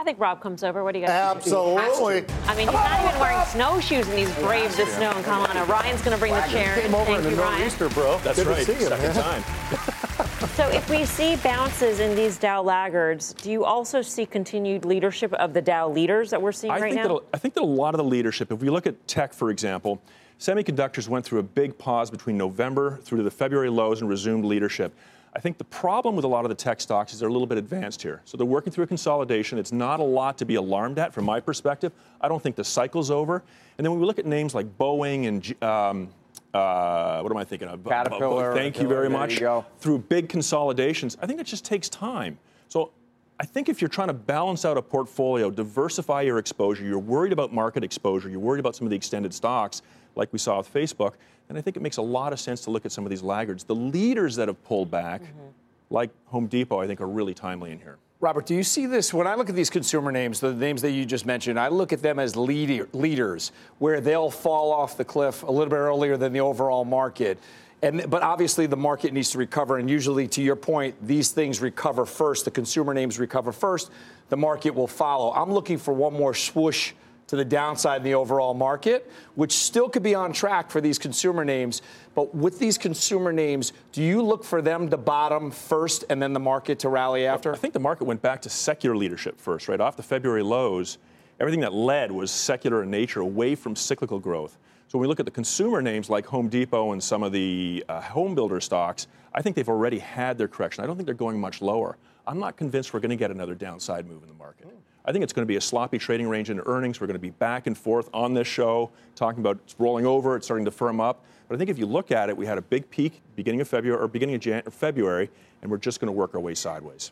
I 0.00 0.02
think 0.02 0.18
Rob 0.18 0.40
comes 0.40 0.64
over. 0.64 0.82
What 0.82 0.94
do 0.94 1.00
you 1.00 1.06
guys 1.06 1.36
Absolutely. 1.36 2.24
I 2.46 2.56
mean, 2.56 2.68
he's 2.68 2.72
not 2.72 3.04
even 3.04 3.20
wearing 3.20 3.44
snowshoes 3.48 4.08
and 4.08 4.18
he's 4.18 4.34
braved 4.36 4.78
the 4.78 4.86
snow 4.86 5.10
in 5.14 5.22
Colorado. 5.24 5.66
Ryan's 5.66 6.00
going 6.00 6.14
to 6.14 6.18
bring 6.18 6.32
the 6.32 6.40
chair. 6.44 6.80
Came 6.80 6.94
over 6.94 7.04
Thank 7.04 7.18
in 7.18 7.24
you, 7.30 7.36
the 7.36 7.42
Ryan. 7.42 7.58
nor'easter, 7.58 7.88
bro. 7.90 8.18
That's 8.20 8.38
Good 8.38 8.46
right. 8.46 8.64
To 8.64 8.74
see 8.74 8.82
you, 8.82 8.88
Second 8.88 9.14
man. 9.14 9.42
time. 9.42 9.44
So 10.54 10.68
if 10.68 10.90
we 10.90 11.04
see 11.06 11.36
bounces 11.36 12.00
in 12.00 12.14
these 12.14 12.36
Dow 12.36 12.60
laggards, 12.62 13.32
do 13.34 13.50
you 13.50 13.64
also 13.64 14.02
see 14.02 14.26
continued 14.26 14.84
leadership 14.84 15.32
of 15.34 15.54
the 15.54 15.62
Dow 15.62 15.88
leaders 15.88 16.28
that 16.30 16.42
we're 16.42 16.52
seeing 16.52 16.72
I 16.72 16.80
right 16.80 16.92
think 16.92 17.06
now? 17.06 17.14
That, 17.14 17.24
I 17.32 17.38
think 17.38 17.54
that 17.54 17.62
a 17.62 17.64
lot 17.64 17.94
of 17.94 17.98
the 17.98 18.04
leadership, 18.04 18.52
if 18.52 18.60
we 18.60 18.68
look 18.68 18.86
at 18.86 19.06
tech, 19.06 19.32
for 19.32 19.50
example, 19.50 20.02
semiconductors 20.38 21.08
went 21.08 21.24
through 21.24 21.38
a 21.38 21.42
big 21.44 21.78
pause 21.78 22.10
between 22.10 22.36
November 22.36 22.98
through 23.02 23.18
to 23.18 23.24
the 23.24 23.30
February 23.30 23.70
lows 23.70 24.00
and 24.00 24.10
resumed 24.10 24.44
leadership. 24.44 24.94
I 25.34 25.38
think 25.38 25.58
the 25.58 25.64
problem 25.64 26.16
with 26.16 26.24
a 26.24 26.28
lot 26.28 26.44
of 26.44 26.48
the 26.48 26.56
tech 26.56 26.80
stocks 26.80 27.12
is 27.12 27.20
they're 27.20 27.28
a 27.28 27.32
little 27.32 27.46
bit 27.46 27.58
advanced 27.58 28.02
here. 28.02 28.20
So 28.24 28.36
they're 28.36 28.46
working 28.46 28.72
through 28.72 28.84
a 28.84 28.88
consolidation. 28.88 29.58
It's 29.58 29.72
not 29.72 30.00
a 30.00 30.04
lot 30.04 30.36
to 30.38 30.44
be 30.44 30.56
alarmed 30.56 30.98
at 30.98 31.14
from 31.14 31.24
my 31.24 31.38
perspective. 31.38 31.92
I 32.20 32.28
don't 32.28 32.42
think 32.42 32.56
the 32.56 32.64
cycle's 32.64 33.10
over. 33.10 33.42
And 33.78 33.84
then 33.84 33.92
when 33.92 34.00
we 34.00 34.06
look 34.06 34.18
at 34.18 34.26
names 34.26 34.54
like 34.54 34.66
Boeing 34.76 35.28
and 35.28 35.62
um, 35.62 36.08
uh, 36.52 37.20
what 37.20 37.30
am 37.30 37.36
I 37.36 37.44
thinking 37.44 37.68
of? 37.68 37.84
Caterpillar. 37.84 38.54
Thank 38.54 38.80
you 38.80 38.88
very 38.88 39.08
much. 39.08 39.40
you. 39.40 39.64
Through 39.78 39.98
big 39.98 40.28
consolidations, 40.28 41.16
I 41.22 41.26
think 41.26 41.40
it 41.40 41.46
just 41.46 41.64
takes 41.64 41.88
time. 41.88 42.36
So 42.68 42.90
I 43.38 43.46
think 43.46 43.68
if 43.68 43.80
you're 43.80 43.88
trying 43.88 44.08
to 44.08 44.14
balance 44.14 44.64
out 44.64 44.76
a 44.76 44.82
portfolio, 44.82 45.48
diversify 45.48 46.22
your 46.22 46.38
exposure, 46.38 46.84
you're 46.84 46.98
worried 46.98 47.32
about 47.32 47.52
market 47.52 47.84
exposure, 47.84 48.28
you're 48.28 48.40
worried 48.40 48.60
about 48.60 48.74
some 48.74 48.86
of 48.86 48.90
the 48.90 48.96
extended 48.96 49.32
stocks, 49.32 49.82
like 50.16 50.32
we 50.32 50.38
saw 50.38 50.58
with 50.58 50.72
Facebook, 50.72 51.14
And 51.48 51.58
I 51.58 51.60
think 51.60 51.76
it 51.76 51.82
makes 51.82 51.96
a 51.96 52.02
lot 52.02 52.32
of 52.32 52.38
sense 52.38 52.60
to 52.62 52.70
look 52.70 52.86
at 52.86 52.92
some 52.92 53.04
of 53.04 53.10
these 53.10 53.22
laggards. 53.22 53.64
The 53.64 53.74
leaders 53.74 54.36
that 54.36 54.48
have 54.48 54.62
pulled 54.64 54.90
back, 54.90 55.22
Mm-hmm. 55.22 55.48
like 55.90 56.10
Home 56.26 56.46
Depot, 56.46 56.80
I 56.80 56.86
think 56.86 57.00
are 57.00 57.08
really 57.08 57.34
timely 57.34 57.72
in 57.72 57.78
here. 57.80 57.98
Robert, 58.20 58.44
do 58.46 58.54
you 58.54 58.62
see 58.62 58.84
this? 58.86 59.14
When 59.14 59.26
I 59.26 59.34
look 59.34 59.48
at 59.48 59.54
these 59.56 59.70
consumer 59.70 60.12
names, 60.12 60.40
the 60.40 60.52
names 60.52 60.82
that 60.82 60.90
you 60.90 61.06
just 61.06 61.24
mentioned, 61.24 61.58
I 61.58 61.68
look 61.68 61.92
at 61.92 62.02
them 62.02 62.18
as 62.18 62.36
leader, 62.36 62.86
leaders, 62.92 63.50
where 63.78 64.00
they'll 64.00 64.30
fall 64.30 64.72
off 64.72 64.96
the 64.98 65.04
cliff 65.06 65.42
a 65.42 65.50
little 65.50 65.70
bit 65.70 65.76
earlier 65.76 66.16
than 66.18 66.32
the 66.34 66.40
overall 66.40 66.84
market. 66.84 67.38
And, 67.82 68.10
but 68.10 68.22
obviously, 68.22 68.66
the 68.66 68.76
market 68.76 69.14
needs 69.14 69.30
to 69.30 69.38
recover. 69.38 69.78
And 69.78 69.88
usually, 69.88 70.28
to 70.28 70.42
your 70.42 70.54
point, 70.56 70.94
these 71.00 71.30
things 71.30 71.62
recover 71.62 72.04
first. 72.04 72.44
The 72.44 72.50
consumer 72.50 72.92
names 72.92 73.18
recover 73.18 73.52
first. 73.52 73.90
The 74.28 74.36
market 74.36 74.74
will 74.74 74.86
follow. 74.86 75.32
I'm 75.32 75.50
looking 75.50 75.78
for 75.78 75.94
one 75.94 76.12
more 76.12 76.34
swoosh 76.34 76.92
to 77.30 77.36
the 77.36 77.44
downside 77.44 77.98
in 77.98 78.02
the 78.02 78.14
overall 78.14 78.54
market, 78.54 79.08
which 79.36 79.52
still 79.52 79.88
could 79.88 80.02
be 80.02 80.16
on 80.16 80.32
track 80.32 80.68
for 80.68 80.80
these 80.80 80.98
consumer 80.98 81.44
names. 81.44 81.80
But 82.16 82.34
with 82.34 82.58
these 82.58 82.76
consumer 82.76 83.32
names, 83.32 83.72
do 83.92 84.02
you 84.02 84.20
look 84.20 84.42
for 84.42 84.60
them 84.60 84.90
to 84.90 84.96
bottom 84.96 85.52
first 85.52 86.02
and 86.10 86.20
then 86.20 86.32
the 86.32 86.40
market 86.40 86.80
to 86.80 86.88
rally 86.88 87.26
after? 87.26 87.54
I 87.54 87.56
think 87.56 87.72
the 87.72 87.78
market 87.78 88.02
went 88.02 88.20
back 88.20 88.42
to 88.42 88.50
secular 88.50 88.96
leadership 88.96 89.40
first, 89.40 89.68
right? 89.68 89.80
Off 89.80 89.96
the 89.96 90.02
February 90.02 90.42
lows, 90.42 90.98
everything 91.38 91.60
that 91.60 91.72
led 91.72 92.10
was 92.10 92.32
secular 92.32 92.82
in 92.82 92.90
nature, 92.90 93.20
away 93.20 93.54
from 93.54 93.76
cyclical 93.76 94.18
growth. 94.18 94.58
So 94.88 94.98
when 94.98 95.02
we 95.02 95.06
look 95.06 95.20
at 95.20 95.24
the 95.24 95.30
consumer 95.30 95.80
names 95.80 96.10
like 96.10 96.26
Home 96.26 96.48
Depot 96.48 96.90
and 96.90 97.00
some 97.00 97.22
of 97.22 97.30
the 97.30 97.84
uh, 97.88 98.00
home 98.00 98.34
builder 98.34 98.60
stocks, 98.60 99.06
I 99.32 99.40
think 99.40 99.54
they've 99.54 99.68
already 99.68 100.00
had 100.00 100.36
their 100.36 100.48
correction. 100.48 100.82
I 100.82 100.88
don't 100.88 100.96
think 100.96 101.06
they're 101.06 101.14
going 101.14 101.40
much 101.40 101.62
lower. 101.62 101.96
I'm 102.26 102.40
not 102.40 102.56
convinced 102.56 102.92
we're 102.92 102.98
going 102.98 103.10
to 103.10 103.16
get 103.16 103.30
another 103.30 103.54
downside 103.54 104.08
move 104.08 104.22
in 104.22 104.28
the 104.28 104.34
market. 104.34 104.66
I 105.10 105.12
think 105.12 105.24
it's 105.24 105.32
going 105.32 105.42
to 105.42 105.48
be 105.48 105.56
a 105.56 105.60
sloppy 105.60 105.98
trading 105.98 106.28
range 106.28 106.50
in 106.50 106.60
earnings. 106.66 107.00
We're 107.00 107.08
going 107.08 107.16
to 107.16 107.18
be 107.18 107.30
back 107.30 107.66
and 107.66 107.76
forth 107.76 108.08
on 108.14 108.32
this 108.32 108.46
show 108.46 108.92
talking 109.16 109.40
about 109.40 109.58
it's 109.64 109.74
rolling 109.76 110.06
over, 110.06 110.36
it's 110.36 110.46
starting 110.46 110.64
to 110.66 110.70
firm 110.70 111.00
up. 111.00 111.24
But 111.48 111.56
I 111.56 111.58
think 111.58 111.68
if 111.68 111.80
you 111.80 111.86
look 111.86 112.12
at 112.12 112.28
it, 112.28 112.36
we 112.36 112.46
had 112.46 112.58
a 112.58 112.62
big 112.62 112.88
peak 112.90 113.20
beginning 113.34 113.60
of 113.60 113.66
February 113.66 114.00
or 114.00 114.06
beginning 114.06 114.36
of 114.36 114.40
Jan- 114.40 114.62
February, 114.70 115.28
and 115.62 115.68
we're 115.68 115.78
just 115.78 115.98
going 115.98 116.06
to 116.06 116.12
work 116.12 116.36
our 116.36 116.40
way 116.40 116.54
sideways. 116.54 117.10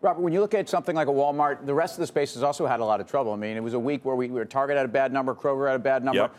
Robert, 0.00 0.22
when 0.22 0.32
you 0.32 0.40
look 0.40 0.54
at 0.54 0.70
something 0.70 0.96
like 0.96 1.08
a 1.08 1.12
Walmart, 1.12 1.66
the 1.66 1.74
rest 1.74 1.96
of 1.96 2.00
the 2.00 2.06
space 2.06 2.32
has 2.32 2.42
also 2.42 2.64
had 2.64 2.80
a 2.80 2.84
lot 2.86 2.98
of 2.98 3.06
trouble. 3.06 3.34
I 3.34 3.36
mean, 3.36 3.58
it 3.58 3.62
was 3.62 3.74
a 3.74 3.78
week 3.78 4.02
where 4.06 4.16
we, 4.16 4.28
we 4.28 4.38
were 4.38 4.46
Target 4.46 4.78
had 4.78 4.86
a 4.86 4.88
bad 4.88 5.12
number, 5.12 5.34
Kroger 5.34 5.66
had 5.66 5.76
a 5.76 5.78
bad 5.78 6.02
number. 6.02 6.22
Yep. 6.22 6.36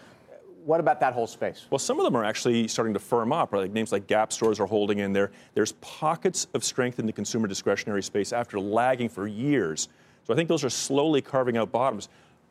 What 0.65 0.79
about 0.79 0.99
that 1.01 1.13
whole 1.13 1.27
space? 1.27 1.67
Well, 1.69 1.77
some 1.77 1.99
of 1.99 2.03
them 2.03 2.17
are 2.17 2.25
actually 2.25 2.67
starting 2.67 2.95
to 2.95 2.99
firm 2.99 3.31
up. 3.31 3.53
Like 3.53 3.71
names 3.71 3.91
like 3.91 4.07
Gap 4.07 4.33
stores 4.33 4.59
are 4.59 4.65
holding 4.65 4.97
in 4.97 5.13
there. 5.13 5.29
There's 5.53 5.73
pockets 5.73 6.47
of 6.55 6.63
strength 6.63 6.97
in 6.97 7.05
the 7.05 7.13
consumer 7.13 7.47
discretionary 7.47 8.01
space 8.01 8.33
after 8.33 8.59
lagging 8.59 9.07
for 9.07 9.27
years. 9.27 9.87
So 10.27 10.33
I 10.33 10.35
think 10.35 10.49
those 10.49 10.65
are 10.65 10.69
slowly 10.69 11.21
carving 11.21 11.55
out 11.55 11.71
bottoms. 11.71 12.09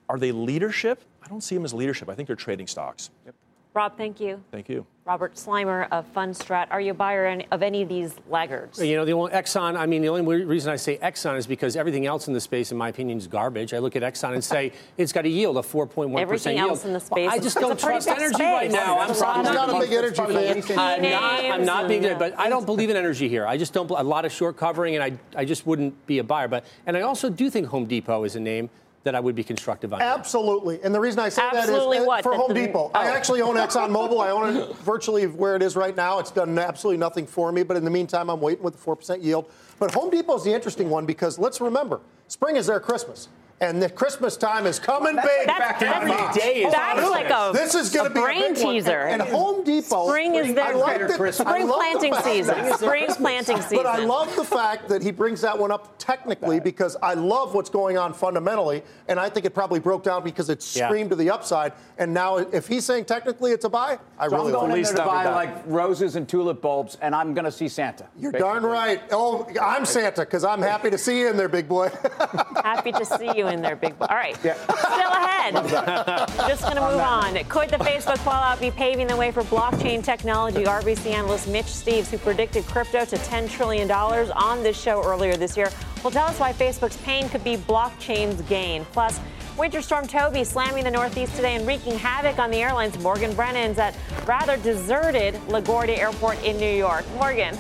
Are 0.08 0.18
they 0.18 0.32
leadership? 0.32 1.04
I 1.22 1.28
don't 1.28 1.42
see 1.42 1.54
them 1.54 1.66
as 1.66 1.74
leadership. 1.74 2.08
I 2.08 2.14
think 2.14 2.26
they're 2.26 2.34
trading 2.34 2.66
stocks. 2.66 3.10
Yep. 3.26 3.34
Rob, 3.76 3.98
thank 3.98 4.20
you. 4.20 4.42
Thank 4.50 4.70
you. 4.70 4.86
Robert 5.04 5.34
Sluymer 5.34 5.86
of 5.92 6.10
Fundstrat. 6.14 6.66
Are 6.70 6.80
you 6.80 6.92
a 6.92 6.94
buyer 6.94 7.42
of 7.52 7.62
any 7.62 7.82
of 7.82 7.90
these 7.90 8.14
laggards? 8.30 8.82
You 8.82 8.96
know, 8.96 9.04
the 9.04 9.12
only 9.12 9.32
Exxon, 9.32 9.76
I 9.76 9.84
mean, 9.84 10.00
the 10.00 10.08
only 10.08 10.44
reason 10.44 10.72
I 10.72 10.76
say 10.76 10.96
Exxon 10.96 11.36
is 11.36 11.46
because 11.46 11.76
everything 11.76 12.06
else 12.06 12.26
in 12.26 12.32
the 12.32 12.40
space, 12.40 12.72
in 12.72 12.78
my 12.78 12.88
opinion, 12.88 13.18
is 13.18 13.26
garbage. 13.26 13.74
I 13.74 13.78
look 13.78 13.94
at 13.94 14.02
Exxon 14.02 14.32
and 14.32 14.42
say 14.42 14.72
it's 14.96 15.12
got 15.12 15.26
a 15.26 15.28
yield 15.28 15.58
of 15.58 15.66
4.1% 15.66 16.18
Everything 16.18 16.56
yield. 16.56 16.70
else 16.70 16.86
in 16.86 16.94
the 16.94 17.00
space. 17.00 17.30
I 17.30 17.38
just 17.38 17.58
don't 17.58 17.78
trust 17.78 18.08
energy 18.08 18.32
space. 18.32 18.40
right 18.40 18.70
now. 18.70 18.98
I'm 18.98 19.14
sorry. 19.14 19.44
He's 19.44 19.54
not 19.54 19.68
a 19.68 19.78
big 19.78 19.92
energy 19.92 20.16
fan. 20.16 20.78
I'm 20.78 21.02
not, 21.02 21.44
I'm 21.44 21.64
not 21.66 21.86
being, 21.86 22.06
and, 22.06 22.18
but 22.18 22.36
I 22.38 22.48
don't 22.48 22.64
believe 22.64 22.88
in 22.88 22.96
energy 22.96 23.28
here. 23.28 23.46
I 23.46 23.58
just 23.58 23.74
don't, 23.74 23.90
a 23.90 24.02
lot 24.02 24.24
of 24.24 24.32
short 24.32 24.56
covering, 24.56 24.96
and 24.96 25.04
I, 25.04 25.38
I 25.38 25.44
just 25.44 25.66
wouldn't 25.66 26.06
be 26.06 26.18
a 26.18 26.24
buyer. 26.24 26.48
But, 26.48 26.64
and 26.86 26.96
I 26.96 27.02
also 27.02 27.28
do 27.28 27.50
think 27.50 27.66
Home 27.66 27.84
Depot 27.84 28.24
is 28.24 28.36
a 28.36 28.40
name 28.40 28.70
that 29.06 29.14
I 29.14 29.20
would 29.20 29.36
be 29.36 29.44
constructive 29.44 29.94
on. 29.94 30.02
Absolutely. 30.02 30.80
And 30.82 30.92
the 30.92 30.98
reason 30.98 31.20
I 31.20 31.28
say 31.28 31.40
Absolutely 31.42 31.98
that 31.98 32.02
is 32.02 32.06
uh, 32.06 32.06
what? 32.06 32.22
for 32.24 32.32
That 32.32 32.38
Home 32.38 32.48
the- 32.48 32.66
Depot. 32.66 32.90
oh. 32.92 32.98
I 32.98 33.06
actually 33.06 33.40
own 33.40 33.54
ExxonMobil. 33.54 34.20
I 34.20 34.30
own 34.30 34.56
it 34.56 34.76
virtually 34.84 35.26
where 35.28 35.54
it 35.54 35.62
is 35.62 35.76
right 35.76 35.94
now. 35.96 36.18
It's 36.18 36.32
done 36.32 36.58
absolutely 36.58 36.98
nothing 36.98 37.24
for 37.24 37.52
me. 37.52 37.62
But 37.62 37.76
in 37.76 37.84
the 37.84 37.90
meantime, 37.90 38.28
I'm 38.28 38.40
waiting 38.40 38.64
with 38.64 38.74
the 38.74 38.84
4% 38.84 39.22
yield. 39.22 39.48
But 39.78 39.94
Home 39.94 40.10
Depot 40.10 40.36
is 40.36 40.42
the 40.42 40.52
interesting 40.52 40.90
one 40.90 41.06
because 41.06 41.38
let's 41.38 41.60
remember, 41.60 42.00
spring 42.26 42.56
is 42.56 42.66
their 42.66 42.80
Christmas. 42.80 43.28
And 43.58 43.82
the 43.82 43.88
Christmas 43.88 44.36
time 44.36 44.66
is 44.66 44.78
coming 44.78 45.16
big. 45.16 45.46
That's, 45.46 45.82
Every 45.82 46.10
that's, 46.10 46.36
day 46.36 46.64
is 46.64 46.72
that's 46.74 46.92
Christmas. 47.00 47.10
like 47.10 47.30
a, 47.30 47.50
This 47.54 47.74
is 47.74 47.90
gonna 47.90 48.10
a 48.10 48.12
be 48.12 48.18
a 48.20 48.22
brain 48.22 48.42
one. 48.42 48.54
teaser. 48.54 48.90
And- 49.00 49.22
and 49.22 49.30
Home 49.30 49.64
Depot- 49.64 50.08
Spring 50.08 50.34
is 50.34 50.50
I 50.50 50.52
their 50.52 50.76
like 50.76 50.98
the- 51.08 51.24
I 51.24 51.30
spring 51.30 51.66
love 51.66 51.68
the 51.68 51.74
planting 52.10 52.14
season. 52.22 52.74
Spring 52.74 53.06
planting 53.14 53.62
season. 53.62 53.78
But 53.78 53.86
I 53.86 53.96
love 54.04 54.34
the 54.36 54.44
fact 54.44 54.88
that 54.90 55.02
he 55.02 55.10
brings 55.10 55.40
that 55.40 55.58
one 55.58 55.72
up 55.72 55.94
technically 55.96 56.60
because 56.60 56.98
I 57.02 57.14
love 57.14 57.54
what's 57.54 57.70
going 57.70 57.96
on 57.96 58.12
fundamentally, 58.12 58.82
and 59.08 59.18
I 59.18 59.30
think 59.30 59.46
it 59.46 59.54
probably 59.54 59.80
broke 59.80 60.02
down 60.02 60.22
because 60.22 60.50
it 60.50 60.62
Yeah. 60.74 60.88
screamed 60.88 61.08
to 61.10 61.16
the 61.16 61.30
upside. 61.30 61.72
And 61.96 62.12
now, 62.12 62.36
if 62.36 62.66
he's 62.66 62.84
saying 62.84 63.06
technically 63.06 63.52
it's 63.52 63.64
a 63.64 63.70
buy, 63.70 63.98
I 64.18 64.28
So 64.28 64.36
really 64.36 64.48
I'm 64.48 64.52
going 64.52 64.70
like 64.72 64.78
in 64.80 64.84
it. 64.84 64.86
there 64.96 64.96
to 64.96 65.10
buy 65.10 65.34
like 65.34 65.54
roses 65.64 66.16
and 66.16 66.28
tulip 66.28 66.60
bulbs, 66.60 66.98
and 67.00 67.14
I'm 67.14 67.32
going 67.32 67.46
to 67.46 67.50
see 67.52 67.68
Santa. 67.68 68.04
You're 68.18 68.32
darn 68.32 68.64
right. 68.66 69.00
Oh, 69.12 69.46
I'm 69.62 69.86
Santa 69.86 70.20
because 70.22 70.44
I'm 70.44 70.60
happy 70.60 70.90
to 70.90 70.98
see 70.98 71.20
you 71.20 71.30
in 71.30 71.38
there, 71.38 71.48
big 71.48 71.66
boy. 71.68 71.90
Happy 72.62 72.92
to 72.92 73.04
see 73.06 73.30
you 73.34 73.45
in 73.48 73.62
there, 73.62 73.76
big 73.76 73.98
boy. 73.98 74.06
All 74.08 74.16
right. 74.16 74.36
Still 74.36 74.54
ahead. 74.54 75.54
Just 76.48 76.62
going 76.62 76.76
to 76.76 76.80
move 76.80 77.00
on. 77.00 77.34
Could 77.44 77.70
the 77.70 77.78
Facebook 77.78 78.18
fallout 78.18 78.60
be 78.60 78.70
paving 78.70 79.06
the 79.06 79.16
way 79.16 79.30
for 79.30 79.42
blockchain 79.42 80.02
technology? 80.02 80.64
RBC 80.64 81.06
analyst 81.12 81.48
Mitch 81.48 81.66
Steves, 81.66 82.10
who 82.10 82.18
predicted 82.18 82.66
crypto 82.66 83.04
to 83.04 83.16
$10 83.16 83.50
trillion 83.50 83.90
on 83.90 84.62
this 84.62 84.80
show 84.80 85.02
earlier 85.04 85.36
this 85.36 85.56
year, 85.56 85.70
will 86.02 86.10
tell 86.10 86.26
us 86.26 86.38
why 86.38 86.52
Facebook's 86.52 86.96
pain 86.98 87.28
could 87.28 87.44
be 87.44 87.56
blockchain's 87.56 88.42
gain. 88.42 88.84
Plus, 88.92 89.20
Winter 89.56 89.80
Storm 89.80 90.06
Toby 90.06 90.44
slamming 90.44 90.84
the 90.84 90.90
Northeast 90.90 91.34
today 91.34 91.56
and 91.56 91.66
wreaking 91.66 91.98
havoc 91.98 92.38
on 92.38 92.50
the 92.50 92.58
airlines. 92.58 92.98
Morgan 92.98 93.32
Brennan's 93.34 93.78
at 93.78 93.96
rather 94.26 94.58
deserted 94.58 95.34
LaGuardia 95.48 95.98
Airport 95.98 96.42
in 96.44 96.58
New 96.58 96.70
York. 96.70 97.06
Morgan. 97.14 97.56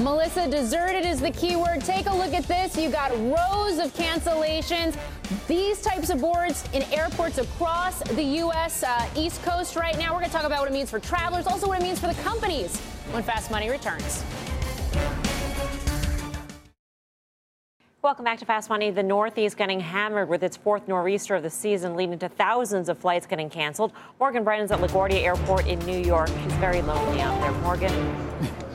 Melissa, 0.00 0.48
deserted 0.48 1.04
is 1.04 1.20
the 1.20 1.30
key 1.30 1.56
word. 1.56 1.82
Take 1.82 2.06
a 2.06 2.14
look 2.14 2.32
at 2.32 2.44
this. 2.44 2.74
You 2.74 2.88
got 2.88 3.10
rows 3.10 3.78
of 3.78 3.92
cancellations. 3.92 4.96
These 5.46 5.82
types 5.82 6.08
of 6.08 6.22
boards 6.22 6.66
in 6.72 6.82
airports 6.84 7.36
across 7.36 7.98
the 8.14 8.22
U.S. 8.22 8.82
Uh, 8.82 9.06
East 9.14 9.42
Coast 9.42 9.76
right 9.76 9.96
now. 9.98 10.14
We're 10.14 10.20
going 10.20 10.30
to 10.30 10.36
talk 10.36 10.44
about 10.44 10.60
what 10.60 10.70
it 10.70 10.72
means 10.72 10.88
for 10.88 11.00
travelers, 11.00 11.46
also 11.46 11.68
what 11.68 11.78
it 11.78 11.82
means 11.82 12.00
for 12.00 12.06
the 12.06 12.22
companies 12.22 12.80
when 13.10 13.22
Fast 13.22 13.50
Money 13.50 13.68
returns. 13.68 14.24
Welcome 18.00 18.24
back 18.24 18.38
to 18.38 18.46
Fast 18.46 18.70
Money. 18.70 18.90
The 18.90 19.02
Northeast 19.02 19.58
getting 19.58 19.80
hammered 19.80 20.30
with 20.30 20.42
its 20.42 20.56
fourth 20.56 20.88
nor'easter 20.88 21.34
of 21.34 21.42
the 21.42 21.50
season, 21.50 21.94
leading 21.94 22.18
to 22.20 22.30
thousands 22.30 22.88
of 22.88 22.96
flights 22.96 23.26
getting 23.26 23.50
canceled. 23.50 23.92
Morgan 24.18 24.44
Brennan's 24.44 24.70
at 24.70 24.78
LaGuardia 24.78 25.22
Airport 25.22 25.66
in 25.66 25.78
New 25.80 25.98
York. 25.98 26.28
She's 26.28 26.54
very 26.54 26.80
lonely 26.80 27.20
out 27.20 27.38
there. 27.42 27.52
Morgan. 27.60 28.56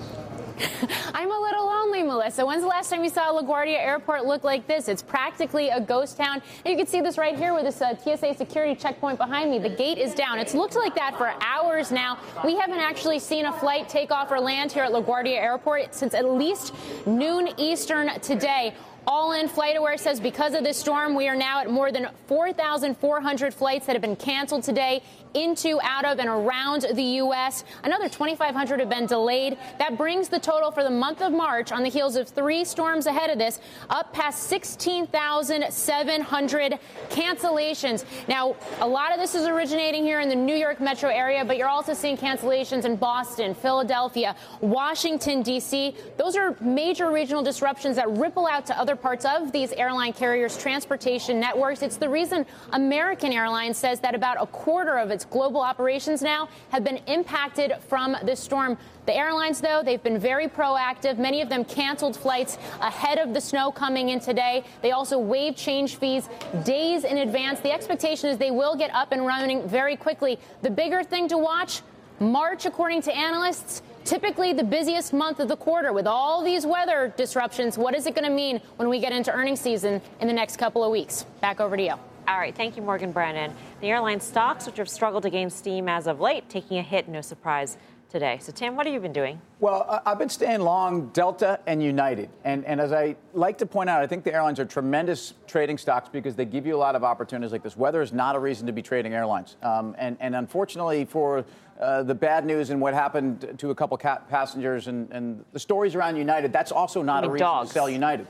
I'm 1.13 1.31
a 1.31 1.39
little 1.39 1.65
lonely, 1.65 2.03
Melissa. 2.03 2.45
When's 2.45 2.61
the 2.61 2.67
last 2.67 2.89
time 2.89 3.03
you 3.03 3.09
saw 3.09 3.31
LaGuardia 3.39 3.77
Airport 3.77 4.25
look 4.25 4.43
like 4.43 4.67
this? 4.67 4.87
It's 4.87 5.01
practically 5.01 5.69
a 5.69 5.79
ghost 5.79 6.17
town. 6.17 6.41
And 6.63 6.71
you 6.71 6.77
can 6.77 6.87
see 6.87 7.01
this 7.01 7.17
right 7.17 7.35
here 7.37 7.53
with 7.53 7.63
this 7.63 7.81
uh, 7.81 7.95
TSA 7.97 8.35
security 8.35 8.75
checkpoint 8.75 9.17
behind 9.17 9.51
me. 9.51 9.59
The 9.59 9.69
gate 9.69 9.97
is 9.97 10.13
down. 10.13 10.39
It's 10.39 10.53
looked 10.53 10.75
like 10.75 10.95
that 10.95 11.17
for 11.17 11.33
hours 11.41 11.91
now. 11.91 12.17
We 12.43 12.55
haven't 12.55 12.79
actually 12.79 13.19
seen 13.19 13.45
a 13.45 13.53
flight 13.53 13.89
take 13.89 14.11
off 14.11 14.31
or 14.31 14.39
land 14.39 14.71
here 14.71 14.83
at 14.83 14.91
LaGuardia 14.91 15.37
Airport 15.37 15.93
since 15.93 16.13
at 16.13 16.25
least 16.25 16.73
noon 17.05 17.49
Eastern 17.57 18.19
today. 18.21 18.73
All 19.07 19.33
in, 19.33 19.47
FlightAware 19.47 19.99
says 19.99 20.19
because 20.19 20.55
of 20.55 20.63
this 20.63 20.77
storm, 20.77 21.13
we 21.13 21.27
are 21.27 21.35
now 21.35 21.61
at 21.61 21.69
more 21.69 21.91
than 21.91 22.07
4,400 22.27 23.53
flights 23.53 23.85
that 23.85 23.93
have 23.93 24.01
been 24.01 24.15
canceled 24.15 24.63
today 24.63 25.03
into, 25.35 25.79
out 25.81 26.05
of, 26.05 26.19
and 26.19 26.29
around 26.29 26.85
the 26.93 27.03
U.S. 27.03 27.63
Another 27.83 28.07
2,500 28.09 28.79
have 28.79 28.89
been 28.89 29.05
delayed. 29.05 29.57
That 29.77 29.97
brings 29.97 30.29
the 30.29 30.39
total 30.39 30.71
for 30.71 30.83
the 30.83 30.89
month 30.89 31.21
of 31.21 31.33
March, 31.33 31.71
on 31.71 31.83
the 31.83 31.89
heels 31.89 32.15
of 32.15 32.27
three 32.27 32.65
storms 32.65 33.05
ahead 33.05 33.29
of 33.29 33.37
this, 33.37 33.59
up 33.89 34.13
past 34.13 34.43
16,700 34.43 36.79
cancellations. 37.09 38.05
Now, 38.27 38.55
a 38.79 38.87
lot 38.87 39.11
of 39.11 39.19
this 39.19 39.35
is 39.35 39.45
originating 39.45 40.03
here 40.03 40.21
in 40.21 40.29
the 40.29 40.35
New 40.35 40.55
York 40.55 40.79
metro 40.79 41.09
area, 41.09 41.43
but 41.43 41.57
you're 41.57 41.67
also 41.67 41.93
seeing 41.93 42.17
cancellations 42.17 42.85
in 42.85 42.95
Boston, 42.95 43.53
Philadelphia, 43.53 44.35
Washington, 44.61 45.41
D.C. 45.41 45.95
Those 46.17 46.35
are 46.35 46.55
major 46.61 47.11
regional 47.11 47.43
disruptions 47.43 47.95
that 47.97 48.09
ripple 48.09 48.47
out 48.47 48.65
to 48.67 48.79
other 48.79 48.95
parts 48.95 49.25
of 49.25 49.51
these 49.51 49.71
airline 49.73 50.13
carriers' 50.13 50.57
transportation 50.57 51.39
networks. 51.39 51.81
It's 51.81 51.97
the 51.97 52.09
reason 52.09 52.45
American 52.71 53.33
Airlines 53.33 53.77
says 53.77 53.99
that 54.01 54.15
about 54.15 54.41
a 54.41 54.45
quarter 54.47 54.97
of 54.97 55.11
its 55.11 55.24
global 55.29 55.61
operations 55.61 56.21
now 56.21 56.49
have 56.69 56.83
been 56.83 56.97
impacted 57.07 57.73
from 57.87 58.15
this 58.23 58.39
storm. 58.39 58.77
The 59.05 59.15
airlines, 59.15 59.61
though, 59.61 59.83
they've 59.83 60.01
been 60.01 60.17
very 60.17 60.47
proactive. 60.47 61.17
Many 61.17 61.41
of 61.41 61.49
them 61.49 61.63
canceled 61.63 62.17
flights 62.17 62.57
ahead 62.81 63.17
of 63.17 63.33
the 63.33 63.41
snow 63.41 63.71
coming 63.71 64.09
in 64.09 64.19
today. 64.19 64.63
They 64.81 64.91
also 64.91 65.19
waived 65.19 65.57
change 65.57 65.97
fees 65.97 66.27
days 66.63 67.03
in 67.03 67.17
advance. 67.17 67.59
The 67.59 67.71
expectation 67.71 68.29
is 68.29 68.37
they 68.37 68.51
will 68.51 68.75
get 68.75 68.93
up 68.93 69.11
and 69.11 69.25
running 69.25 69.67
very 69.67 69.95
quickly. 69.95 70.39
The 70.61 70.71
bigger 70.71 71.03
thing 71.03 71.27
to 71.29 71.37
watch 71.37 71.81
March, 72.19 72.65
according 72.65 73.01
to 73.03 73.15
analysts, 73.15 73.81
typically 74.05 74.53
the 74.53 74.63
busiest 74.63 75.13
month 75.13 75.39
of 75.39 75.47
the 75.47 75.57
quarter 75.57 75.91
with 75.91 76.07
all 76.07 76.43
these 76.43 76.65
weather 76.65 77.13
disruptions. 77.17 77.77
What 77.77 77.93
is 77.93 78.07
it 78.07 78.15
going 78.15 78.25
to 78.25 78.33
mean 78.33 78.61
when 78.77 78.87
we 78.87 78.99
get 78.99 79.11
into 79.11 79.31
earnings 79.31 79.59
season 79.59 80.01
in 80.21 80.27
the 80.27 80.33
next 80.33 80.57
couple 80.57 80.83
of 80.83 80.91
weeks? 80.91 81.25
Back 81.41 81.59
over 81.59 81.75
to 81.75 81.83
you. 81.83 82.14
All 82.27 82.39
right, 82.39 82.55
thank 82.55 82.75
you, 82.75 82.81
Morgan 82.81 83.11
Brennan. 83.11 83.53
The 83.81 83.89
airline 83.91 84.19
stocks, 84.19 84.65
which 84.65 84.77
have 84.77 84.89
struggled 84.89 85.23
to 85.23 85.29
gain 85.29 85.51
steam 85.51 85.87
as 85.87 86.07
of 86.07 86.19
late, 86.19 86.49
taking 86.49 86.79
a 86.79 86.81
hit, 86.81 87.07
no 87.07 87.21
surprise 87.21 87.77
today. 88.09 88.39
So, 88.41 88.51
Tim, 88.51 88.75
what 88.75 88.87
have 88.87 88.93
you 88.93 88.99
been 88.99 89.13
doing? 89.13 89.39
Well, 89.59 90.01
I've 90.05 90.17
been 90.17 90.29
staying 90.29 90.61
long 90.61 91.09
Delta 91.09 91.59
and 91.67 91.83
United. 91.83 92.29
And, 92.43 92.65
and 92.65 92.81
as 92.81 92.91
I 92.91 93.15
like 93.33 93.59
to 93.59 93.67
point 93.67 93.91
out, 93.91 94.01
I 94.01 94.07
think 94.07 94.23
the 94.23 94.33
airlines 94.33 94.59
are 94.59 94.65
tremendous 94.65 95.35
trading 95.45 95.77
stocks 95.77 96.09
because 96.09 96.35
they 96.35 96.45
give 96.45 96.65
you 96.65 96.75
a 96.75 96.77
lot 96.77 96.95
of 96.95 97.03
opportunities 97.03 97.51
like 97.51 97.61
this. 97.61 97.77
Weather 97.77 98.01
is 98.01 98.11
not 98.11 98.35
a 98.35 98.39
reason 98.39 98.65
to 98.65 98.73
be 98.73 98.81
trading 98.81 99.13
airlines. 99.13 99.55
Um, 99.61 99.95
and, 99.99 100.17
and 100.19 100.35
unfortunately, 100.35 101.05
for 101.05 101.45
uh, 101.79 102.03
the 102.03 102.15
bad 102.15 102.43
news 102.43 102.71
and 102.71 102.81
what 102.81 102.95
happened 102.95 103.53
to 103.59 103.69
a 103.69 103.75
couple 103.75 103.97
passengers 103.97 104.87
and, 104.87 105.11
and 105.11 105.45
the 105.51 105.59
stories 105.59 105.93
around 105.93 106.15
United, 106.15 106.51
that's 106.51 106.71
also 106.71 107.03
not 107.03 107.23
a 107.23 107.29
reason 107.29 107.45
dogs. 107.45 107.69
to 107.69 107.73
sell 107.73 107.89
United 107.89 108.25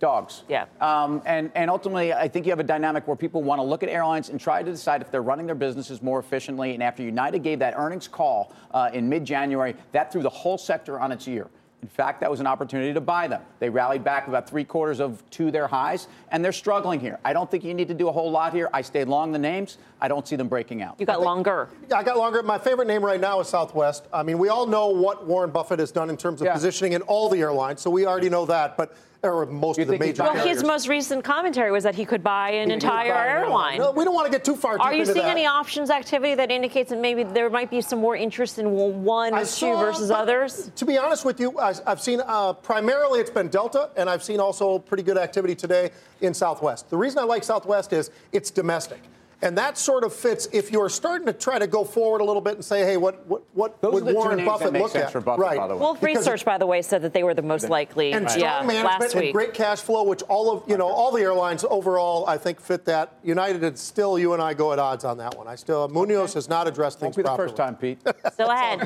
dogs. 0.00 0.42
Yeah. 0.48 0.64
Um, 0.80 1.22
and, 1.26 1.52
and 1.54 1.70
ultimately, 1.70 2.12
I 2.12 2.26
think 2.26 2.46
you 2.46 2.50
have 2.52 2.58
a 2.60 2.64
dynamic 2.64 3.06
where 3.06 3.16
people 3.16 3.42
want 3.42 3.58
to 3.60 3.62
look 3.62 3.82
at 3.82 3.88
airlines 3.88 4.30
and 4.30 4.40
try 4.40 4.62
to 4.62 4.70
decide 4.70 5.02
if 5.02 5.10
they're 5.10 5.22
running 5.22 5.46
their 5.46 5.54
businesses 5.54 6.02
more 6.02 6.18
efficiently. 6.18 6.74
And 6.74 6.82
after 6.82 7.02
United 7.02 7.40
gave 7.42 7.60
that 7.60 7.74
earnings 7.76 8.08
call 8.08 8.52
uh, 8.72 8.90
in 8.92 9.08
mid 9.08 9.24
January, 9.24 9.76
that 9.92 10.10
threw 10.10 10.22
the 10.22 10.28
whole 10.30 10.58
sector 10.58 10.98
on 10.98 11.12
its 11.12 11.28
ear. 11.28 11.46
In 11.82 11.88
fact, 11.88 12.20
that 12.20 12.30
was 12.30 12.40
an 12.40 12.46
opportunity 12.46 12.92
to 12.92 13.00
buy 13.00 13.26
them. 13.26 13.40
They 13.58 13.70
rallied 13.70 14.04
back 14.04 14.28
about 14.28 14.46
three 14.46 14.64
quarters 14.64 15.00
of 15.00 15.22
to 15.30 15.50
their 15.50 15.66
highs, 15.66 16.08
and 16.30 16.44
they're 16.44 16.52
struggling 16.52 17.00
here. 17.00 17.18
I 17.24 17.32
don't 17.32 17.50
think 17.50 17.64
you 17.64 17.72
need 17.72 17.88
to 17.88 17.94
do 17.94 18.08
a 18.08 18.12
whole 18.12 18.30
lot 18.30 18.52
here. 18.52 18.68
I 18.74 18.82
stayed 18.82 19.08
long 19.08 19.32
the 19.32 19.38
names. 19.38 19.78
I 19.98 20.06
don't 20.06 20.28
see 20.28 20.36
them 20.36 20.46
breaking 20.48 20.82
out. 20.82 20.96
You 20.98 21.06
got 21.06 21.22
longer. 21.22 21.70
Yeah, 21.88 21.96
I 21.96 22.02
got 22.02 22.18
longer. 22.18 22.42
My 22.42 22.58
favorite 22.58 22.86
name 22.86 23.02
right 23.02 23.18
now 23.20 23.40
is 23.40 23.48
Southwest. 23.48 24.04
I 24.12 24.22
mean, 24.22 24.38
we 24.38 24.50
all 24.50 24.66
know 24.66 24.88
what 24.88 25.26
Warren 25.26 25.50
Buffett 25.50 25.78
has 25.78 25.90
done 25.90 26.10
in 26.10 26.18
terms 26.18 26.42
of 26.42 26.46
Yeah. 26.46 26.52
positioning 26.52 26.92
in 26.92 27.00
all 27.02 27.30
the 27.30 27.40
airlines, 27.40 27.80
so 27.80 27.88
we 27.88 28.04
already 28.04 28.28
know 28.28 28.44
that. 28.44 28.76
But 28.76 28.94
or 29.22 29.44
most 29.46 29.78
of 29.78 29.86
the 29.86 29.92
think 29.92 30.02
he's 30.04 30.08
major 30.18 30.22
buying- 30.22 30.34
Well, 30.36 30.46
his 30.48 30.64
most 30.64 30.88
recent 30.88 31.24
commentary 31.24 31.70
was 31.70 31.84
that 31.84 31.94
he 31.94 32.04
could 32.04 32.22
buy 32.22 32.50
an 32.50 32.68
He 32.68 32.74
entire 32.74 33.12
buy 33.12 33.26
an 33.26 33.42
airline. 33.42 33.78
No, 33.78 33.90
we 33.92 34.04
don't 34.04 34.14
want 34.14 34.26
to 34.26 34.32
get 34.32 34.44
too 34.44 34.56
far 34.56 34.78
deep 34.78 34.86
Are 34.86 34.92
you 34.94 35.00
into 35.00 35.12
seeing 35.12 35.26
that. 35.26 35.30
any 35.32 35.46
options 35.46 35.90
activity 35.90 36.34
that 36.36 36.50
indicates 36.50 36.90
that 36.90 36.98
maybe 37.00 37.22
there 37.24 37.50
might 37.50 37.70
be 37.70 37.80
some 37.82 37.98
more 37.98 38.16
interest 38.16 38.58
in 38.58 38.70
one 39.04 39.34
or 39.34 39.36
I 39.36 39.40
two 39.40 39.46
saw- 39.46 39.76
versus 39.80 40.10
others? 40.10 40.70
To 40.76 40.84
be 40.84 40.96
honest 40.96 41.24
with 41.24 41.38
you, 41.40 41.58
I- 41.58 41.74
I've 41.86 42.00
seen 42.00 42.22
uh, 42.26 42.54
primarily 42.54 43.20
it's 43.20 43.30
been 43.30 43.48
Delta, 43.48 43.90
and 43.96 44.08
I've 44.08 44.22
seen 44.24 44.40
also 44.40 44.78
pretty 44.78 45.02
good 45.02 45.18
activity 45.18 45.54
today 45.54 45.90
in 46.20 46.32
Southwest. 46.32 46.88
The 46.90 46.96
reason 46.96 47.18
I 47.18 47.24
like 47.24 47.44
Southwest 47.44 47.92
is 47.92 48.10
it's 48.32 48.50
domestic. 48.50 49.00
And 49.42 49.56
that 49.56 49.78
sort 49.78 50.04
of 50.04 50.12
fits 50.12 50.48
if 50.52 50.70
you're 50.70 50.90
starting 50.90 51.26
to 51.26 51.32
try 51.32 51.58
to 51.58 51.66
go 51.66 51.82
forward 51.84 52.20
a 52.20 52.24
little 52.24 52.42
bit 52.42 52.54
and 52.54 52.64
say, 52.64 52.84
hey, 52.84 52.96
what 52.98 53.26
what, 53.26 53.42
what 53.54 53.80
Those 53.80 53.94
would 53.94 54.02
are 54.02 54.06
the 54.06 54.10
two 54.12 54.16
Warren 54.16 54.44
Buffett 54.44 54.72
make 54.72 54.82
look 54.82 54.92
sense 54.92 55.06
at? 55.06 55.12
for 55.12 55.20
Buffett, 55.22 55.40
right. 55.42 55.56
by 55.56 55.66
the 55.66 55.74
way. 55.74 55.80
Wolfe 55.80 56.00
Because- 56.00 56.16
Research, 56.18 56.44
by 56.44 56.58
the 56.58 56.66
way, 56.66 56.82
said 56.82 57.00
that 57.02 57.14
they 57.14 57.22
were 57.22 57.32
the 57.32 57.40
most 57.42 57.70
likely. 57.70 58.12
and 58.12 58.26
uh, 58.26 58.28
strong 58.28 58.42
yeah, 58.42 58.66
management 58.66 59.14
and 59.14 59.32
great 59.32 59.54
cash 59.54 59.80
flow, 59.80 60.04
which 60.04 60.22
all 60.24 60.50
of 60.52 60.68
you 60.68 60.76
know, 60.76 60.86
all 60.88 61.10
the 61.10 61.22
airlines 61.22 61.64
overall, 61.70 62.26
I 62.28 62.36
think 62.36 62.60
fit 62.60 62.84
that. 62.84 63.14
United, 63.22 63.64
it's 63.64 63.80
still 63.80 64.18
you 64.18 64.34
and 64.34 64.42
I 64.42 64.52
go 64.52 64.72
at 64.74 64.78
odds 64.78 65.04
on 65.04 65.16
that 65.18 65.36
one. 65.38 65.48
I 65.48 65.54
still 65.54 65.88
Munoz 65.88 66.34
has 66.34 66.48
not 66.48 66.68
addressed 66.68 67.00
Won't 67.00 67.14
things 67.14 67.16
be 67.16 67.22
the 67.22 67.28
properly. 67.28 67.48
first 67.48 67.56
time, 67.56 67.76
Pete. 67.76 67.98
Still 68.32 68.50
ahead. 68.50 68.78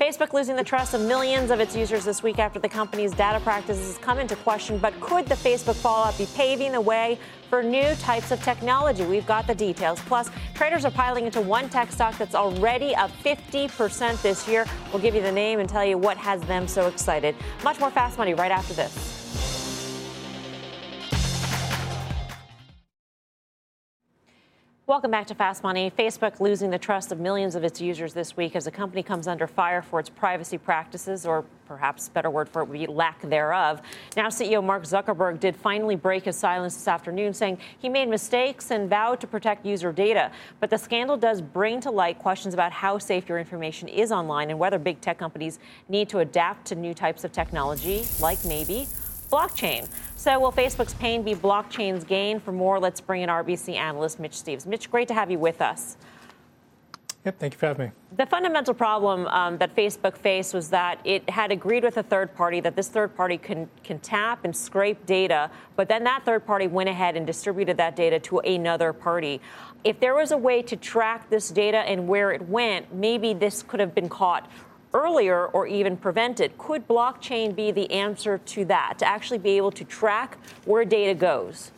Facebook 0.00 0.32
losing 0.32 0.56
the 0.56 0.64
trust 0.64 0.94
of 0.94 1.00
millions 1.02 1.50
of 1.50 1.60
its 1.60 1.76
users 1.76 2.04
this 2.04 2.22
week 2.22 2.38
after 2.38 2.58
the 2.58 2.68
company's 2.68 3.12
data 3.12 3.38
practices 3.40 3.98
come 3.98 4.18
into 4.18 4.34
question. 4.36 4.78
But 4.78 4.98
could 5.00 5.26
the 5.26 5.34
Facebook 5.36 5.76
fallout 5.76 6.16
be 6.18 6.26
paving 6.34 6.72
the 6.72 6.80
way 6.80 7.18
for 7.52 7.62
new 7.62 7.94
types 7.96 8.30
of 8.30 8.42
technology? 8.42 9.04
We've 9.04 9.26
got 9.26 9.46
the 9.46 9.54
details. 9.54 10.00
Plus, 10.06 10.30
traders 10.54 10.86
are 10.86 10.90
piling 10.90 11.26
into 11.26 11.42
one 11.42 11.68
tech 11.68 11.92
stock 11.92 12.16
that's 12.16 12.34
already 12.34 12.94
up 12.94 13.10
50% 13.22 14.22
this 14.22 14.48
year. 14.48 14.64
We'll 14.90 15.02
give 15.02 15.14
you 15.14 15.20
the 15.20 15.32
name 15.32 15.60
and 15.60 15.68
tell 15.68 15.84
you 15.84 15.98
what 15.98 16.16
has 16.16 16.40
them 16.44 16.66
so 16.66 16.86
excited. 16.86 17.36
Much 17.62 17.78
more 17.78 17.90
fast 17.90 18.16
money 18.16 18.32
right 18.32 18.50
after 18.50 18.72
this. 18.72 19.21
Welcome 24.92 25.10
back 25.10 25.26
to 25.28 25.34
Fast 25.34 25.62
Money. 25.62 25.90
Facebook 25.90 26.38
losing 26.38 26.68
the 26.68 26.76
trust 26.76 27.12
of 27.12 27.18
millions 27.18 27.54
of 27.54 27.64
its 27.64 27.80
users 27.80 28.12
this 28.12 28.36
week 28.36 28.54
as 28.54 28.66
the 28.66 28.70
company 28.70 29.02
comes 29.02 29.26
under 29.26 29.46
fire 29.46 29.80
for 29.80 29.98
its 29.98 30.10
privacy 30.10 30.58
practices, 30.58 31.24
or 31.24 31.46
perhaps 31.66 32.10
better 32.10 32.28
word 32.28 32.46
for 32.46 32.60
it 32.60 32.68
would 32.68 32.78
be 32.78 32.86
lack 32.86 33.22
thereof. 33.22 33.80
Now, 34.18 34.26
CEO 34.26 34.62
Mark 34.62 34.82
Zuckerberg 34.82 35.40
did 35.40 35.56
finally 35.56 35.96
break 35.96 36.24
his 36.24 36.36
silence 36.36 36.74
this 36.74 36.86
afternoon, 36.86 37.32
saying 37.32 37.56
he 37.78 37.88
made 37.88 38.06
mistakes 38.10 38.70
and 38.70 38.90
vowed 38.90 39.18
to 39.22 39.26
protect 39.26 39.64
user 39.64 39.92
data. 39.94 40.30
But 40.60 40.68
the 40.68 40.76
scandal 40.76 41.16
does 41.16 41.40
bring 41.40 41.80
to 41.80 41.90
light 41.90 42.18
questions 42.18 42.52
about 42.52 42.70
how 42.70 42.98
safe 42.98 43.30
your 43.30 43.38
information 43.38 43.88
is 43.88 44.12
online 44.12 44.50
and 44.50 44.58
whether 44.58 44.78
big 44.78 45.00
tech 45.00 45.16
companies 45.16 45.58
need 45.88 46.10
to 46.10 46.18
adapt 46.18 46.66
to 46.66 46.74
new 46.74 46.92
types 46.92 47.24
of 47.24 47.32
technology, 47.32 48.04
like 48.20 48.44
maybe 48.44 48.86
blockchain. 49.32 49.88
So, 50.14 50.38
will 50.38 50.52
Facebook's 50.52 50.94
pain 50.94 51.22
be 51.22 51.34
blockchain's 51.34 52.04
gain? 52.04 52.38
For 52.38 52.52
more, 52.52 52.78
let's 52.78 53.00
bring 53.00 53.22
in 53.22 53.28
RBC 53.28 53.74
analyst 53.74 54.20
Mitch 54.20 54.32
Steves. 54.32 54.66
Mitch, 54.66 54.90
great 54.90 55.08
to 55.08 55.14
have 55.14 55.30
you 55.30 55.38
with 55.38 55.62
us. 55.62 55.96
Yep, 57.24 57.38
thank 57.38 57.52
you 57.52 57.58
for 57.58 57.66
having 57.66 57.86
me. 57.86 57.92
The 58.16 58.26
fundamental 58.26 58.74
problem 58.74 59.28
um, 59.28 59.56
that 59.58 59.76
Facebook 59.76 60.16
faced 60.16 60.54
was 60.54 60.70
that 60.70 60.98
it 61.04 61.28
had 61.30 61.52
agreed 61.52 61.84
with 61.84 61.96
a 61.96 62.02
third 62.02 62.34
party 62.34 62.58
that 62.60 62.74
this 62.74 62.88
third 62.88 63.14
party 63.14 63.38
can, 63.38 63.68
can 63.84 64.00
tap 64.00 64.44
and 64.44 64.54
scrape 64.54 65.06
data, 65.06 65.48
but 65.76 65.88
then 65.88 66.02
that 66.02 66.24
third 66.24 66.44
party 66.44 66.66
went 66.66 66.88
ahead 66.88 67.16
and 67.16 67.24
distributed 67.24 67.76
that 67.76 67.94
data 67.94 68.18
to 68.18 68.40
another 68.40 68.92
party. 68.92 69.40
If 69.84 70.00
there 70.00 70.16
was 70.16 70.32
a 70.32 70.36
way 70.36 70.62
to 70.62 70.76
track 70.76 71.30
this 71.30 71.50
data 71.50 71.78
and 71.78 72.08
where 72.08 72.32
it 72.32 72.42
went, 72.48 72.92
maybe 72.92 73.34
this 73.34 73.62
could 73.62 73.78
have 73.78 73.94
been 73.94 74.08
caught 74.08 74.50
earlier 74.94 75.46
or 75.46 75.66
even 75.66 75.96
prevent 75.96 76.40
it. 76.40 76.56
Could 76.58 76.86
blockchain 76.88 77.54
be 77.54 77.70
the 77.70 77.90
answer 77.90 78.38
to 78.38 78.64
that, 78.66 78.98
to 78.98 79.06
actually 79.06 79.38
be 79.38 79.56
able 79.56 79.72
to 79.72 79.84
track 79.84 80.38
where 80.64 80.84
data 80.84 81.14
goes? 81.14 81.70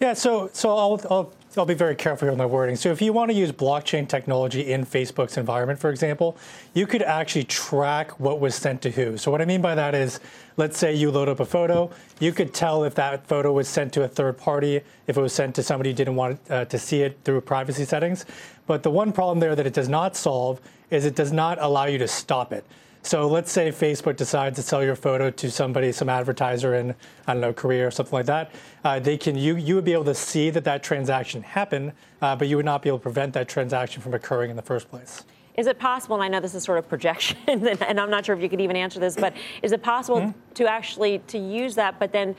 Yeah, 0.00 0.12
so 0.12 0.50
so 0.52 0.76
I'll, 0.76 1.00
I'll 1.10 1.32
I'll 1.58 1.64
be 1.64 1.72
very 1.72 1.94
careful 1.94 2.28
with 2.28 2.36
my 2.36 2.44
wording. 2.44 2.76
So 2.76 2.90
if 2.90 3.00
you 3.00 3.14
want 3.14 3.30
to 3.30 3.34
use 3.34 3.50
blockchain 3.50 4.06
technology 4.06 4.72
in 4.72 4.84
Facebook's 4.84 5.38
environment, 5.38 5.78
for 5.78 5.88
example, 5.88 6.36
you 6.74 6.86
could 6.86 7.00
actually 7.00 7.44
track 7.44 8.20
what 8.20 8.40
was 8.40 8.54
sent 8.54 8.82
to 8.82 8.90
who. 8.90 9.16
So 9.16 9.30
what 9.30 9.40
I 9.40 9.46
mean 9.46 9.62
by 9.62 9.74
that 9.74 9.94
is, 9.94 10.20
let's 10.58 10.76
say 10.76 10.94
you 10.94 11.10
load 11.10 11.30
up 11.30 11.40
a 11.40 11.46
photo, 11.46 11.90
you 12.20 12.32
could 12.32 12.52
tell 12.52 12.84
if 12.84 12.94
that 12.96 13.26
photo 13.26 13.52
was 13.52 13.68
sent 13.68 13.94
to 13.94 14.02
a 14.02 14.08
third 14.08 14.36
party, 14.36 14.82
if 15.06 15.16
it 15.16 15.20
was 15.20 15.32
sent 15.32 15.54
to 15.54 15.62
somebody 15.62 15.90
who 15.90 15.96
didn't 15.96 16.16
want 16.16 16.38
uh, 16.50 16.66
to 16.66 16.78
see 16.78 17.00
it 17.00 17.18
through 17.24 17.40
privacy 17.40 17.86
settings. 17.86 18.26
But 18.66 18.82
the 18.82 18.90
one 18.90 19.10
problem 19.10 19.40
there 19.40 19.56
that 19.56 19.66
it 19.66 19.72
does 19.72 19.88
not 19.88 20.14
solve 20.14 20.60
is 20.90 21.04
it 21.04 21.14
does 21.14 21.32
not 21.32 21.58
allow 21.60 21.86
you 21.86 21.98
to 21.98 22.08
stop 22.08 22.52
it. 22.52 22.64
So 23.02 23.28
let's 23.28 23.52
say 23.52 23.70
Facebook 23.70 24.16
decides 24.16 24.56
to 24.56 24.62
sell 24.62 24.82
your 24.82 24.96
photo 24.96 25.30
to 25.30 25.50
somebody, 25.50 25.92
some 25.92 26.08
advertiser 26.08 26.74
in, 26.74 26.92
I 27.28 27.34
don't 27.34 27.40
know, 27.40 27.52
Korea 27.52 27.86
or 27.86 27.90
something 27.92 28.12
like 28.12 28.26
that. 28.26 28.50
Uh, 28.82 28.98
they 28.98 29.16
can, 29.16 29.36
you, 29.36 29.54
you 29.56 29.76
would 29.76 29.84
be 29.84 29.92
able 29.92 30.06
to 30.06 30.14
see 30.14 30.50
that 30.50 30.64
that 30.64 30.82
transaction 30.82 31.42
happened, 31.42 31.92
uh, 32.20 32.34
but 32.34 32.48
you 32.48 32.56
would 32.56 32.64
not 32.64 32.82
be 32.82 32.88
able 32.88 32.98
to 32.98 33.02
prevent 33.02 33.32
that 33.34 33.46
transaction 33.48 34.02
from 34.02 34.12
occurring 34.14 34.50
in 34.50 34.56
the 34.56 34.62
first 34.62 34.90
place. 34.90 35.22
Is 35.56 35.68
it 35.68 35.78
possible, 35.78 36.16
and 36.16 36.24
I 36.24 36.28
know 36.28 36.40
this 36.40 36.54
is 36.56 36.64
sort 36.64 36.78
of 36.78 36.88
projection, 36.88 37.38
and 37.46 38.00
I'm 38.00 38.10
not 38.10 38.26
sure 38.26 38.34
if 38.34 38.42
you 38.42 38.48
could 38.48 38.60
even 38.60 38.74
answer 38.74 38.98
this, 38.98 39.14
but 39.14 39.34
is 39.62 39.70
it 39.70 39.82
possible 39.82 40.20
Mm-hmm. 40.20 40.52
to 40.54 40.66
actually 40.66 41.18
to 41.28 41.38
use 41.38 41.76
that, 41.76 41.98
but 42.00 42.10
then 42.10 42.34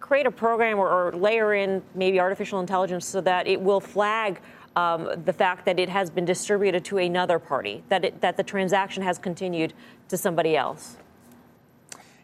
create 0.00 0.26
a 0.26 0.30
program 0.30 0.78
or, 0.78 0.88
or 0.88 1.12
layer 1.12 1.54
in 1.54 1.82
maybe 1.94 2.20
artificial 2.20 2.60
intelligence 2.60 3.06
so 3.06 3.20
that 3.22 3.46
it 3.46 3.60
will 3.60 3.80
flag 3.80 4.40
um, 4.76 5.22
the 5.24 5.32
fact 5.32 5.64
that 5.66 5.78
it 5.78 5.88
has 5.88 6.10
been 6.10 6.24
distributed 6.24 6.84
to 6.86 6.98
another 6.98 7.38
party, 7.38 7.84
that 7.88 8.04
it, 8.04 8.20
that 8.20 8.36
the 8.36 8.42
transaction 8.42 9.02
has 9.02 9.18
continued 9.18 9.72
to 10.08 10.16
somebody 10.16 10.56
else? 10.56 10.96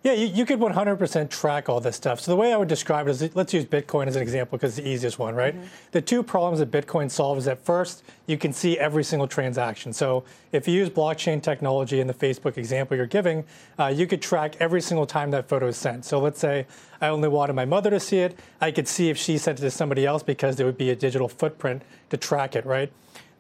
Yeah, 0.03 0.15
you, 0.15 0.29
you 0.29 0.47
could 0.47 0.59
100% 0.61 1.29
track 1.29 1.69
all 1.69 1.79
this 1.79 1.95
stuff. 1.95 2.21
So 2.21 2.31
the 2.31 2.37
way 2.37 2.55
I 2.55 2.57
would 2.57 2.69
describe 2.69 3.07
it 3.07 3.11
is, 3.11 3.37
let's 3.37 3.53
use 3.53 3.67
Bitcoin 3.67 4.07
as 4.07 4.17
an 4.17 4.23
example 4.23 4.57
because 4.57 4.79
it's 4.79 4.87
the 4.87 4.91
easiest 4.91 5.19
one, 5.19 5.35
right? 5.35 5.55
The 5.93 6.01
two 6.01 6.23
problems 6.23 6.61
that 6.61 6.71
Bitcoin 6.71 7.11
solves 7.11 7.41
is 7.41 7.45
that 7.45 7.63
first, 7.63 8.03
you 8.27 8.39
can 8.39 8.55
see 8.55 8.79
every 8.79 9.05
single 9.05 9.29
transaction. 9.29 9.93
So 9.93 10.25
if 10.53 10.67
you 10.67 10.73
use 10.73 10.89
blockchain 10.89 11.43
technology 11.43 12.01
in 12.01 12.07
the 12.07 12.15
Facebook 12.15 12.57
example 12.57 12.97
you're 12.97 13.05
giving, 13.05 13.45
uh, 13.79 13.89
you 13.89 14.07
could 14.07 14.23
track 14.23 14.57
every 14.59 14.81
single 14.81 15.05
time 15.05 15.31
that 15.33 15.51
photo 15.51 15.67
is 15.67 15.77
sent. 15.77 16.07
So 16.07 16.19
let's 16.19 16.41
say 16.41 16.67
I 17.03 17.09
only 17.09 17.29
wanted 17.29 17.53
my 17.53 17.67
mother 17.67 17.91
to 17.91 18.01
see 18.01 18.21
it. 18.21 18.39
I 18.59 18.71
could 18.71 18.89
see 18.89 19.11
if 19.11 19.19
she 19.19 19.37
sent 19.37 19.59
it 19.59 19.63
to 19.63 19.71
somebody 19.71 20.07
else 20.07 20.23
because 20.23 20.57
there 20.57 20.65
would 20.65 20.79
be 20.79 20.89
a 20.89 20.97
digital 20.97 21.29
footprint 21.29 21.83
to 22.09 22.17
track 22.17 22.57
it, 22.57 22.65
right? 22.65 22.91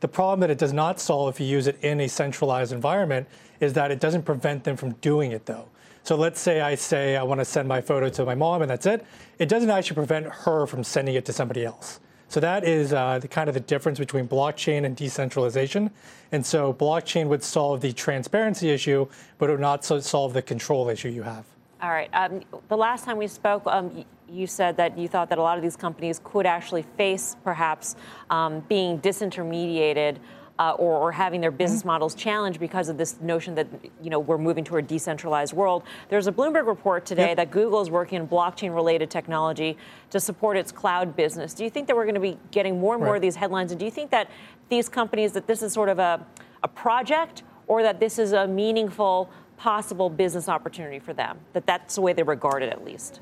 The 0.01 0.09
problem 0.09 0.41
that 0.41 0.51
it 0.51 0.59
does 0.59 0.75
not 0.75 1.01
solve 1.01 1.35
if 1.35 1.41
you 1.41 1.47
use 1.47 1.67
it 1.67 1.79
in 1.81 2.01
a 2.01 2.09
centralized 2.09 2.73
environment 2.73 3.29
is 3.61 3.73
that 3.75 3.91
it 3.91 3.99
doesn't 3.99 4.25
prevent 4.25 4.65
them 4.65 4.77
from 4.77 4.93
doing 4.97 5.33
it 5.33 5.47
though. 5.47 5.67
So 6.03 6.17
let's 6.17 6.41
say 6.41 6.61
I 6.61 6.75
say 6.75 7.17
I 7.17 7.23
want 7.23 7.41
to 7.41 7.45
send 7.45 7.69
my 7.69 7.81
photo 7.81 8.09
to 8.09 8.25
my 8.25 8.35
mom 8.35 8.63
and 8.63 8.71
that's 8.71 8.87
it. 8.87 9.05
It 9.39 9.49
doesn't 9.49 9.71
actually 9.71 9.97
prevent 9.97 10.27
her 10.27 10.67
from 10.67 10.83
sending 10.83 11.15
it 11.15 11.25
to 11.27 11.33
somebody 11.33 11.65
else. 11.65 12.01
So 12.29 12.39
that 12.39 12.65
is 12.65 12.93
uh, 12.93 13.19
the 13.19 13.27
kind 13.27 13.49
of 13.49 13.55
the 13.55 13.61
difference 13.61 13.99
between 13.99 14.29
blockchain 14.29 14.85
and 14.85 14.95
decentralization. 14.95 15.91
And 16.31 16.47
so 16.47 16.73
blockchain 16.73 17.27
would 17.27 17.43
solve 17.43 17.81
the 17.81 17.93
transparency 17.93 18.71
issue, 18.71 19.09
but 19.39 19.49
it 19.51 19.55
would 19.55 19.61
not 19.61 19.85
so- 19.85 19.99
solve 19.99 20.33
the 20.33 20.43
control 20.43 20.89
issue 20.89 21.09
you 21.09 21.23
have. 21.23 21.45
All 21.83 21.91
right. 21.91 22.09
Um, 22.13 22.43
the 22.69 22.77
last 22.77 23.05
time 23.05 23.17
we 23.17 23.27
spoke, 23.27 23.63
um, 23.67 24.05
you 24.29 24.47
said 24.47 24.77
that 24.77 24.97
you 24.97 25.09
thought 25.09 25.29
that 25.31 25.39
a 25.39 25.43
lot 25.43 25.57
of 25.57 25.63
these 25.63 25.77
companies 25.77 26.21
could 26.23 26.47
actually 26.47 26.83
face 26.97 27.37
perhaps 27.43 27.97
um, 28.31 28.61
being 28.69 29.01
disintermediated 29.01 30.19
uh, 30.61 30.73
or, 30.73 30.95
or, 30.99 31.11
having 31.11 31.41
their 31.41 31.51
business 31.51 31.87
models 31.87 32.15
challenged 32.15 32.61
because 32.61 32.91
of 32.91 32.99
this 32.99 33.19
notion 33.23 33.55
that 33.55 33.67
you 34.03 34.11
know 34.11 34.19
we're 34.19 34.37
moving 34.37 34.63
to 34.63 34.77
a 34.77 34.83
decentralized 34.83 35.55
world. 35.55 35.83
There's 36.11 36.27
a 36.27 36.33
Bloomberg 36.33 36.67
report 36.67 37.07
today 37.07 37.29
yep. 37.29 37.39
that 37.39 37.51
Google 37.51 37.81
is 37.81 37.89
working 37.89 38.21
on 38.21 38.29
blockchain-related 38.29 39.11
technology 39.11 39.79
to 40.11 40.21
support 40.21 40.59
its 40.59 40.71
cloud 40.71 41.17
business. 41.17 41.55
Do 41.55 41.65
you 41.65 41.71
think 41.71 41.87
that 41.87 41.97
we're 41.97 42.05
going 42.05 42.15
to 42.15 42.21
be 42.21 42.37
getting 42.51 42.79
more 42.79 42.95
and 42.95 43.03
more 43.03 43.15
right. 43.15 43.17
of 43.17 43.23
these 43.23 43.37
headlines? 43.37 43.73
And 43.73 43.79
do 43.79 43.87
you 43.87 43.91
think 43.91 44.11
that 44.11 44.31
these 44.69 44.87
companies 44.87 45.33
that 45.33 45.47
this 45.47 45.63
is 45.63 45.73
sort 45.73 45.89
of 45.89 45.99
a, 45.99 46.27
a 46.63 46.69
project 46.69 47.43
or 47.67 47.83
that 47.83 47.99
this 47.99 48.19
is 48.19 48.33
a 48.35 48.47
meaningful 48.47 49.31
possible 49.57 50.11
business 50.11 50.47
opportunity 50.47 50.99
for 50.99 51.15
them? 51.15 51.39
That 51.55 51.65
that's 51.65 51.95
the 51.95 52.03
way 52.03 52.13
they 52.13 52.23
regard 52.23 52.63
it, 52.63 52.71
at 52.71 52.85
least. 52.85 53.21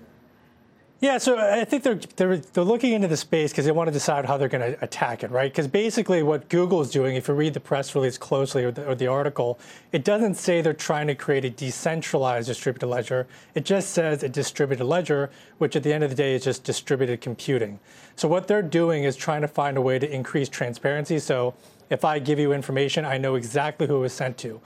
Yeah, 1.01 1.19
so 1.19 1.39
I 1.39 1.65
think 1.65 1.85
they're 1.85 2.01
they're, 2.17 2.39
they're 2.39 2.65
looking 2.65 2.93
into 2.93 3.07
the 3.07 3.17
space 3.17 3.53
because 3.53 3.65
they 3.65 3.71
want 3.71 3.87
to 3.87 3.93
decide 3.93 4.25
how 4.25 4.37
they're 4.37 4.49
going 4.49 4.73
to 4.73 4.85
attack 4.85 5.23
it, 5.23 5.31
right? 5.31 5.49
Because 5.49 5.69
basically, 5.69 6.25
what 6.25 6.49
Google 6.49 6.81
is 6.81 6.91
doing, 6.91 7.15
if 7.15 7.29
you 7.29 7.35
read 7.35 7.55
the 7.55 7.61
press 7.61 7.95
release 7.95 8.19
closely 8.19 8.65
or 8.65 8.73
the, 8.73 8.85
or 8.85 8.97
the 8.97 9.07
article, 9.07 9.61
it 9.93 10.03
doesn't 10.03 10.35
say 10.35 10.61
they're 10.61 10.73
trying 10.73 11.07
to 11.07 11.15
create 11.15 11.45
a 11.45 11.51
decentralized 11.51 12.49
distributed 12.49 12.89
ledger. 12.89 13.29
It 13.55 13.65
just 13.65 13.91
says 13.91 14.25
a 14.25 14.29
distributed 14.29 14.85
ledger, 14.85 15.31
which 15.59 15.77
at 15.77 15.85
the 15.85 15.93
end 15.93 16.03
of 16.03 16.11
the 16.11 16.17
day 16.17 16.35
is 16.35 16.43
just 16.43 16.65
distributed 16.65 17.21
computing. 17.21 17.79
So 18.17 18.27
what 18.27 18.49
they're 18.49 18.61
doing 18.61 19.05
is 19.05 19.15
trying 19.15 19.43
to 19.43 19.49
find 19.49 19.77
a 19.77 19.81
way 19.81 20.01
to 20.01 20.13
increase 20.13 20.49
transparency. 20.49 21.21
So 21.21 21.55
if 21.91 22.05
I 22.05 22.19
give 22.19 22.41
you 22.41 22.53
information, 22.53 23.05
I 23.05 23.19
know 23.19 23.37
exactly 23.37 23.87
who 23.87 23.99
it 23.99 24.01
was 24.01 24.13
sent 24.13 24.37
to. 24.39 24.61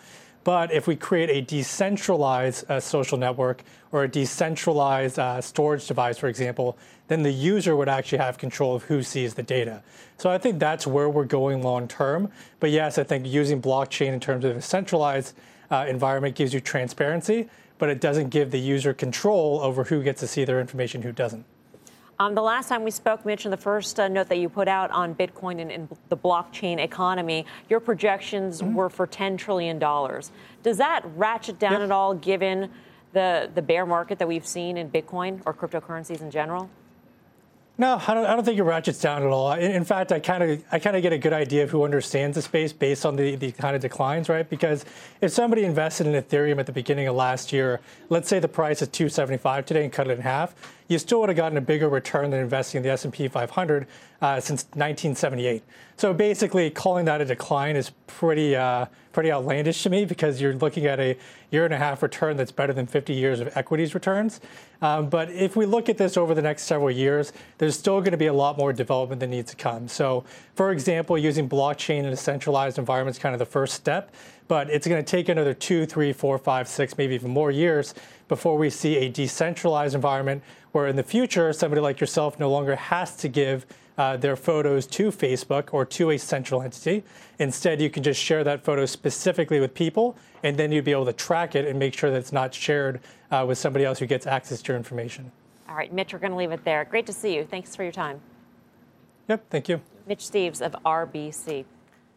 But 0.45 0.72
if 0.72 0.86
we 0.86 0.97
create 0.97 1.30
a 1.30 1.40
decentralized 1.40 2.68
uh, 2.70 2.80
social 2.80 3.16
network 3.16 3.62
or 3.93 4.05
a 4.05 4.09
decentralized 4.09 5.18
uh, 5.18 5.40
storage 5.40 5.86
device, 5.86 6.18
for 6.18 6.28
example, 6.28 6.76
then 7.09 7.22
the 7.22 7.30
user 7.30 7.76
would 7.76 7.88
actually 7.88 8.18
have 8.18 8.38
control 8.38 8.74
of 8.74 8.84
who 8.84 9.03
sees 9.03 9.34
the 9.34 9.43
data. 9.43 9.82
So 10.18 10.30
I 10.30 10.38
think 10.38 10.59
that's 10.59 10.86
where 10.86 11.09
we're 11.09 11.24
going 11.24 11.62
long 11.62 11.86
term. 11.86 12.30
But 12.59 12.70
yes, 12.70 12.99
I 12.99 13.05
think 13.05 13.26
using 13.26 13.62
blockchain 13.62 14.12
in 14.12 14.20
terms 14.20 14.45
of 14.45 14.57
a 14.57 14.62
centralized 14.62 15.34
uh, 15.70 15.86
environment 15.88 16.34
gives 16.34 16.53
you 16.53 16.61
transparency, 16.61 17.49
but 17.78 17.88
it 17.88 18.01
doesn't 18.01 18.30
give 18.30 18.51
the 18.51 18.61
user 18.61 18.93
control 18.95 19.61
over 19.61 19.84
who 19.84 20.03
gets 20.03 20.20
to 20.20 20.26
see 20.26 20.45
their 20.45 20.61
information, 20.61 21.03
who 21.03 21.12
doesn't. 21.12 21.45
Um, 22.19 22.35
the 22.35 22.43
last 22.43 22.69
time 22.69 22.85
we 22.85 22.91
spoke, 22.91 23.25
Mitch, 23.25 23.45
in 23.45 23.51
the 23.51 23.57
first 23.57 23.99
uh, 23.99 24.07
note 24.07 24.29
that 24.29 24.39
you 24.39 24.49
put 24.49 24.69
out 24.69 24.91
on 24.91 25.15
Bitcoin 25.15 25.61
and, 25.61 25.73
and 25.73 25.89
the 26.09 26.17
blockchain 26.17 26.79
economy, 26.79 27.47
your 27.69 27.81
projections 27.81 28.61
mm-hmm. 28.61 28.75
were 28.75 28.91
for 28.91 29.07
$10 29.07 29.39
trillion. 29.39 29.79
Does 29.79 30.77
that 30.79 31.03
ratchet 31.17 31.59
down 31.59 31.73
yep. 31.73 31.83
at 31.83 31.91
all 31.91 32.15
given 32.15 32.71
the, 33.13 33.51
the 33.55 33.63
bear 33.63 33.87
market 33.87 34.19
that 34.19 34.29
we've 34.29 34.47
seen 34.47 34.77
in 34.77 34.91
Bitcoin 34.91 35.43
or 35.47 35.55
cryptocurrencies 35.55 36.21
in 36.21 36.31
general? 36.31 36.71
No, 37.79 38.01
I 38.07 38.13
don't, 38.13 38.27
I 38.27 38.35
don't 38.35 38.45
think 38.45 38.59
it 38.59 38.63
ratchets 38.65 39.01
down 39.01 39.23
at 39.23 39.29
all. 39.29 39.51
In, 39.53 39.73
in 39.73 39.85
fact, 39.85 40.13
I 40.13 40.21
kind 40.21 40.43
of 40.43 40.65
I 40.71 40.79
kind 40.79 40.95
of 40.95 41.03
get 41.03 41.15
a 41.15 41.19
good 41.19 41.33
idea 41.33 41.65
of 41.65 41.71
who 41.71 41.85
understands 41.85 42.35
the 42.35 42.43
space 42.43 42.73
based 42.73 43.07
on 43.07 43.17
the, 43.17 43.35
the 43.35 43.51
kind 43.51 43.75
of 43.75 43.81
declines, 43.81 44.29
right? 44.29 44.49
Because 44.49 44.85
if 45.23 45.33
somebody 45.33 45.65
invested 45.65 46.07
in 46.07 46.13
Ethereum 46.23 46.59
at 46.59 46.67
the 46.67 46.73
beginning 46.73 47.09
of 47.09 47.17
last 47.17 47.51
year, 47.51 47.81
let's 48.11 48.29
say 48.29 48.39
the 48.39 48.47
price 48.47 48.83
is 48.83 48.89
275 48.89 49.65
today 49.65 49.85
and 49.85 49.93
cut 49.93 50.07
it 50.07 50.11
in 50.11 50.21
half, 50.21 50.55
you 50.93 50.99
still 50.99 51.20
would 51.20 51.28
have 51.28 51.36
gotten 51.36 51.59
a 51.59 51.62
bigger 51.62 51.88
return 51.88 52.30
than 52.30 52.40
investing 52.40 52.78
in 52.78 52.82
the 52.82 52.90
S&P 52.90 53.26
500 53.26 53.86
uh, 54.20 54.38
since 54.38 54.64
1978. 54.74 55.62
So 55.97 56.12
basically, 56.12 56.70
calling 56.70 57.07
that 57.07 57.20
a 57.20 57.24
decline 57.24 57.76
is 57.76 57.90
pretty 58.07 58.55
uh, 58.55 58.86
pretty 59.12 59.30
outlandish 59.30 59.82
to 59.82 59.90
me 59.90 60.05
because 60.05 60.40
you're 60.40 60.55
looking 60.55 60.86
at 60.86 60.99
a 60.99 61.16
year 61.51 61.66
and 61.66 61.74
a 61.74 61.76
half 61.76 62.03
return 62.03 62.36
that's 62.36 62.51
better 62.51 62.72
than 62.72 62.86
50 62.86 63.12
years 63.12 63.40
of 63.40 63.55
equities 63.57 63.95
returns. 63.95 64.40
Um, 64.80 65.11
but 65.11 65.30
if 65.30 65.55
we 65.55 65.66
look 65.66 65.90
at 65.90 65.99
this 65.99 66.16
over 66.16 66.34
the 66.34 66.40
next 66.40 66.62
several 66.62 66.90
years, 66.90 67.32
there's 67.59 67.78
still 67.78 68.01
going 68.01 68.12
to 68.12 68.16
be 68.16 68.28
a 68.28 68.32
lot 68.32 68.57
more 68.57 68.72
development 68.72 69.20
that 69.20 69.26
needs 69.26 69.51
to 69.51 69.57
come. 69.57 69.86
So, 69.86 70.24
for 70.55 70.72
example, 70.72 71.18
using 71.18 71.47
blockchain 71.47 72.01
in 72.01 72.07
a 72.07 72.16
centralized 72.16 72.78
environment 72.78 73.16
is 73.16 73.22
kind 73.22 73.34
of 73.34 73.38
the 73.38 73.47
first 73.47 73.74
step 73.74 74.12
but 74.53 74.68
it's 74.68 74.86
going 74.86 75.03
to 75.03 75.11
take 75.11 75.30
another 75.30 75.55
two, 75.55 75.86
three, 75.86 76.12
four, 76.12 76.36
five, 76.36 76.68
six, 76.68 76.99
maybe 76.99 77.14
even 77.14 77.30
more 77.30 77.51
years 77.51 77.95
before 78.28 78.59
we 78.59 78.68
see 78.68 78.99
a 78.99 79.09
decentralized 79.09 79.95
environment 79.95 80.43
where 80.73 80.87
in 80.87 80.97
the 80.97 81.03
future 81.03 81.53
somebody 81.53 81.81
like 81.81 82.01
yourself 82.01 82.39
no 82.41 82.51
longer 82.51 82.77
has 82.77 83.16
to 83.16 83.29
give 83.29 83.66
uh, 83.99 84.16
their 84.16 84.37
photos 84.37 84.87
to 84.87 85.11
Facebook 85.11 85.68
or 85.73 85.85
to 85.85 86.11
a 86.11 86.18
central 86.18 86.62
entity. 86.62 87.05
Instead, 87.39 87.81
you 87.81 87.91
can 87.91 88.03
just 88.03 88.20
share 88.20 88.43
that 88.43 88.64
photo 88.64 88.87
specifically 88.87 89.61
with 89.61 89.75
people, 89.75 90.16
and 90.43 90.57
then 90.57 90.73
you'd 90.73 90.85
be 90.85 90.93
able 90.93 91.05
to 91.05 91.12
track 91.12 91.55
it 91.55 91.66
and 91.66 91.79
make 91.79 91.95
sure 91.95 92.11
that 92.11 92.16
it's 92.16 92.33
not 92.33 92.55
shared 92.55 93.01
uh, 93.31 93.45
with 93.47 93.59
somebody 93.59 93.85
else 93.85 93.99
who 93.99 94.07
gets 94.07 94.27
access 94.27 94.62
to 94.62 94.73
your 94.73 94.79
information. 94.79 95.31
All 95.68 95.77
right, 95.77 95.93
Mitch, 95.93 96.12
we're 96.12 96.18
going 96.18 96.33
to 96.33 96.39
leave 96.39 96.53
it 96.53 96.64
there. 96.64 96.85
Great 96.85 97.07
to 97.07 97.12
see 97.12 97.35
you. 97.35 97.45
Thanks 97.45 97.77
for 97.77 97.83
your 97.83 97.93
time. 97.93 98.20
Yep, 99.29 99.45
thank 99.51 99.68
you. 99.68 99.81
Mitch 100.07 100.20
Steves 100.20 100.61
of 100.61 100.73
RBC. 100.85 101.64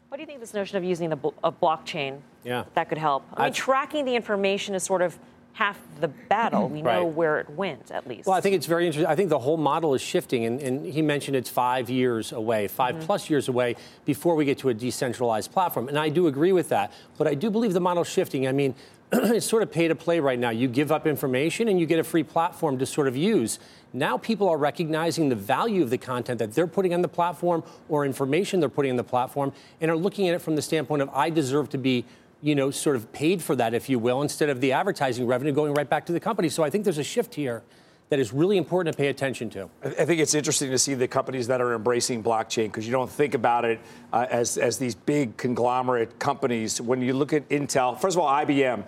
What 0.09 0.17
do 0.17 0.21
you 0.21 0.27
think 0.27 0.39
this 0.39 0.53
notion 0.53 0.77
of 0.77 0.83
using 0.83 1.11
a, 1.11 1.19
a 1.43 1.51
blockchain 1.51 2.19
yeah. 2.43 2.63
that 2.73 2.89
could 2.89 2.97
help? 2.97 3.25
I 3.33 3.45
mean, 3.45 3.53
tracking 3.53 4.05
the 4.05 4.15
information 4.15 4.75
is 4.75 4.83
sort 4.83 5.01
of 5.01 5.17
half 5.55 5.79
the 6.01 6.09
battle. 6.09 6.69
We 6.75 6.81
know 6.81 7.05
right. 7.05 7.15
where 7.15 7.39
it 7.39 7.49
went, 7.49 7.89
at 7.91 8.05
least. 8.05 8.27
Well, 8.27 8.35
I 8.35 8.41
think 8.41 8.55
it's 8.55 8.65
very 8.65 8.85
interesting. 8.85 9.09
I 9.09 9.15
think 9.15 9.29
the 9.29 9.39
whole 9.39 9.55
model 9.55 9.93
is 9.93 10.01
shifting, 10.01 10.45
and, 10.45 10.59
and 10.59 10.85
he 10.85 11.01
mentioned 11.01 11.37
it's 11.37 11.49
five 11.49 11.89
years 11.89 12.33
away, 12.33 12.67
5 12.67 12.95
mm-hmm. 12.95 13.05
plus 13.05 13.29
years 13.29 13.47
away 13.47 13.77
before 14.03 14.35
we 14.35 14.43
get 14.43 14.57
to 14.59 14.69
a 14.69 14.73
decentralized 14.73 15.53
platform. 15.53 15.87
And 15.87 15.97
I 15.97 16.09
do 16.09 16.27
agree 16.27 16.51
with 16.51 16.69
that. 16.69 16.91
But 17.17 17.27
I 17.27 17.33
do 17.33 17.49
believe 17.49 17.71
the 17.71 17.79
model's 17.79 18.09
shifting. 18.09 18.45
I 18.45 18.51
mean, 18.51 18.75
it's 19.13 19.45
sort 19.45 19.63
of 19.63 19.71
pay 19.71 19.87
to 19.87 19.95
play 19.95 20.19
right 20.19 20.37
now. 20.37 20.49
You 20.49 20.67
give 20.67 20.91
up 20.91 21.07
information 21.07 21.69
and 21.69 21.79
you 21.79 21.85
get 21.85 21.99
a 21.99 22.03
free 22.03 22.23
platform 22.23 22.77
to 22.79 22.85
sort 22.85 23.07
of 23.07 23.15
use. 23.15 23.59
Now 23.93 24.17
people 24.17 24.49
are 24.49 24.57
recognizing 24.57 25.29
the 25.29 25.35
value 25.35 25.81
of 25.81 25.89
the 25.89 25.97
content 25.97 26.39
that 26.39 26.53
they're 26.53 26.67
putting 26.67 26.93
on 26.93 27.01
the 27.01 27.07
platform 27.07 27.63
or 27.87 28.05
information 28.05 28.59
they're 28.59 28.67
putting 28.67 28.91
on 28.91 28.97
the 28.97 29.03
platform 29.03 29.53
and 29.79 29.89
are 29.89 29.95
looking 29.95 30.27
at 30.27 30.35
it 30.35 30.39
from 30.39 30.57
the 30.57 30.61
standpoint 30.61 31.01
of 31.01 31.09
I 31.09 31.29
deserve 31.29 31.69
to 31.69 31.77
be 31.77 32.03
you 32.45 32.53
know, 32.53 32.69
sort 32.69 32.95
of 32.95 33.11
paid 33.11 33.41
for 33.41 33.55
that, 33.55 33.73
if 33.73 33.89
you 33.89 33.97
will, 33.97 34.21
instead 34.21 34.49
of 34.49 34.61
the 34.61 34.71
advertising 34.71 35.25
revenue 35.25 35.51
going 35.51 35.73
right 35.73 35.89
back 35.89 36.05
to 36.05 36.13
the 36.13 36.19
company. 36.19 36.47
So 36.47 36.63
I 36.63 36.69
think 36.69 36.83
there's 36.83 36.99
a 36.99 37.03
shift 37.03 37.33
here 37.33 37.63
that 38.09 38.19
is 38.19 38.31
really 38.31 38.57
important 38.57 38.95
to 38.95 39.01
pay 39.01 39.07
attention 39.07 39.49
to. 39.49 39.67
I 39.83 40.05
think 40.05 40.21
it's 40.21 40.35
interesting 40.35 40.69
to 40.69 40.77
see 40.77 40.93
the 40.93 41.07
companies 41.07 41.47
that 41.47 41.59
are 41.59 41.73
embracing 41.73 42.21
blockchain 42.21 42.65
because 42.65 42.85
you 42.85 42.91
don't 42.91 43.09
think 43.09 43.33
about 43.33 43.65
it 43.65 43.79
uh, 44.13 44.27
as, 44.29 44.59
as 44.59 44.77
these 44.77 44.93
big 44.93 45.37
conglomerate 45.37 46.19
companies. 46.19 46.79
When 46.79 47.01
you 47.01 47.15
look 47.15 47.33
at 47.33 47.49
Intel, 47.49 47.99
first 47.99 48.15
of 48.15 48.21
all, 48.21 48.29
IBM. 48.29 48.83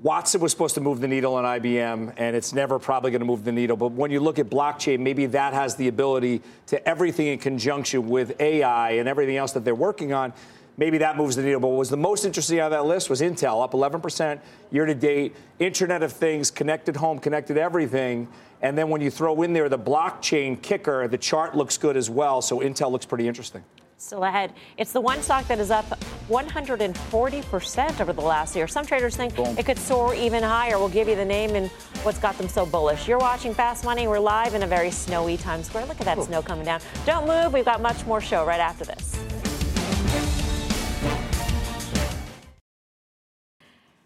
Watson 0.00 0.40
was 0.40 0.52
supposed 0.52 0.76
to 0.76 0.80
move 0.80 1.00
the 1.00 1.08
needle 1.08 1.34
on 1.34 1.42
IBM, 1.42 2.12
and 2.16 2.36
it's 2.36 2.52
never 2.52 2.78
probably 2.78 3.10
going 3.10 3.18
to 3.18 3.26
move 3.26 3.42
the 3.42 3.50
needle. 3.50 3.76
But 3.76 3.90
when 3.92 4.12
you 4.12 4.20
look 4.20 4.38
at 4.38 4.48
blockchain, 4.48 5.00
maybe 5.00 5.26
that 5.26 5.54
has 5.54 5.74
the 5.74 5.88
ability 5.88 6.40
to 6.66 6.88
everything 6.88 7.26
in 7.26 7.40
conjunction 7.40 8.08
with 8.08 8.40
AI 8.40 8.92
and 8.92 9.08
everything 9.08 9.36
else 9.36 9.50
that 9.52 9.64
they're 9.64 9.74
working 9.74 10.12
on. 10.12 10.32
Maybe 10.78 10.98
that 10.98 11.16
moves 11.16 11.36
the 11.36 11.42
needle. 11.42 11.60
But 11.60 11.68
what 11.68 11.78
was 11.78 11.90
the 11.90 11.96
most 11.96 12.24
interesting 12.24 12.60
out 12.60 12.66
of 12.66 12.70
that 12.70 12.86
list 12.86 13.10
was 13.10 13.20
Intel, 13.20 13.62
up 13.62 13.72
11% 13.72 14.40
year 14.70 14.86
to 14.86 14.94
date. 14.94 15.34
Internet 15.58 16.04
of 16.04 16.12
Things, 16.12 16.50
connected 16.50 16.96
home, 16.96 17.18
connected 17.18 17.58
everything. 17.58 18.28
And 18.62 18.78
then 18.78 18.88
when 18.88 19.00
you 19.00 19.10
throw 19.10 19.42
in 19.42 19.52
there 19.52 19.68
the 19.68 19.78
blockchain 19.78 20.60
kicker, 20.62 21.08
the 21.08 21.18
chart 21.18 21.56
looks 21.56 21.76
good 21.76 21.96
as 21.96 22.08
well. 22.08 22.40
So 22.40 22.60
Intel 22.60 22.90
looks 22.90 23.04
pretty 23.04 23.28
interesting 23.28 23.64
still 23.98 24.24
ahead. 24.24 24.52
It's 24.76 24.92
the 24.92 25.00
one 25.00 25.20
stock 25.22 25.48
that 25.48 25.58
is 25.58 25.70
up 25.70 25.84
140% 26.28 28.00
over 28.00 28.12
the 28.12 28.20
last 28.20 28.54
year. 28.54 28.68
Some 28.68 28.86
traders 28.86 29.16
think 29.16 29.34
Boom. 29.34 29.58
it 29.58 29.66
could 29.66 29.78
soar 29.78 30.14
even 30.14 30.42
higher. 30.42 30.78
We'll 30.78 30.88
give 30.88 31.08
you 31.08 31.16
the 31.16 31.24
name 31.24 31.56
and 31.56 31.68
what's 32.04 32.18
got 32.18 32.38
them 32.38 32.48
so 32.48 32.64
bullish. 32.64 33.08
You're 33.08 33.18
watching 33.18 33.52
Fast 33.52 33.84
Money. 33.84 34.06
We're 34.06 34.20
live 34.20 34.54
in 34.54 34.62
a 34.62 34.66
very 34.66 34.90
snowy 34.90 35.36
Times 35.36 35.66
Square. 35.66 35.86
Look 35.86 36.00
at 36.00 36.06
that 36.06 36.18
Ooh. 36.18 36.24
snow 36.24 36.42
coming 36.42 36.64
down. 36.64 36.80
Don't 37.06 37.26
move. 37.26 37.52
We've 37.52 37.64
got 37.64 37.82
much 37.82 38.06
more 38.06 38.20
show 38.20 38.46
right 38.46 38.60
after 38.60 38.84
this. 38.84 39.18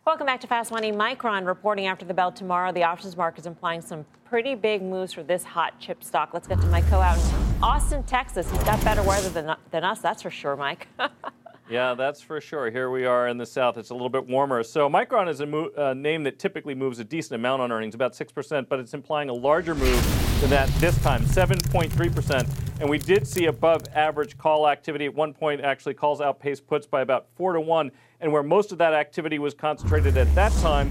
Welcome 0.05 0.27
back 0.27 0.41
to 0.41 0.49
Fast 0.49 0.73
Money. 0.73 0.91
Micron 0.91 1.47
reporting 1.47 1.87
after 1.87 2.05
the 2.05 2.13
bell 2.13 2.33
tomorrow. 2.33 2.73
The 2.73 2.83
options 2.83 3.17
market 3.17 3.43
is 3.43 3.47
implying 3.47 3.81
some 3.81 4.05
pretty 4.25 4.57
big 4.57 4.83
moves 4.83 5.13
for 5.13 5.23
this 5.23 5.45
hot 5.45 5.79
chip 5.79 6.03
stock. 6.03 6.35
Let's 6.35 6.49
get 6.49 6.61
to 6.61 6.67
Mike 6.67 6.83
Khouw 6.87 7.01
out 7.01 7.19
in 7.19 7.63
Austin, 7.63 8.03
Texas. 8.03 8.51
He's 8.51 8.65
got 8.65 8.83
better 8.83 9.05
weather 9.05 9.29
than, 9.29 9.55
than 9.71 9.85
us, 9.85 10.01
that's 10.01 10.21
for 10.23 10.31
sure, 10.31 10.57
Mike. 10.57 10.89
yeah, 11.71 11.95
that's 11.95 12.21
for 12.21 12.41
sure. 12.41 12.69
Here 12.69 12.91
we 12.91 13.05
are 13.05 13.29
in 13.29 13.39
the 13.39 13.47
south. 13.47 13.79
It's 13.79 13.91
a 13.91 13.95
little 13.95 14.09
bit 14.09 14.27
warmer. 14.27 14.65
So 14.65 14.91
Micron 14.91 15.29
is 15.29 15.39
a 15.39 15.47
mo- 15.47 15.71
uh, 15.77 15.95
name 15.95 16.25
that 16.25 16.41
typically 16.41 16.75
moves 16.75 16.99
a 16.99 17.05
decent 17.05 17.37
amount 17.37 17.63
on 17.63 17.71
earnings, 17.71 17.95
about 17.95 18.15
6%, 18.15 18.69
but 18.69 18.81
it's 18.81 18.95
implying 18.95 19.29
a 19.29 19.35
larger 19.35 19.77
move 19.77 20.41
than 20.41 20.51
that 20.51 20.69
this 20.81 21.01
time, 21.05 21.23
7.3%. 21.27 22.81
And 22.81 22.91
we 22.91 22.99
did 22.99 23.29
see 23.29 23.45
above 23.45 23.85
average 23.95 24.37
call 24.37 24.69
activity. 24.69 25.05
At 25.05 25.15
one 25.15 25.33
point, 25.33 25.61
actually, 25.61 25.95
calls 25.95 26.21
outpaced 26.21 26.67
puts 26.67 26.89
by 26.89 27.03
about 27.03 27.29
4 27.37 27.53
to 27.53 27.61
1 27.61 27.93
and 28.23 28.33
where 28.33 28.43
most 28.43 28.73
of 28.73 28.79
that 28.79 28.95
activity 28.95 29.39
was 29.39 29.53
concentrated 29.53 30.16
at 30.16 30.33
that 30.35 30.53
time 30.62 30.91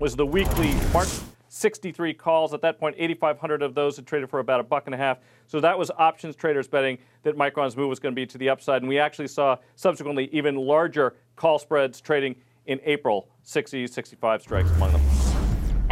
was 0.00 0.16
the 0.16 0.26
weekly 0.26 0.74
March 0.92 1.10
63 1.50 2.14
calls. 2.14 2.54
At 2.54 2.62
that 2.62 2.80
point, 2.80 2.96
8,500 2.98 3.62
of 3.62 3.74
those 3.74 3.96
had 3.96 4.06
traded 4.06 4.30
for 4.30 4.40
about 4.40 4.60
a 4.60 4.62
buck 4.62 4.84
and 4.86 4.94
a 4.94 4.98
half. 4.98 5.18
So 5.46 5.60
that 5.60 5.78
was 5.78 5.90
options 5.98 6.34
traders 6.34 6.66
betting 6.66 6.98
that 7.22 7.36
Micron's 7.36 7.76
move 7.76 7.88
was 7.88 7.98
going 7.98 8.14
to 8.14 8.16
be 8.16 8.24
to 8.26 8.38
the 8.38 8.48
upside. 8.48 8.82
And 8.82 8.88
we 8.88 8.98
actually 8.98 9.28
saw 9.28 9.56
subsequently 9.76 10.30
even 10.32 10.56
larger 10.56 11.16
call 11.36 11.58
spreads 11.58 12.00
trading 12.00 12.34
in 12.66 12.80
April, 12.84 13.28
60, 13.42 13.86
65 13.86 14.42
strikes 14.42 14.70
among 14.70 14.92
them. 14.92 15.09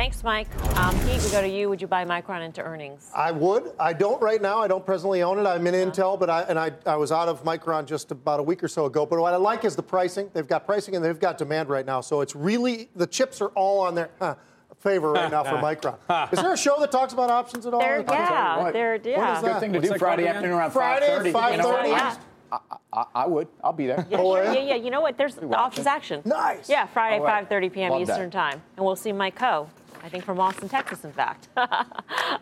Thanks, 0.08 0.24
Mike. 0.24 0.78
Um, 0.78 0.98
Pete, 1.00 1.22
we 1.22 1.30
go 1.30 1.42
to 1.42 1.48
you. 1.48 1.68
Would 1.68 1.82
you 1.82 1.86
buy 1.86 2.02
Micron 2.06 2.42
into 2.42 2.62
earnings? 2.62 3.10
I 3.14 3.30
would. 3.30 3.72
I 3.78 3.92
don't 3.92 4.22
right 4.22 4.40
now. 4.40 4.58
I 4.58 4.66
don't 4.66 4.86
presently 4.86 5.22
own 5.22 5.38
it. 5.38 5.46
I'm 5.46 5.66
in 5.66 5.74
Intel, 5.74 6.18
but 6.18 6.30
I 6.30 6.44
and 6.44 6.58
I, 6.58 6.72
I 6.86 6.96
was 6.96 7.12
out 7.12 7.28
of 7.28 7.44
Micron 7.44 7.84
just 7.84 8.10
about 8.10 8.40
a 8.40 8.42
week 8.42 8.64
or 8.64 8.68
so 8.68 8.86
ago. 8.86 9.04
But 9.04 9.20
what 9.20 9.34
I 9.34 9.36
like 9.36 9.66
is 9.66 9.76
the 9.76 9.82
pricing. 9.82 10.30
They've 10.32 10.48
got 10.48 10.64
pricing 10.64 10.96
and 10.96 11.04
they've 11.04 11.20
got 11.20 11.36
demand 11.36 11.68
right 11.68 11.84
now. 11.84 12.00
So 12.00 12.22
it's 12.22 12.34
really 12.34 12.88
the 12.96 13.06
chips 13.06 13.42
are 13.42 13.48
all 13.48 13.80
on 13.80 13.94
their 13.94 14.08
huh, 14.18 14.36
favor 14.78 15.12
right 15.12 15.30
now 15.30 15.44
for 15.44 15.56
Micron. 15.56 16.32
Is 16.32 16.40
there 16.40 16.54
a 16.54 16.56
show 16.56 16.80
that 16.80 16.90
talks 16.90 17.12
about 17.12 17.28
options 17.28 17.66
at 17.66 17.74
all? 17.74 17.80
There, 17.80 18.02
yeah, 18.08 18.70
there, 18.72 18.98
yeah. 19.04 19.42
Good 19.42 19.60
thing 19.60 19.74
to 19.74 19.80
do 19.80 19.98
Friday 19.98 20.26
afternoon 20.26 20.52
around 20.52 20.70
Friday 20.70 21.06
5:30. 21.06 21.34
at 21.34 21.52
You 21.52 21.58
know 21.58 21.72
5:30. 21.72 21.88
Yeah. 21.88 22.16
I, 22.50 22.58
I, 22.94 23.04
I 23.14 23.26
would. 23.26 23.48
I'll 23.62 23.74
be 23.74 23.86
there. 23.86 24.06
Yeah, 24.08 24.16
sure. 24.16 24.42
yeah, 24.42 24.52
yeah. 24.54 24.74
You 24.76 24.90
know 24.90 25.02
what? 25.02 25.18
There's 25.18 25.36
options 25.36 25.86
action. 25.86 26.22
Nice. 26.24 26.70
Yeah, 26.70 26.86
Friday, 26.86 27.18
All 27.18 27.24
right. 27.24 27.46
5:30 27.46 27.72
p.m. 27.74 27.90
Love 27.90 28.06
that. 28.06 28.14
Eastern 28.14 28.30
Time, 28.30 28.62
and 28.78 28.86
we'll 28.86 28.96
see 28.96 29.12
Mike 29.12 29.38
Khouw. 29.38 29.68
I 30.02 30.08
think 30.08 30.24
from 30.24 30.40
Austin, 30.40 30.68
Texas, 30.68 31.04
in 31.04 31.12
fact. 31.12 31.48
All 31.56 31.68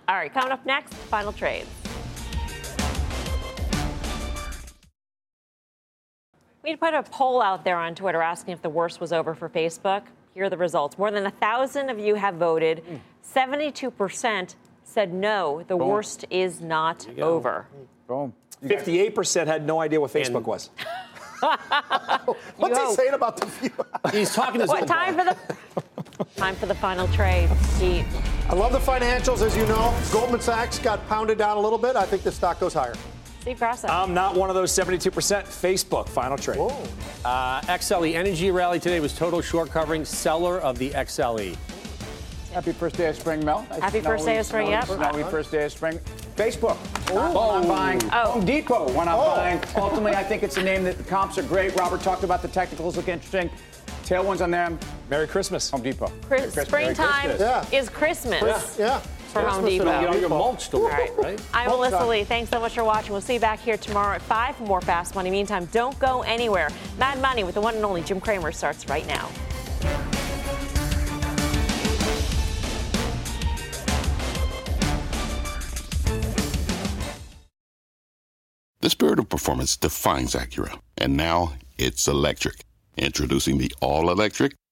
right, 0.08 0.32
coming 0.32 0.52
up 0.52 0.64
next, 0.66 0.94
final 0.94 1.32
trades. 1.32 1.68
We 6.62 6.74
put 6.74 6.94
a 6.94 7.02
poll 7.04 7.40
out 7.40 7.64
there 7.64 7.76
on 7.76 7.94
Twitter 7.94 8.20
asking 8.20 8.52
if 8.54 8.62
the 8.62 8.68
worst 8.68 9.00
was 9.00 9.12
over 9.12 9.34
for 9.34 9.48
Facebook. 9.48 10.02
Here 10.34 10.44
are 10.44 10.50
the 10.50 10.56
results. 10.56 10.98
More 10.98 11.10
than 11.10 11.24
a 11.24 11.30
thousand 11.30 11.90
of 11.90 11.98
you 11.98 12.16
have 12.16 12.34
voted. 12.34 12.80
Hmm. 12.80 12.96
72% 13.38 14.54
said 14.84 15.12
no, 15.12 15.62
the 15.68 15.76
Boom. 15.76 15.88
worst 15.88 16.24
is 16.30 16.60
not 16.60 17.06
over. 17.18 17.66
Boom. 18.06 18.32
58% 18.64 19.46
had 19.46 19.66
no 19.66 19.80
idea 19.80 20.00
what 20.00 20.12
Facebook 20.12 20.44
was. 20.44 20.70
What's 22.56 22.78
he 22.78 22.94
saying 22.94 23.12
about 23.12 23.36
the 23.36 23.46
view? 23.46 23.70
He's 24.10 24.34
talking 24.34 24.60
to 24.60 24.66
What, 24.66 24.86
time 24.86 25.16
for 25.16 25.24
the 25.24 25.36
time 26.36 26.54
for 26.56 26.66
the 26.66 26.74
final 26.74 27.06
trade, 27.08 27.48
Pete. 27.78 28.04
I 28.48 28.54
love 28.54 28.72
the 28.72 28.78
financials, 28.78 29.42
as 29.42 29.56
you 29.56 29.66
know. 29.66 29.94
Goldman 30.12 30.40
Sachs 30.40 30.78
got 30.78 31.06
pounded 31.08 31.38
down 31.38 31.56
a 31.56 31.60
little 31.60 31.78
bit. 31.78 31.96
I 31.96 32.04
think 32.04 32.22
the 32.22 32.32
stock 32.32 32.60
goes 32.60 32.74
higher. 32.74 32.94
Steve 33.40 33.58
Grasso. 33.58 33.86
I'm 33.88 34.12
not 34.14 34.34
one 34.34 34.48
of 34.48 34.56
those 34.56 34.72
72%. 34.72 35.10
Facebook, 35.44 36.08
final 36.08 36.36
trade. 36.36 36.58
Uh, 37.24 37.60
XLE 37.62 38.14
Energy 38.14 38.50
rally 38.50 38.80
today 38.80 38.98
was 39.00 39.16
total 39.16 39.40
short 39.40 39.70
covering 39.70 40.04
seller 40.04 40.58
of 40.60 40.78
the. 40.78 40.90
XLE. 40.90 41.56
Happy 42.52 42.72
first 42.72 42.96
day 42.96 43.08
of 43.08 43.16
spring, 43.16 43.44
Mel. 43.44 43.60
Happy 43.80 44.00
first 44.00 44.24
day 44.24 44.38
of 44.38 44.46
spring, 44.46 44.68
yep. 44.68 44.86
Happy 44.88 45.22
first 45.24 45.50
day 45.50 45.64
of 45.64 45.72
spring. 45.72 45.98
Facebook. 46.36 46.76
Not 47.14 47.36
Oh. 47.36 47.50
I'm 47.60 47.68
buying 47.68 48.00
Oh. 48.12 48.32
Home 48.32 48.44
Depot. 48.46 48.90
When 48.92 49.08
I'm 49.08 49.18
Oh. 49.18 49.36
buying. 49.36 49.60
Ultimately, 49.76 50.14
I 50.16 50.24
think 50.24 50.42
it's 50.42 50.56
a 50.56 50.62
name 50.62 50.82
that 50.84 50.96
the 50.96 51.04
comps 51.04 51.36
are 51.38 51.42
great. 51.42 51.76
Robert 51.76 52.00
talked 52.00 52.24
about 52.24 52.42
the 52.42 52.48
technicals 52.48 52.96
look 52.96 53.08
interesting. 53.08 53.50
Tailwinds 54.04 54.40
on 54.40 54.50
them. 54.50 54.78
Merry 55.08 55.26
Christmas. 55.28 55.70
Home 55.70 55.82
Depot. 55.82 56.10
Chris- 56.26 56.42
Christmas. 56.54 56.66
springtime 56.66 57.28
Merry 57.28 57.38
Christmas. 57.38 57.72
is 57.72 57.88
Christmas. 57.90 58.76
Yeah. 58.78 58.98
For 59.32 59.40
Home 59.42 59.64
Depot. 59.66 59.86
and 59.88 60.12
get 60.12 60.20
your 60.20 60.28
mulch 60.30 60.64
stored, 60.64 60.84
All 60.92 60.98
right. 60.98 61.16
right? 61.18 61.40
I'm 61.52 61.66
Mulch 61.68 61.78
Melissa 61.78 61.98
time. 61.98 62.08
Lee. 62.08 62.24
Thanks 62.24 62.50
so 62.50 62.58
much 62.58 62.74
for 62.74 62.84
watching. 62.84 63.12
We'll 63.12 63.20
see 63.20 63.34
you 63.34 63.40
back 63.40 63.60
here 63.60 63.76
tomorrow 63.76 64.14
at 64.14 64.22
5 64.22 64.56
for 64.56 64.64
more 64.64 64.80
Fast 64.80 65.14
Money. 65.14 65.30
Meantime, 65.30 65.66
don't 65.72 65.96
go 65.98 66.22
anywhere. 66.22 66.70
Mad 66.98 67.20
Money 67.20 67.44
with 67.44 67.54
the 67.54 67.60
one 67.60 67.74
and 67.74 67.84
only 67.84 68.02
Jim 68.02 68.20
Cramer 68.20 68.50
starts 68.50 68.88
right 68.88 69.06
now. 69.06 69.28
The 78.80 78.90
spirit 78.90 79.18
of 79.18 79.28
performance 79.28 79.76
defines 79.76 80.34
Acura, 80.34 80.78
and 80.98 81.16
now 81.16 81.54
it's 81.78 82.06
electric. 82.06 82.56
Introducing 82.96 83.58
the 83.58 83.72
all-electric 83.80 84.54